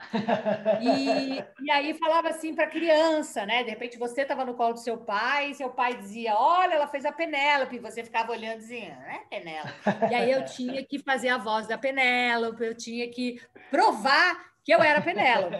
E, 0.83 1.65
e 1.65 1.71
aí 1.71 1.95
falava 1.95 2.29
assim 2.29 2.55
para 2.55 2.65
a 2.65 2.71
criança, 2.71 3.47
né? 3.47 3.65
De 3.65 3.71
repente 3.71 3.99
você 3.99 4.21
estava 4.23 4.45
no 4.45 4.55
colo 4.55 4.75
do 4.75 4.79
seu 4.79 4.99
pai, 4.99 5.55
seu 5.55 5.71
pai 5.71 5.97
dizia: 5.97 6.35
Olha, 6.35 6.75
ela 6.75 6.87
fez 6.87 7.07
a 7.07 7.13
Penélope. 7.13 7.77
E 7.77 7.81
você 7.81 8.05
ficava 8.05 8.33
olhando 8.33 8.57
e 8.57 8.59
dizia: 8.59 8.99
É 9.09 9.19
Penélope. 9.31 9.73
E 10.11 10.15
aí 10.15 10.31
eu 10.31 10.45
tinha 10.45 10.85
que 10.85 10.99
fazer 10.99 11.29
a 11.29 11.39
voz 11.39 11.67
da 11.67 11.79
Penélope, 11.79 12.63
eu 12.63 12.75
tinha 12.75 13.11
que 13.11 13.41
provar 13.71 14.56
que 14.67 14.75
eu 14.75 14.83
era 14.83 15.01
Penélope 15.01 15.57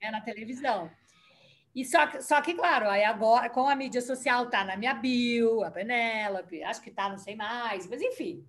né, 0.00 0.10
na 0.10 0.22
televisão. 0.22 0.90
E 1.74 1.84
só, 1.84 2.08
só 2.22 2.40
que, 2.40 2.54
claro, 2.54 2.88
aí 2.88 3.04
agora, 3.04 3.50
com 3.50 3.68
a 3.68 3.76
mídia 3.76 4.00
social, 4.00 4.48
tá 4.48 4.64
na 4.64 4.78
minha 4.78 4.94
bio, 4.94 5.62
a 5.62 5.70
Penélope, 5.70 6.62
acho 6.62 6.80
que 6.80 6.90
tá, 6.90 7.10
não 7.10 7.18
sei 7.18 7.36
mais, 7.36 7.86
mas 7.86 8.00
enfim 8.00 8.46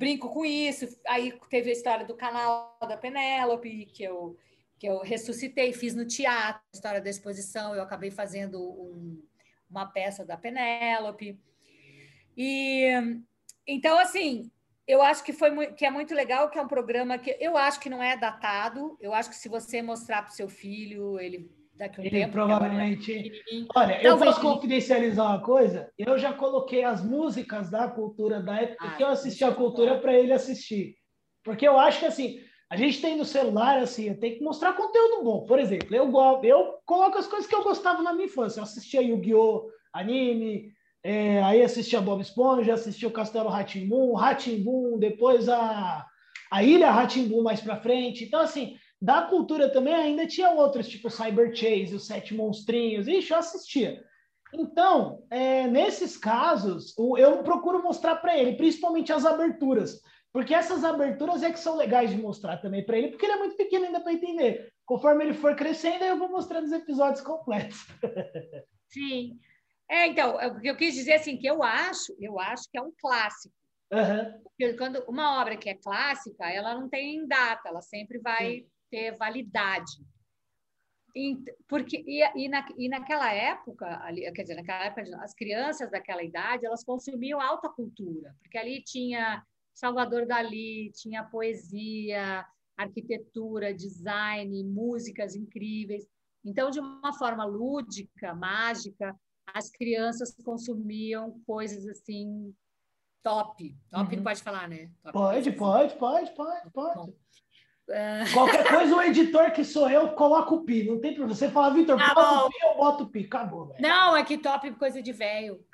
brinco 0.00 0.30
com 0.30 0.46
isso. 0.46 0.88
Aí 1.06 1.38
teve 1.50 1.68
a 1.68 1.74
história 1.74 2.06
do 2.06 2.16
canal 2.16 2.78
da 2.80 2.96
Penélope, 2.96 3.84
que 3.84 4.02
eu, 4.02 4.34
que 4.78 4.86
eu 4.86 5.00
ressuscitei, 5.00 5.74
fiz 5.74 5.94
no 5.94 6.06
teatro, 6.06 6.62
a 6.72 6.74
história 6.76 7.02
da 7.02 7.10
exposição, 7.10 7.74
eu 7.74 7.82
acabei 7.82 8.10
fazendo 8.10 8.58
um, 8.58 9.22
uma 9.68 9.84
peça 9.84 10.24
da 10.24 10.38
Penélope. 10.38 11.38
E 12.34 12.88
então, 13.66 13.98
assim, 13.98 14.50
eu 14.90 15.00
acho 15.02 15.22
que 15.22 15.32
foi 15.32 15.72
que 15.74 15.84
é 15.84 15.90
muito 15.90 16.14
legal, 16.14 16.50
que 16.50 16.58
é 16.58 16.62
um 16.62 16.68
programa 16.68 17.16
que 17.16 17.36
eu 17.40 17.56
acho 17.56 17.78
que 17.80 17.88
não 17.88 18.02
é 18.02 18.16
datado. 18.16 18.96
Eu 19.00 19.14
acho 19.14 19.30
que 19.30 19.36
se 19.36 19.48
você 19.48 19.80
mostrar 19.80 20.22
para 20.22 20.32
o 20.32 20.34
seu 20.34 20.48
filho, 20.48 21.18
ele 21.20 21.50
daqui 21.76 22.00
a 22.00 22.02
um 22.02 22.06
ele 22.06 22.18
tempo. 22.18 22.32
Provavelmente. 22.32 23.30
Olha, 23.74 24.02
eu 24.02 24.18
posso 24.18 24.40
confidencializar 24.40 25.26
uma 25.26 25.42
coisa? 25.42 25.90
Eu 25.96 26.18
já 26.18 26.32
coloquei 26.32 26.82
as 26.82 27.04
músicas 27.04 27.70
da 27.70 27.88
cultura 27.88 28.42
da 28.42 28.60
época 28.60 28.86
ah, 28.88 28.96
que 28.96 29.02
eu 29.02 29.08
assisti 29.08 29.44
a 29.44 29.54
cultura 29.54 29.98
para 29.98 30.12
ele 30.12 30.32
assistir. 30.32 30.96
Porque 31.44 31.66
eu 31.66 31.78
acho 31.78 32.00
que 32.00 32.06
assim, 32.06 32.40
a 32.68 32.76
gente 32.76 33.00
tem 33.00 33.16
no 33.16 33.24
celular, 33.24 33.78
assim, 33.78 34.12
tem 34.14 34.36
que 34.36 34.42
mostrar 34.42 34.72
conteúdo 34.72 35.22
bom. 35.22 35.44
Por 35.44 35.58
exemplo, 35.58 35.94
eu, 35.94 36.10
eu 36.42 36.74
coloco 36.84 37.16
as 37.16 37.26
coisas 37.26 37.48
que 37.48 37.54
eu 37.54 37.62
gostava 37.62 38.02
na 38.02 38.12
minha 38.12 38.26
infância. 38.26 38.60
Eu 38.60 38.64
assistia 38.64 39.00
Yu-Gi-Oh! 39.00 39.70
anime, 39.92 40.72
é, 41.02 41.42
aí 41.42 41.62
assistia 41.62 42.00
Bob 42.00 42.20
Esponja, 42.20 42.74
assistia 42.74 43.08
o 43.08 43.12
Castelo 43.12 43.48
Ratimbum, 43.48 44.14
Ratimbum, 44.14 44.98
depois 44.98 45.48
a, 45.48 46.06
a 46.50 46.62
Ilha 46.62 46.90
Ratimbum 46.90 47.42
mais 47.42 47.60
para 47.60 47.80
frente. 47.80 48.24
Então, 48.24 48.40
assim, 48.40 48.76
da 49.00 49.22
cultura 49.22 49.70
também 49.70 49.94
ainda 49.94 50.26
tinha 50.26 50.50
outros, 50.50 50.88
tipo 50.88 51.08
Cyber 51.08 51.54
Chase, 51.54 51.94
os 51.94 52.06
Sete 52.06 52.34
Monstrinhos. 52.34 53.08
Ixi, 53.08 53.32
eu 53.32 53.38
assistia. 53.38 54.04
Então, 54.52 55.22
é, 55.30 55.66
nesses 55.68 56.16
casos, 56.16 56.94
eu 57.16 57.42
procuro 57.42 57.82
mostrar 57.82 58.16
para 58.16 58.36
ele, 58.36 58.56
principalmente 58.56 59.12
as 59.12 59.24
aberturas. 59.24 60.00
Porque 60.32 60.54
essas 60.54 60.84
aberturas 60.84 61.42
é 61.42 61.50
que 61.50 61.58
são 61.58 61.76
legais 61.76 62.10
de 62.10 62.16
mostrar 62.16 62.58
também 62.58 62.84
para 62.84 62.96
ele, 62.96 63.08
porque 63.08 63.26
ele 63.26 63.32
é 63.32 63.38
muito 63.38 63.56
pequeno 63.56 63.86
ainda 63.86 64.00
para 64.00 64.12
entender. 64.12 64.72
Conforme 64.84 65.24
ele 65.24 65.34
for 65.34 65.56
crescendo, 65.56 66.04
eu 66.04 66.18
vou 66.18 66.28
mostrando 66.28 66.66
os 66.66 66.72
episódios 66.72 67.20
completos. 67.20 67.86
Sim. 68.88 69.38
É, 69.90 70.06
então, 70.06 70.36
o 70.36 70.60
que 70.60 70.68
eu 70.68 70.76
quis 70.76 70.94
dizer 70.94 71.14
assim, 71.14 71.36
que 71.36 71.46
eu 71.46 71.62
acho, 71.62 72.14
eu 72.20 72.38
acho 72.38 72.70
que 72.70 72.78
é 72.78 72.82
um 72.82 72.92
clássico. 73.00 73.54
Uhum. 73.92 74.42
Porque 74.44 74.74
quando 74.74 75.04
uma 75.08 75.40
obra 75.40 75.56
que 75.56 75.68
é 75.68 75.74
clássica, 75.74 76.48
ela 76.48 76.74
não 76.74 76.88
tem 76.88 77.26
data, 77.26 77.68
ela 77.68 77.82
sempre 77.82 78.18
vai 78.20 78.60
Sim 78.60 78.66
ter 78.90 79.16
validade. 79.16 80.04
E, 81.14 81.36
porque, 81.66 82.04
e, 82.06 82.22
e, 82.36 82.48
na, 82.48 82.68
e 82.76 82.88
naquela 82.88 83.32
época, 83.32 84.00
ali, 84.04 84.30
quer 84.32 84.42
dizer, 84.42 84.54
naquela 84.54 84.84
época, 84.84 85.22
as 85.22 85.34
crianças 85.34 85.90
daquela 85.90 86.22
idade, 86.22 86.66
elas 86.66 86.84
consumiam 86.84 87.40
alta 87.40 87.68
cultura, 87.68 88.34
porque 88.42 88.58
ali 88.58 88.82
tinha 88.82 89.44
Salvador 89.74 90.26
Dali, 90.26 90.92
tinha 90.92 91.24
poesia, 91.24 92.46
arquitetura, 92.76 93.74
design, 93.74 94.62
músicas 94.64 95.34
incríveis. 95.34 96.06
Então, 96.44 96.70
de 96.70 96.78
uma 96.78 97.12
forma 97.14 97.44
lúdica, 97.44 98.34
mágica, 98.34 99.14
as 99.54 99.70
crianças 99.70 100.34
consumiam 100.44 101.40
coisas 101.46 101.86
assim 101.86 102.54
top. 103.22 103.76
Top 103.90 104.10
uhum. 104.10 104.16
não 104.16 104.24
pode 104.24 104.42
falar, 104.42 104.68
né? 104.68 104.90
Top 105.02 105.12
pode, 105.12 105.52
pode, 105.52 105.94
pode, 105.96 106.34
pode, 106.34 106.70
pode. 106.70 106.94
Bom, 106.94 107.14
Qualquer 108.32 108.68
coisa, 108.68 108.94
o 108.94 109.02
editor 109.02 109.50
que 109.50 109.64
sou 109.64 109.90
eu, 109.90 110.10
coloca 110.10 110.54
o 110.54 110.64
pi. 110.64 110.84
Não 110.84 111.00
tem 111.00 111.12
problema. 111.12 111.34
Você 111.34 111.48
fala, 111.48 111.74
Vitor, 111.74 111.98
tá 111.98 112.14
bota 112.14 112.40
bom. 112.40 112.46
o 112.46 112.50
pi, 112.50 112.56
eu 112.62 112.76
boto 112.76 113.04
o 113.04 113.08
pi. 113.08 113.24
Acabou. 113.24 113.66
Véio. 113.66 113.82
Não, 113.82 114.16
é 114.16 114.24
que 114.24 114.38
top 114.38 114.70
coisa 114.74 115.02
de 115.02 115.12
velho. 115.12 115.64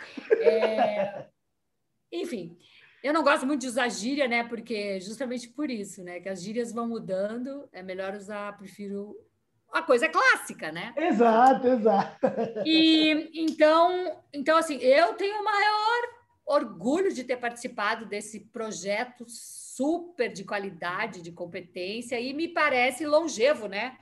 É... 0.41 1.27
Enfim, 2.11 2.57
eu 3.03 3.13
não 3.13 3.23
gosto 3.23 3.47
muito 3.47 3.61
de 3.61 3.67
usar 3.67 3.89
gíria, 3.91 4.27
né? 4.27 4.45
Porque 4.45 4.99
justamente 5.01 5.49
por 5.49 5.71
isso, 5.71 6.03
né? 6.03 6.21
Que 6.21 6.29
as 6.29 6.43
gírias 6.43 6.73
vão 6.73 6.89
mudando. 6.89 7.69
É 7.71 7.83
melhor 7.83 8.15
usar, 8.15 8.57
prefiro 8.57 9.15
a 9.79 9.83
coisa 9.83 10.09
clássica, 10.09 10.73
né? 10.73 10.93
Exato, 10.97 11.67
exato. 11.69 12.27
E 12.65 13.31
então, 13.35 14.23
então 14.33 14.57
assim, 14.57 14.77
eu 14.77 15.15
tenho 15.15 15.41
o 15.41 15.45
maior 15.45 16.17
orgulho 16.47 17.13
de 17.13 17.25
ter 17.25 17.37
participado 17.37 18.07
desse 18.07 18.41
projeto 18.41 19.25
super 19.29 20.33
de 20.33 20.45
qualidade, 20.45 21.21
de 21.21 21.33
competência 21.33 22.19
e 22.21 22.33
me 22.33 22.49
parece 22.49 23.05
longevo, 23.05 23.67
né? 23.67 23.99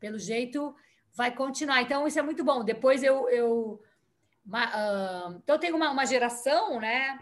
Pelo 0.00 0.18
jeito, 0.18 0.74
vai 1.14 1.34
continuar. 1.34 1.82
Então, 1.82 2.06
isso 2.06 2.18
é 2.18 2.22
muito 2.22 2.42
bom. 2.42 2.64
Depois 2.64 3.02
eu. 3.02 3.28
eu 3.28 3.82
uma, 4.44 4.64
uh, 4.66 5.36
então, 5.36 5.58
tem 5.58 5.72
uma, 5.72 5.90
uma 5.90 6.04
geração, 6.04 6.80
né? 6.80 7.20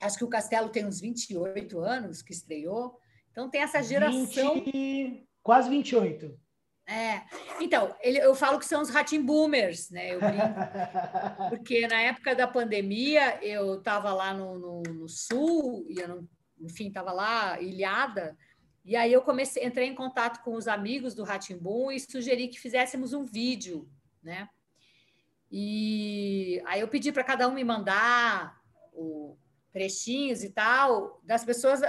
Acho 0.00 0.18
que 0.18 0.24
o 0.24 0.28
Castelo 0.28 0.68
tem 0.68 0.84
uns 0.84 1.00
28 1.00 1.78
anos 1.78 2.22
que 2.22 2.32
estreou. 2.32 2.98
Então, 3.30 3.48
tem 3.48 3.62
essa 3.62 3.80
geração. 3.82 4.54
20, 4.54 5.28
quase 5.42 5.70
28. 5.70 6.36
É, 6.88 7.22
então, 7.60 7.96
ele, 8.00 8.18
eu 8.18 8.32
falo 8.34 8.60
que 8.60 8.64
são 8.64 8.80
os 8.80 8.90
ratin 8.90 9.20
boomers, 9.20 9.90
né? 9.90 10.14
Eu 10.14 10.20
brinco, 10.20 10.38
porque 11.50 11.86
na 11.88 12.00
época 12.00 12.34
da 12.34 12.46
pandemia 12.46 13.42
eu 13.44 13.78
estava 13.78 14.12
lá 14.12 14.32
no, 14.32 14.56
no, 14.56 14.82
no, 14.82 15.08
sul 15.08 15.84
e 15.88 15.98
eu 15.98 16.08
não 16.08 16.28
enfim, 16.60 16.88
estava 16.88 17.12
lá 17.12 17.60
ilhada. 17.60 18.36
E 18.84 18.94
aí 18.94 19.12
eu 19.12 19.20
comecei, 19.22 19.64
entrei 19.64 19.88
em 19.88 19.94
contato 19.94 20.42
com 20.42 20.54
os 20.54 20.68
amigos 20.68 21.14
do 21.14 21.24
Ratimbum 21.24 21.90
e 21.90 21.98
sugeri 21.98 22.48
que 22.48 22.60
fizéssemos 22.60 23.12
um 23.12 23.24
vídeo, 23.24 23.88
né? 24.22 24.48
E 25.50 26.62
aí 26.66 26.80
eu 26.80 26.88
pedi 26.88 27.12
para 27.12 27.24
cada 27.24 27.48
um 27.48 27.52
me 27.52 27.64
mandar 27.64 28.60
o 28.92 29.36
trechinhos 29.72 30.42
e 30.42 30.50
tal 30.50 31.20
das 31.22 31.44
pessoas 31.44 31.80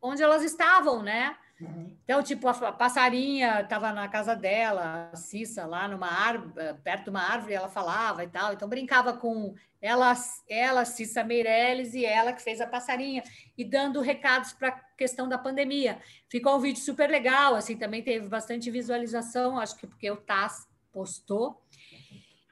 onde 0.00 0.22
elas 0.22 0.42
estavam, 0.42 1.02
né? 1.02 1.36
Uhum. 1.60 1.96
Então, 2.04 2.22
tipo, 2.22 2.46
a 2.46 2.72
passarinha 2.72 3.62
estava 3.62 3.90
na 3.92 4.08
casa 4.08 4.36
dela, 4.36 5.10
a 5.12 5.16
Cissa, 5.16 5.64
lá 5.64 5.88
numa 5.88 6.08
árvore, 6.08 6.74
perto 6.84 7.04
de 7.04 7.10
uma 7.10 7.22
árvore, 7.22 7.54
ela 7.54 7.68
falava 7.68 8.22
e 8.22 8.28
tal. 8.28 8.52
Então, 8.52 8.68
brincava 8.68 9.14
com 9.14 9.54
ela, 9.80 10.12
ela 10.48 10.84
Cissa 10.84 11.24
Meirelles 11.24 11.94
e 11.94 12.04
ela 12.04 12.32
que 12.32 12.42
fez 12.42 12.60
a 12.60 12.66
passarinha, 12.66 13.22
e 13.56 13.64
dando 13.64 14.00
recados 14.00 14.52
para 14.52 14.68
a 14.68 14.80
questão 14.96 15.28
da 15.28 15.38
pandemia. 15.38 15.98
Ficou 16.28 16.56
um 16.56 16.60
vídeo 16.60 16.80
super 16.80 17.08
legal, 17.08 17.54
assim, 17.54 17.76
também 17.76 18.02
teve 18.02 18.28
bastante 18.28 18.70
visualização, 18.70 19.58
acho 19.58 19.76
que 19.76 19.86
porque 19.86 20.10
o 20.10 20.16
TAS 20.16 20.68
postou. 20.92 21.62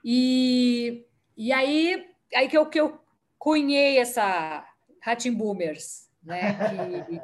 E, 0.04 1.06
e 1.36 1.52
aí, 1.52 2.06
aí 2.34 2.48
que 2.48 2.56
eu, 2.56 2.66
que 2.66 2.80
eu 2.80 3.00
cunhei 3.38 3.98
essa 3.98 4.66
Ratim 5.02 5.32
Boomers, 5.32 6.08
né? 6.22 6.54
Que, 7.04 7.20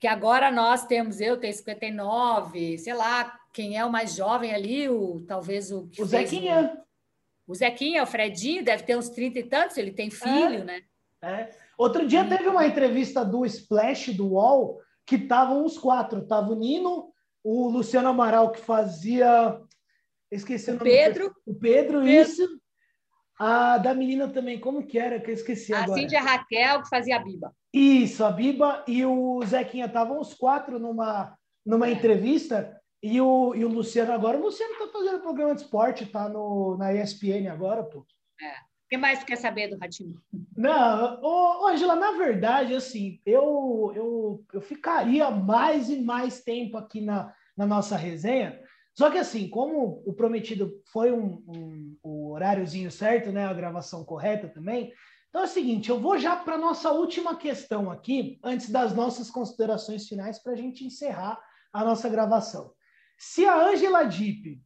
que 0.00 0.06
agora 0.06 0.50
nós 0.50 0.86
temos, 0.86 1.20
eu 1.20 1.36
tenho 1.36 1.52
59, 1.52 2.78
sei 2.78 2.94
lá, 2.94 3.38
quem 3.52 3.76
é 3.76 3.84
o 3.84 3.92
mais 3.92 4.14
jovem 4.14 4.54
ali, 4.54 4.88
o, 4.88 5.20
talvez 5.28 5.70
o. 5.70 5.90
O 5.98 6.04
Zequinha. 6.06 6.82
O, 7.46 7.52
o 7.52 7.54
Zequinha, 7.54 8.02
o 8.02 8.06
Fredinho, 8.06 8.64
deve 8.64 8.84
ter 8.84 8.96
uns 8.96 9.10
30 9.10 9.38
e 9.38 9.42
tantos, 9.44 9.76
ele 9.76 9.92
tem 9.92 10.10
filho, 10.10 10.60
é, 10.60 10.64
né? 10.64 10.82
É. 11.22 11.50
Outro 11.76 12.06
dia 12.06 12.26
teve 12.26 12.48
uma 12.48 12.66
entrevista 12.66 13.22
do 13.22 13.44
Splash, 13.44 14.14
do 14.14 14.32
UOL, 14.32 14.80
que 15.04 15.16
estavam 15.16 15.64
os 15.64 15.76
quatro. 15.76 16.26
Tava 16.26 16.52
o 16.52 16.54
Nino, 16.54 17.12
o 17.44 17.68
Luciano 17.68 18.08
Amaral, 18.08 18.52
que 18.52 18.60
fazia. 18.60 19.60
Esqueci 20.30 20.70
o, 20.70 20.74
o 20.74 20.78
nome. 20.78 20.90
Pedro. 20.90 21.34
O 21.44 21.54
Pedro, 21.54 22.00
Pedro, 22.00 22.08
isso. 22.08 22.60
A 23.40 23.78
da 23.78 23.94
menina 23.94 24.28
também, 24.28 24.60
como 24.60 24.86
que 24.86 24.98
era? 24.98 25.18
Que 25.18 25.30
eu 25.30 25.34
esqueci 25.34 25.72
a 25.72 25.78
agora. 25.78 25.98
A 25.98 26.02
Cíndia 26.02 26.20
Raquel, 26.20 26.82
que 26.82 26.90
fazia 26.90 27.16
a 27.16 27.18
Biba. 27.20 27.56
Isso, 27.72 28.22
a 28.22 28.30
Biba 28.30 28.84
e 28.86 29.02
o 29.02 29.40
Zequinha 29.46 29.86
estavam 29.86 30.20
os 30.20 30.34
quatro 30.34 30.78
numa, 30.78 31.34
numa 31.64 31.88
é. 31.88 31.92
entrevista 31.92 32.78
e 33.02 33.18
o, 33.18 33.54
e 33.54 33.64
o 33.64 33.68
Luciano 33.68 34.12
agora, 34.12 34.36
o 34.36 34.42
Luciano 34.42 34.74
tá 34.78 34.88
fazendo 34.92 35.22
programa 35.22 35.54
de 35.54 35.62
esporte, 35.62 36.04
tá 36.04 36.28
no, 36.28 36.76
na 36.76 36.92
ESPN 36.92 37.48
agora, 37.50 37.82
pô. 37.82 38.04
É. 38.38 38.50
O 38.50 38.90
que 38.90 38.98
mais 38.98 39.24
quer 39.24 39.36
saber 39.36 39.68
do 39.68 39.78
Ratinho? 39.78 40.20
Não, 40.54 41.22
ô, 41.22 41.66
Angela, 41.66 41.96
na 41.96 42.12
verdade, 42.18 42.74
assim, 42.74 43.22
eu, 43.24 43.90
eu, 43.94 44.44
eu 44.52 44.60
ficaria 44.60 45.30
mais 45.30 45.88
e 45.88 46.02
mais 46.02 46.42
tempo 46.42 46.76
aqui 46.76 47.00
na, 47.00 47.32
na 47.56 47.66
nossa 47.66 47.96
resenha, 47.96 48.60
só 49.00 49.10
que 49.10 49.16
assim, 49.16 49.48
como 49.48 50.02
o 50.04 50.12
prometido 50.12 50.82
foi 50.92 51.10
um, 51.10 51.42
um, 51.48 51.96
o 52.02 52.19
horáriozinho 52.40 52.90
certo, 52.90 53.30
né, 53.30 53.44
a 53.44 53.52
gravação 53.52 54.04
correta 54.04 54.48
também, 54.48 54.92
então 55.30 55.42
é 55.42 55.44
o 55.44 55.48
seguinte, 55.48 55.88
eu 55.88 56.00
vou 56.00 56.18
já 56.18 56.34
para 56.34 56.58
nossa 56.58 56.90
última 56.90 57.36
questão 57.36 57.88
aqui, 57.88 58.40
antes 58.42 58.68
das 58.68 58.92
nossas 58.92 59.30
considerações 59.30 60.08
finais, 60.08 60.42
para 60.42 60.52
a 60.52 60.56
gente 60.56 60.84
encerrar 60.84 61.40
a 61.72 61.84
nossa 61.84 62.08
gravação. 62.08 62.72
Se 63.16 63.46
a 63.46 63.56
Angela 63.56 64.02
Dipp 64.02 64.60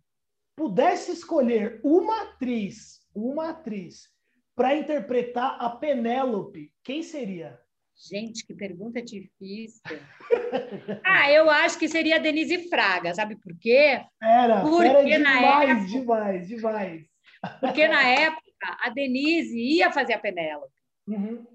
pudesse 0.57 1.13
escolher 1.13 1.81
uma 1.85 2.23
atriz, 2.23 3.01
uma 3.15 3.51
atriz, 3.51 4.09
para 4.57 4.75
interpretar 4.75 5.57
a 5.61 5.69
Penélope, 5.69 6.73
quem 6.83 7.03
seria? 7.03 7.61
Gente, 8.09 8.47
que 8.47 8.55
pergunta 8.55 9.03
difícil. 9.03 9.83
ah, 11.05 11.31
eu 11.31 11.51
acho 11.51 11.79
que 11.79 11.89
seria 11.89 12.17
a 12.17 12.21
Denise 12.21 12.69
Fraga, 12.69 13.15
sabe 13.15 13.37
por 13.37 13.57
quê? 13.59 14.03
Era, 14.21 14.63
porque 14.63 14.89
era 14.89 15.05
demais, 15.05 15.69
época, 15.69 15.87
demais, 15.87 16.49
demais. 16.49 17.14
Porque 17.61 17.87
na 17.89 18.03
época 18.03 18.43
a 18.83 18.91
Denise 18.91 19.59
ia 19.59 19.93
fazer 19.93 20.15
a 20.15 20.19
Penélope. 20.19 20.73
Uhum. 21.07 21.47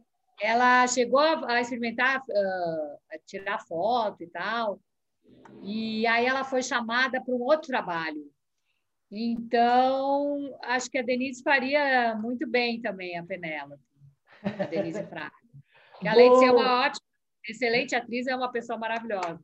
Ela 0.42 0.88
chegou 0.88 1.20
a 1.20 1.60
experimentar, 1.60 2.20
uh, 2.20 2.98
a 3.12 3.20
tirar 3.26 3.60
foto 3.60 4.24
e 4.24 4.28
tal. 4.28 4.80
E 5.64 6.08
aí 6.08 6.26
ela 6.26 6.44
foi 6.44 6.64
chamada 6.64 7.22
para 7.22 7.34
um 7.34 7.42
outro 7.42 7.68
trabalho. 7.68 8.24
Então, 9.12 10.56
acho 10.64 10.90
que 10.90 10.98
a 10.98 11.02
Denise 11.02 11.42
faria 11.42 12.16
muito 12.16 12.48
bem 12.48 12.80
também 12.80 13.18
a 13.18 13.24
Penélope, 13.24 13.84
a 14.44 14.66
Denise 14.66 15.04
Fraga. 15.08 15.32
Que 16.00 16.08
além 16.08 16.30
Boa. 16.30 16.40
de 16.40 16.46
ser 16.46 16.52
uma 16.52 16.86
ótima, 16.86 17.06
excelente 17.48 17.96
atriz, 17.96 18.28
é 18.28 18.36
uma 18.36 18.52
pessoa 18.52 18.78
maravilhosa. 18.78 19.42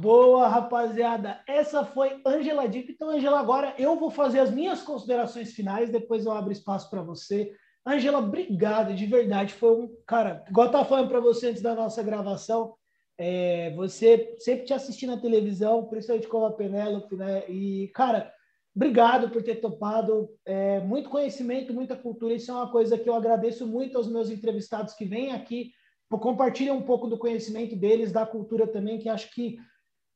Boa, 0.00 0.48
rapaziada. 0.48 1.42
Essa 1.46 1.84
foi 1.84 2.22
Angela 2.24 2.66
Dipp. 2.66 2.90
Então, 2.90 3.10
Angela, 3.10 3.38
agora 3.38 3.74
eu 3.76 3.96
vou 3.96 4.10
fazer 4.10 4.38
as 4.38 4.50
minhas 4.50 4.80
considerações 4.80 5.52
finais, 5.52 5.90
depois 5.90 6.24
eu 6.24 6.32
abro 6.32 6.50
espaço 6.50 6.88
para 6.88 7.02
você. 7.02 7.52
Angela, 7.84 8.18
obrigado, 8.18 8.94
de 8.94 9.04
verdade. 9.04 9.52
Foi 9.52 9.72
um. 9.72 9.94
Cara, 10.06 10.42
igual 10.48 10.68
eu 10.68 10.70
estava 10.70 10.88
falando 10.88 11.08
para 11.10 11.20
você 11.20 11.48
antes 11.48 11.60
da 11.60 11.74
nossa 11.74 12.02
gravação, 12.02 12.72
é, 13.18 13.74
você 13.74 14.36
sempre 14.38 14.64
te 14.64 14.72
assistir 14.72 15.06
na 15.06 15.20
televisão, 15.20 15.84
principalmente 15.84 16.28
com 16.28 16.46
a 16.46 16.52
Penélope, 16.52 17.14
né? 17.14 17.44
E, 17.46 17.88
cara, 17.88 18.32
obrigado 18.74 19.28
por 19.28 19.42
ter 19.42 19.56
topado. 19.56 20.30
É, 20.46 20.80
muito 20.80 21.10
conhecimento, 21.10 21.74
muita 21.74 21.94
cultura. 21.94 22.32
Isso 22.32 22.50
é 22.50 22.54
uma 22.54 22.72
coisa 22.72 22.96
que 22.96 23.06
eu 23.06 23.14
agradeço 23.14 23.66
muito 23.66 23.98
aos 23.98 24.08
meus 24.08 24.30
entrevistados 24.30 24.94
que 24.94 25.04
vêm 25.04 25.32
aqui, 25.32 25.72
compartilham 26.08 26.78
um 26.78 26.82
pouco 26.82 27.06
do 27.06 27.18
conhecimento 27.18 27.76
deles, 27.76 28.10
da 28.10 28.24
cultura 28.24 28.66
também, 28.66 28.98
que 28.98 29.06
acho 29.06 29.30
que 29.34 29.58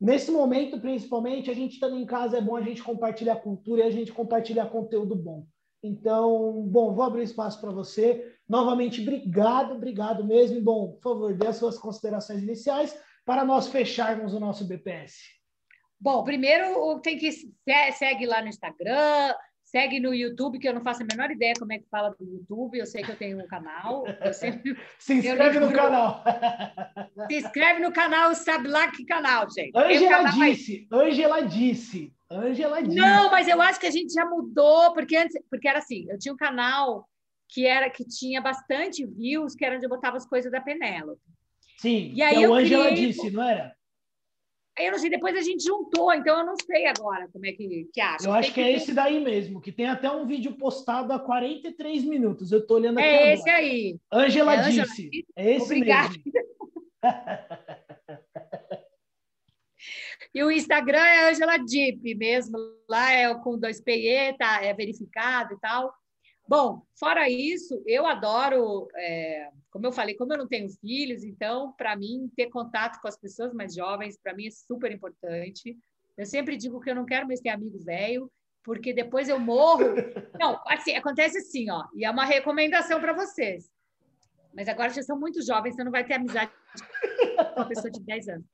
nesse 0.00 0.30
momento, 0.30 0.80
principalmente, 0.80 1.50
a 1.50 1.54
gente 1.54 1.74
estando 1.74 1.96
em 1.96 2.06
casa, 2.06 2.38
é 2.38 2.40
bom 2.40 2.56
a 2.56 2.62
gente 2.62 2.82
compartilhar 2.82 3.36
cultura 3.36 3.82
e 3.82 3.86
a 3.86 3.90
gente 3.90 4.12
compartilhar 4.12 4.66
conteúdo 4.66 5.14
bom. 5.14 5.46
Então, 5.82 6.62
bom, 6.66 6.94
vou 6.94 7.04
abrir 7.04 7.22
espaço 7.22 7.60
para 7.60 7.70
você. 7.70 8.34
Novamente, 8.48 9.02
obrigado, 9.02 9.74
obrigado 9.74 10.24
mesmo. 10.24 10.56
E, 10.56 10.60
bom, 10.60 10.92
por 10.92 11.02
favor, 11.02 11.34
dê 11.34 11.46
as 11.46 11.56
suas 11.56 11.78
considerações 11.78 12.42
iniciais 12.42 12.98
para 13.24 13.44
nós 13.44 13.68
fecharmos 13.68 14.32
o 14.32 14.40
nosso 14.40 14.66
BPS. 14.66 15.16
Bom, 16.00 16.24
primeiro 16.24 17.00
tem 17.00 17.18
que 17.18 17.30
segue 17.92 18.26
lá 18.26 18.42
no 18.42 18.48
Instagram, 18.48 19.34
segue 19.74 19.98
no 19.98 20.14
YouTube, 20.14 20.60
que 20.60 20.68
eu 20.68 20.72
não 20.72 20.80
faço 20.80 21.02
a 21.02 21.06
menor 21.06 21.32
ideia 21.32 21.52
como 21.58 21.72
é 21.72 21.78
que 21.80 21.88
fala 21.90 22.10
do 22.10 22.24
YouTube. 22.24 22.78
Eu 22.78 22.86
sei 22.86 23.02
que 23.02 23.10
eu 23.10 23.16
tenho 23.16 23.42
um 23.42 23.46
canal. 23.48 24.04
Sempre, 24.32 24.78
Se 25.00 25.14
inscreve 25.14 25.58
no 25.58 25.72
canal. 25.72 26.22
Se 27.28 27.38
inscreve 27.38 27.80
no 27.80 27.92
canal, 27.92 28.32
sabe 28.36 28.68
lá 28.68 28.88
que 28.92 29.04
canal, 29.04 29.50
gente. 29.50 29.76
Angela 29.76 30.30
disse, 30.30 30.86
Angela 30.92 31.42
disse. 31.42 32.12
Angela 32.30 32.82
disse. 32.84 32.94
Não, 32.94 33.32
mas 33.32 33.48
eu 33.48 33.60
acho 33.60 33.80
que 33.80 33.86
a 33.86 33.90
gente 33.90 34.12
já 34.12 34.24
mudou, 34.24 34.92
porque 34.94 35.16
antes, 35.16 35.36
porque 35.50 35.66
era 35.66 35.80
assim, 35.80 36.06
eu 36.08 36.20
tinha 36.20 36.32
um 36.32 36.36
canal 36.36 37.08
que 37.48 37.66
era 37.66 37.90
que 37.90 38.04
tinha 38.04 38.40
bastante 38.40 39.04
views, 39.04 39.56
que 39.56 39.64
era 39.64 39.74
onde 39.74 39.86
eu 39.86 39.90
botava 39.90 40.16
as 40.16 40.26
coisas 40.26 40.52
da 40.52 40.60
Penélope. 40.60 41.20
Sim, 41.78 42.12
e 42.14 42.22
aí 42.22 42.44
é 42.44 42.48
o 42.48 42.54
Angela 42.54 42.86
criei... 42.86 43.08
disse, 43.08 43.28
não 43.28 43.42
era? 43.42 43.74
Aí 44.76 44.86
eu 44.86 44.92
não 44.92 44.98
sei, 44.98 45.08
depois 45.08 45.36
a 45.36 45.40
gente 45.40 45.62
juntou, 45.62 46.12
então 46.12 46.40
eu 46.40 46.46
não 46.46 46.56
sei 46.56 46.86
agora 46.86 47.28
como 47.32 47.46
é 47.46 47.52
que, 47.52 47.88
que 47.92 48.00
acha. 48.00 48.26
Eu 48.26 48.32
acho 48.32 48.52
que, 48.52 48.54
que, 48.54 48.60
é 48.60 48.72
esse 48.72 48.92
daí 48.92 49.22
mesmo, 49.22 49.60
que 49.60 49.70
tem 49.70 49.86
até 49.86 50.10
um 50.10 50.26
vídeo 50.26 50.56
postado 50.56 51.12
há 51.12 51.18
43 51.18 52.04
minutos. 52.04 52.50
Eu 52.50 52.66
tô 52.66 52.74
olhando 52.74 52.98
aqui. 52.98 53.06
É 53.06 53.16
agora. 53.16 53.32
esse 53.32 53.50
aí. 53.50 53.96
Angela, 54.10 54.54
é 54.54 54.62
disse. 54.62 55.08
disse. 55.10 55.26
É 55.36 55.54
esse 55.54 55.64
Obrigada. 55.64 56.08
mesmo. 56.08 56.24
E 60.34 60.42
o 60.42 60.50
Instagram 60.50 60.98
é 60.98 61.30
Angela 61.30 61.56
Deep 61.58 62.12
mesmo, 62.16 62.58
lá 62.88 63.12
é 63.12 63.32
com 63.36 63.56
dois 63.56 63.80
PE, 63.80 64.36
tá, 64.36 64.64
é 64.64 64.74
verificado 64.74 65.54
e 65.54 65.60
tal. 65.60 65.94
Bom, 66.46 66.82
fora 66.98 67.28
isso, 67.28 67.82
eu 67.86 68.06
adoro, 68.06 68.86
é, 68.96 69.48
como 69.70 69.86
eu 69.86 69.92
falei, 69.92 70.14
como 70.14 70.32
eu 70.34 70.38
não 70.38 70.46
tenho 70.46 70.68
filhos, 70.68 71.24
então, 71.24 71.72
para 71.72 71.96
mim, 71.96 72.30
ter 72.36 72.50
contato 72.50 73.00
com 73.00 73.08
as 73.08 73.16
pessoas 73.16 73.54
mais 73.54 73.74
jovens, 73.74 74.18
para 74.22 74.34
mim 74.34 74.46
é 74.46 74.50
super 74.50 74.92
importante. 74.92 75.76
Eu 76.18 76.26
sempre 76.26 76.56
digo 76.56 76.80
que 76.80 76.90
eu 76.90 76.94
não 76.94 77.06
quero 77.06 77.26
mais 77.26 77.40
ter 77.40 77.48
amigo 77.48 77.78
velho, 77.78 78.30
porque 78.62 78.92
depois 78.92 79.28
eu 79.28 79.38
morro. 79.38 79.84
Não, 80.38 80.60
assim, 80.66 80.94
acontece 80.96 81.38
assim, 81.38 81.70
ó, 81.70 81.84
e 81.94 82.04
é 82.04 82.10
uma 82.10 82.24
recomendação 82.24 83.00
para 83.00 83.12
vocês. 83.12 83.70
Mas 84.54 84.68
agora 84.68 84.90
já 84.90 85.02
são 85.02 85.18
muito 85.18 85.44
jovens, 85.44 85.74
você 85.74 85.82
não 85.82 85.90
vai 85.90 86.04
ter 86.04 86.14
amizade 86.14 86.50
com 87.54 87.60
uma 87.60 87.68
pessoa 87.68 87.90
de 87.90 88.00
10 88.00 88.28
anos. 88.28 88.53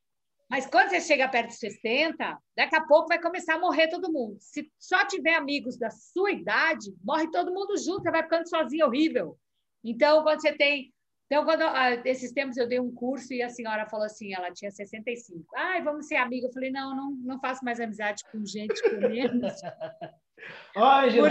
Mas 0.50 0.66
quando 0.66 0.88
você 0.88 1.00
chega 1.00 1.28
perto 1.28 1.50
de 1.50 1.54
60, 1.54 2.38
daqui 2.56 2.74
a 2.74 2.84
pouco 2.84 3.06
vai 3.06 3.20
começar 3.20 3.54
a 3.54 3.60
morrer 3.60 3.86
todo 3.86 4.12
mundo. 4.12 4.36
Se 4.40 4.68
só 4.80 5.06
tiver 5.06 5.36
amigos 5.36 5.78
da 5.78 5.90
sua 5.90 6.32
idade, 6.32 6.92
morre 7.04 7.30
todo 7.30 7.54
mundo 7.54 7.78
junto, 7.78 8.02
você 8.02 8.10
vai 8.10 8.24
ficando 8.24 8.48
sozinho, 8.48 8.84
horrível. 8.84 9.38
Então, 9.84 10.24
quando 10.24 10.40
você 10.40 10.52
tem. 10.52 10.92
Então, 11.26 11.44
quando 11.44 11.62
ah, 11.62 12.02
esses 12.04 12.32
tempos 12.32 12.56
eu 12.56 12.66
dei 12.66 12.80
um 12.80 12.92
curso 12.92 13.32
e 13.32 13.40
a 13.40 13.48
senhora 13.48 13.86
falou 13.86 14.04
assim, 14.04 14.34
ela 14.34 14.52
tinha 14.52 14.72
65. 14.72 15.46
Ai, 15.56 15.80
vamos 15.82 16.08
ser 16.08 16.16
amiga. 16.16 16.48
Eu 16.48 16.52
falei, 16.52 16.72
não, 16.72 16.96
não, 16.96 17.12
não 17.12 17.40
faço 17.40 17.64
mais 17.64 17.78
amizade 17.78 18.24
com 18.32 18.44
gente 18.44 18.82
com 18.82 18.96
menos. 19.08 19.52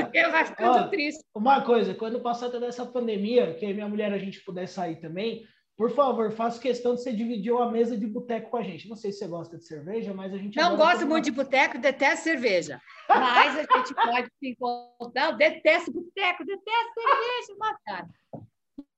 Porque 0.03 0.27
vai 0.29 0.45
ficando 0.45 0.85
ó, 0.85 0.87
triste. 0.87 1.21
Uma 1.35 1.61
coisa, 1.65 1.93
quando 1.93 2.21
passar 2.21 2.49
toda 2.49 2.67
essa 2.67 2.85
pandemia, 2.85 3.53
que 3.55 3.73
minha 3.73 3.89
mulher 3.89 4.13
a 4.13 4.17
gente 4.17 4.39
puder 4.45 4.67
sair 4.67 4.97
também, 5.01 5.45
por 5.79 5.91
favor, 5.91 6.29
faço 6.33 6.59
questão 6.59 6.93
de 6.93 7.01
você 7.01 7.13
dividir 7.13 7.53
uma 7.53 7.71
mesa 7.71 7.97
de 7.97 8.05
boteco 8.05 8.49
com 8.49 8.57
a 8.57 8.61
gente. 8.61 8.89
Não 8.89 8.97
sei 8.97 9.13
se 9.13 9.19
você 9.19 9.27
gosta 9.29 9.57
de 9.57 9.63
cerveja, 9.63 10.13
mas 10.13 10.33
a 10.33 10.37
gente. 10.37 10.57
Não 10.57 10.75
gosto 10.75 11.07
muito 11.07 11.23
de 11.23 11.31
boteco, 11.31 11.79
detesto 11.79 12.25
cerveja. 12.25 12.81
Mas 13.07 13.57
a 13.57 13.77
gente 13.77 13.95
pode 13.95 14.27
se 14.27 14.49
encontrar. 14.49 15.31
Detesto 15.37 15.93
boteco, 15.93 16.43
detesto 16.43 16.93
cerveja, 16.95 17.57
matar. 17.57 18.09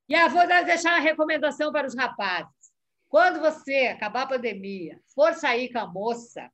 E 0.10 0.16
eu 0.16 0.28
vou 0.32 0.48
deixar 0.48 0.94
uma 0.94 1.02
recomendação 1.02 1.72
para 1.72 1.86
os 1.86 1.96
rapazes. 1.96 2.50
Quando 3.08 3.40
você 3.40 3.90
acabar 3.94 4.24
a 4.24 4.30
pandemia, 4.30 5.00
for 5.14 5.36
sair 5.36 5.72
com 5.72 5.78
a 5.78 5.86
moça, 5.86 6.50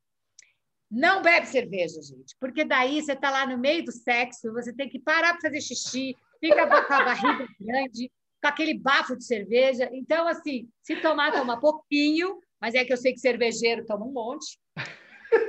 não 0.91 1.21
bebe 1.21 1.45
cerveja, 1.47 2.01
gente, 2.01 2.35
porque 2.37 2.65
daí 2.65 3.01
você 3.01 3.13
está 3.13 3.29
lá 3.29 3.45
no 3.45 3.57
meio 3.57 3.85
do 3.85 3.93
sexo, 3.93 4.51
você 4.51 4.73
tem 4.73 4.89
que 4.89 4.99
parar 4.99 5.37
para 5.37 5.43
fazer 5.43 5.61
xixi, 5.61 6.17
fica 6.41 6.67
com 6.67 6.93
a 6.93 7.05
barriga 7.05 7.47
grande, 7.61 8.11
com 8.41 8.47
aquele 8.47 8.77
bafo 8.77 9.15
de 9.15 9.25
cerveja. 9.25 9.89
Então, 9.91 10.27
assim, 10.27 10.67
se 10.81 10.95
tomar, 10.97 11.31
toma 11.31 11.59
pouquinho, 11.59 12.39
mas 12.59 12.75
é 12.75 12.83
que 12.83 12.93
eu 12.93 12.97
sei 12.97 13.13
que 13.13 13.19
cervejeiro 13.19 13.85
toma 13.85 14.05
um 14.05 14.11
monte. 14.11 14.57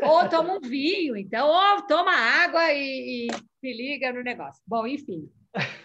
Ou 0.02 0.28
toma 0.28 0.54
um 0.54 0.60
vinho, 0.60 1.16
então, 1.16 1.46
ou 1.48 1.86
toma 1.86 2.12
água 2.12 2.72
e, 2.72 3.28
e 3.28 3.34
se 3.60 3.72
liga 3.72 4.12
no 4.12 4.22
negócio. 4.22 4.60
Bom, 4.66 4.86
enfim. 4.86 5.30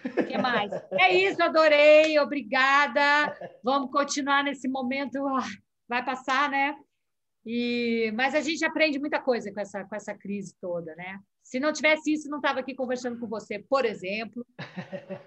O 0.06 0.26
que 0.26 0.38
mais? 0.38 0.72
É 0.93 1.14
isso, 1.14 1.41
adorei, 1.41 2.18
obrigada. 2.20 3.38
Vamos 3.64 3.91
continuar 3.91 4.43
nesse 4.43 4.68
momento. 4.68 5.26
Ah, 5.28 5.45
vai 5.88 6.04
passar, 6.04 6.49
né? 6.49 6.76
E, 7.45 8.12
mas 8.16 8.34
a 8.34 8.41
gente 8.41 8.64
aprende 8.66 8.99
muita 8.99 9.20
coisa 9.20 9.51
com 9.54 9.60
essa, 9.60 9.84
com 9.84 9.95
essa 9.95 10.14
crise 10.14 10.56
toda, 10.60 10.95
né? 10.95 11.20
Se 11.43 11.60
não 11.60 11.74
tivesse 11.74 12.14
isso, 12.14 12.30
não 12.30 12.38
estava 12.38 12.62
aqui 12.62 12.74
conversando 12.74 13.20
com 13.20 13.28
você, 13.28 13.60
por 13.60 13.86
exemplo. 13.86 14.45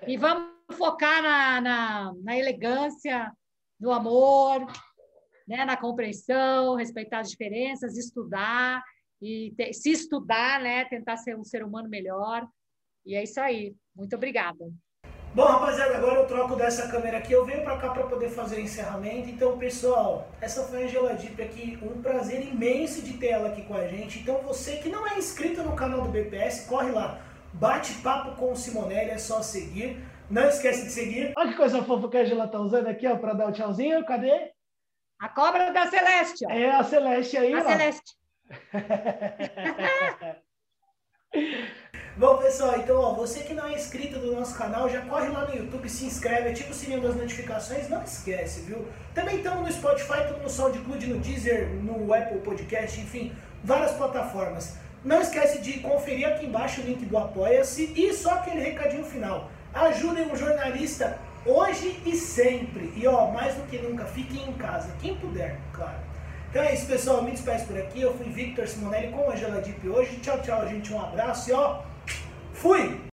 E 0.07 0.16
vamos 0.16 0.56
focar 0.77 1.22
na, 1.22 1.61
na, 1.61 2.12
na 2.22 2.37
elegância, 2.37 3.33
no 3.81 3.93
amor, 3.93 4.66
né? 5.47 5.64
na 5.64 5.77
compreensão, 5.77 6.77
respeitar 6.77 7.20
as 7.20 7.31
diferenças, 7.31 7.97
estudar 7.97 8.83
e 9.20 9.55
se 9.72 9.91
estudar, 9.91 10.61
né? 10.61 10.85
Tentar 10.85 11.16
ser 11.16 11.37
um 11.37 11.45
ser 11.45 11.64
humano 11.64 11.89
melhor. 11.89 12.47
E 13.05 13.14
é 13.14 13.22
isso 13.22 13.41
aí. 13.41 13.74
Muito 13.95 14.14
obrigada. 14.16 14.64
Bom, 15.35 15.45
rapaziada, 15.45 15.99
agora 15.99 16.20
eu 16.20 16.27
troco 16.27 16.57
dessa 16.57 16.89
câmera 16.89 17.18
aqui. 17.18 17.33
Eu 17.33 17.45
venho 17.45 17.62
pra 17.62 17.77
cá 17.77 17.91
pra 17.91 18.05
poder 18.05 18.31
fazer 18.31 18.57
o 18.57 18.61
encerramento. 18.61 19.29
Então, 19.29 19.59
pessoal, 19.59 20.31
essa 20.41 20.64
foi 20.64 20.83
a 20.83 20.87
Angela 20.87 21.14
Deep 21.14 21.41
aqui. 21.43 21.79
Um 21.83 22.01
prazer 22.01 22.47
imenso 22.47 23.03
de 23.03 23.18
ter 23.18 23.29
ela 23.29 23.49
aqui 23.49 23.62
com 23.62 23.74
a 23.74 23.87
gente. 23.87 24.18
Então, 24.18 24.41
você 24.43 24.77
que 24.77 24.89
não 24.89 25.07
é 25.07 25.18
inscrito 25.18 25.62
no 25.62 25.77
canal 25.77 26.03
do 26.03 26.09
BPS, 26.09 26.66
corre 26.66 26.91
lá. 26.91 27.20
Bate 27.53 27.93
papo 28.03 28.35
com 28.37 28.53
o 28.53 28.57
Simonelli, 28.57 29.11
é 29.11 29.18
só 29.18 29.43
seguir. 29.43 30.03
Não 30.29 30.49
esquece 30.49 30.85
de 30.85 30.91
seguir. 30.91 31.33
Olha 31.37 31.51
que 31.51 31.57
coisa 31.57 31.83
fofa 31.83 32.09
que 32.09 32.16
a 32.16 32.20
Angela 32.20 32.49
tá 32.49 32.59
usando 32.59 32.89
aqui, 32.89 33.07
ó, 33.07 33.16
pra 33.16 33.33
dar 33.33 33.49
o 33.49 33.53
tchauzinho. 33.53 34.05
Cadê? 34.05 34.51
A 35.18 35.29
cobra 35.29 35.72
da 35.72 35.89
Celeste, 35.89 36.45
ó. 36.47 36.51
É 36.51 36.70
a 36.70 36.83
Celeste 36.83 37.37
aí, 37.37 37.55
a 37.55 37.59
ó. 37.59 37.64
Celeste. 37.64 38.16
Bom, 42.16 42.39
pessoal, 42.39 42.79
então, 42.79 42.99
ó, 42.99 43.12
você 43.12 43.41
que 43.41 43.53
não 43.53 43.66
é 43.66 43.74
inscrito 43.74 44.18
no 44.18 44.37
nosso 44.37 44.57
canal, 44.57 44.89
já 44.89 45.03
corre 45.03 45.29
lá 45.29 45.45
no 45.45 45.55
YouTube, 45.55 45.87
se 45.87 46.07
inscreve, 46.07 46.49
ativa 46.49 46.70
o 46.70 46.74
sininho 46.74 47.03
das 47.03 47.14
notificações, 47.14 47.91
não 47.91 48.03
esquece, 48.03 48.62
viu? 48.62 48.89
Também 49.14 49.37
estamos 49.37 49.61
no 49.61 49.70
Spotify, 49.70 50.22
estamos 50.22 50.43
no 50.43 50.49
SoundCloud, 50.49 51.07
no 51.09 51.18
Deezer, 51.18 51.68
no 51.83 52.14
Apple 52.14 52.39
Podcast, 52.39 52.99
enfim, 52.99 53.37
várias 53.62 53.93
plataformas. 53.93 54.79
Não 55.05 55.20
esquece 55.20 55.61
de 55.61 55.81
conferir 55.81 56.27
aqui 56.27 56.47
embaixo 56.47 56.81
o 56.81 56.85
link 56.85 57.05
do 57.05 57.18
Apoia-se 57.18 57.93
e 57.95 58.11
só 58.14 58.33
aquele 58.35 58.61
recadinho 58.61 59.05
final. 59.05 59.51
Ajudem 59.77 60.33
um 60.33 60.35
jornalista 60.35 61.18
hoje 61.45 62.01
e 62.07 62.16
sempre. 62.16 62.93
E 62.97 63.07
ó, 63.07 63.31
mais 63.31 63.55
do 63.55 63.62
que 63.68 63.77
nunca, 63.79 64.07
fiquem 64.07 64.49
em 64.49 64.53
casa, 64.55 64.89
quem 65.01 65.14
puder, 65.16 65.59
claro. 65.72 65.99
Então 66.49 66.62
é 66.62 66.72
isso, 66.72 66.87
pessoal. 66.87 67.22
Me 67.22 67.33
despeço 67.33 67.66
por 67.66 67.77
aqui. 67.79 68.01
Eu 68.01 68.16
fui 68.16 68.27
Victor 68.31 68.66
Simonelli 68.66 69.12
com 69.12 69.29
a 69.29 69.35
Angela 69.35 69.61
Deep 69.61 69.87
hoje. 69.87 70.16
Tchau, 70.22 70.41
tchau, 70.41 70.66
gente. 70.66 70.93
Um 70.93 71.01
abraço 71.01 71.51
e 71.51 71.53
ó, 71.53 71.83
fui! 72.55 72.99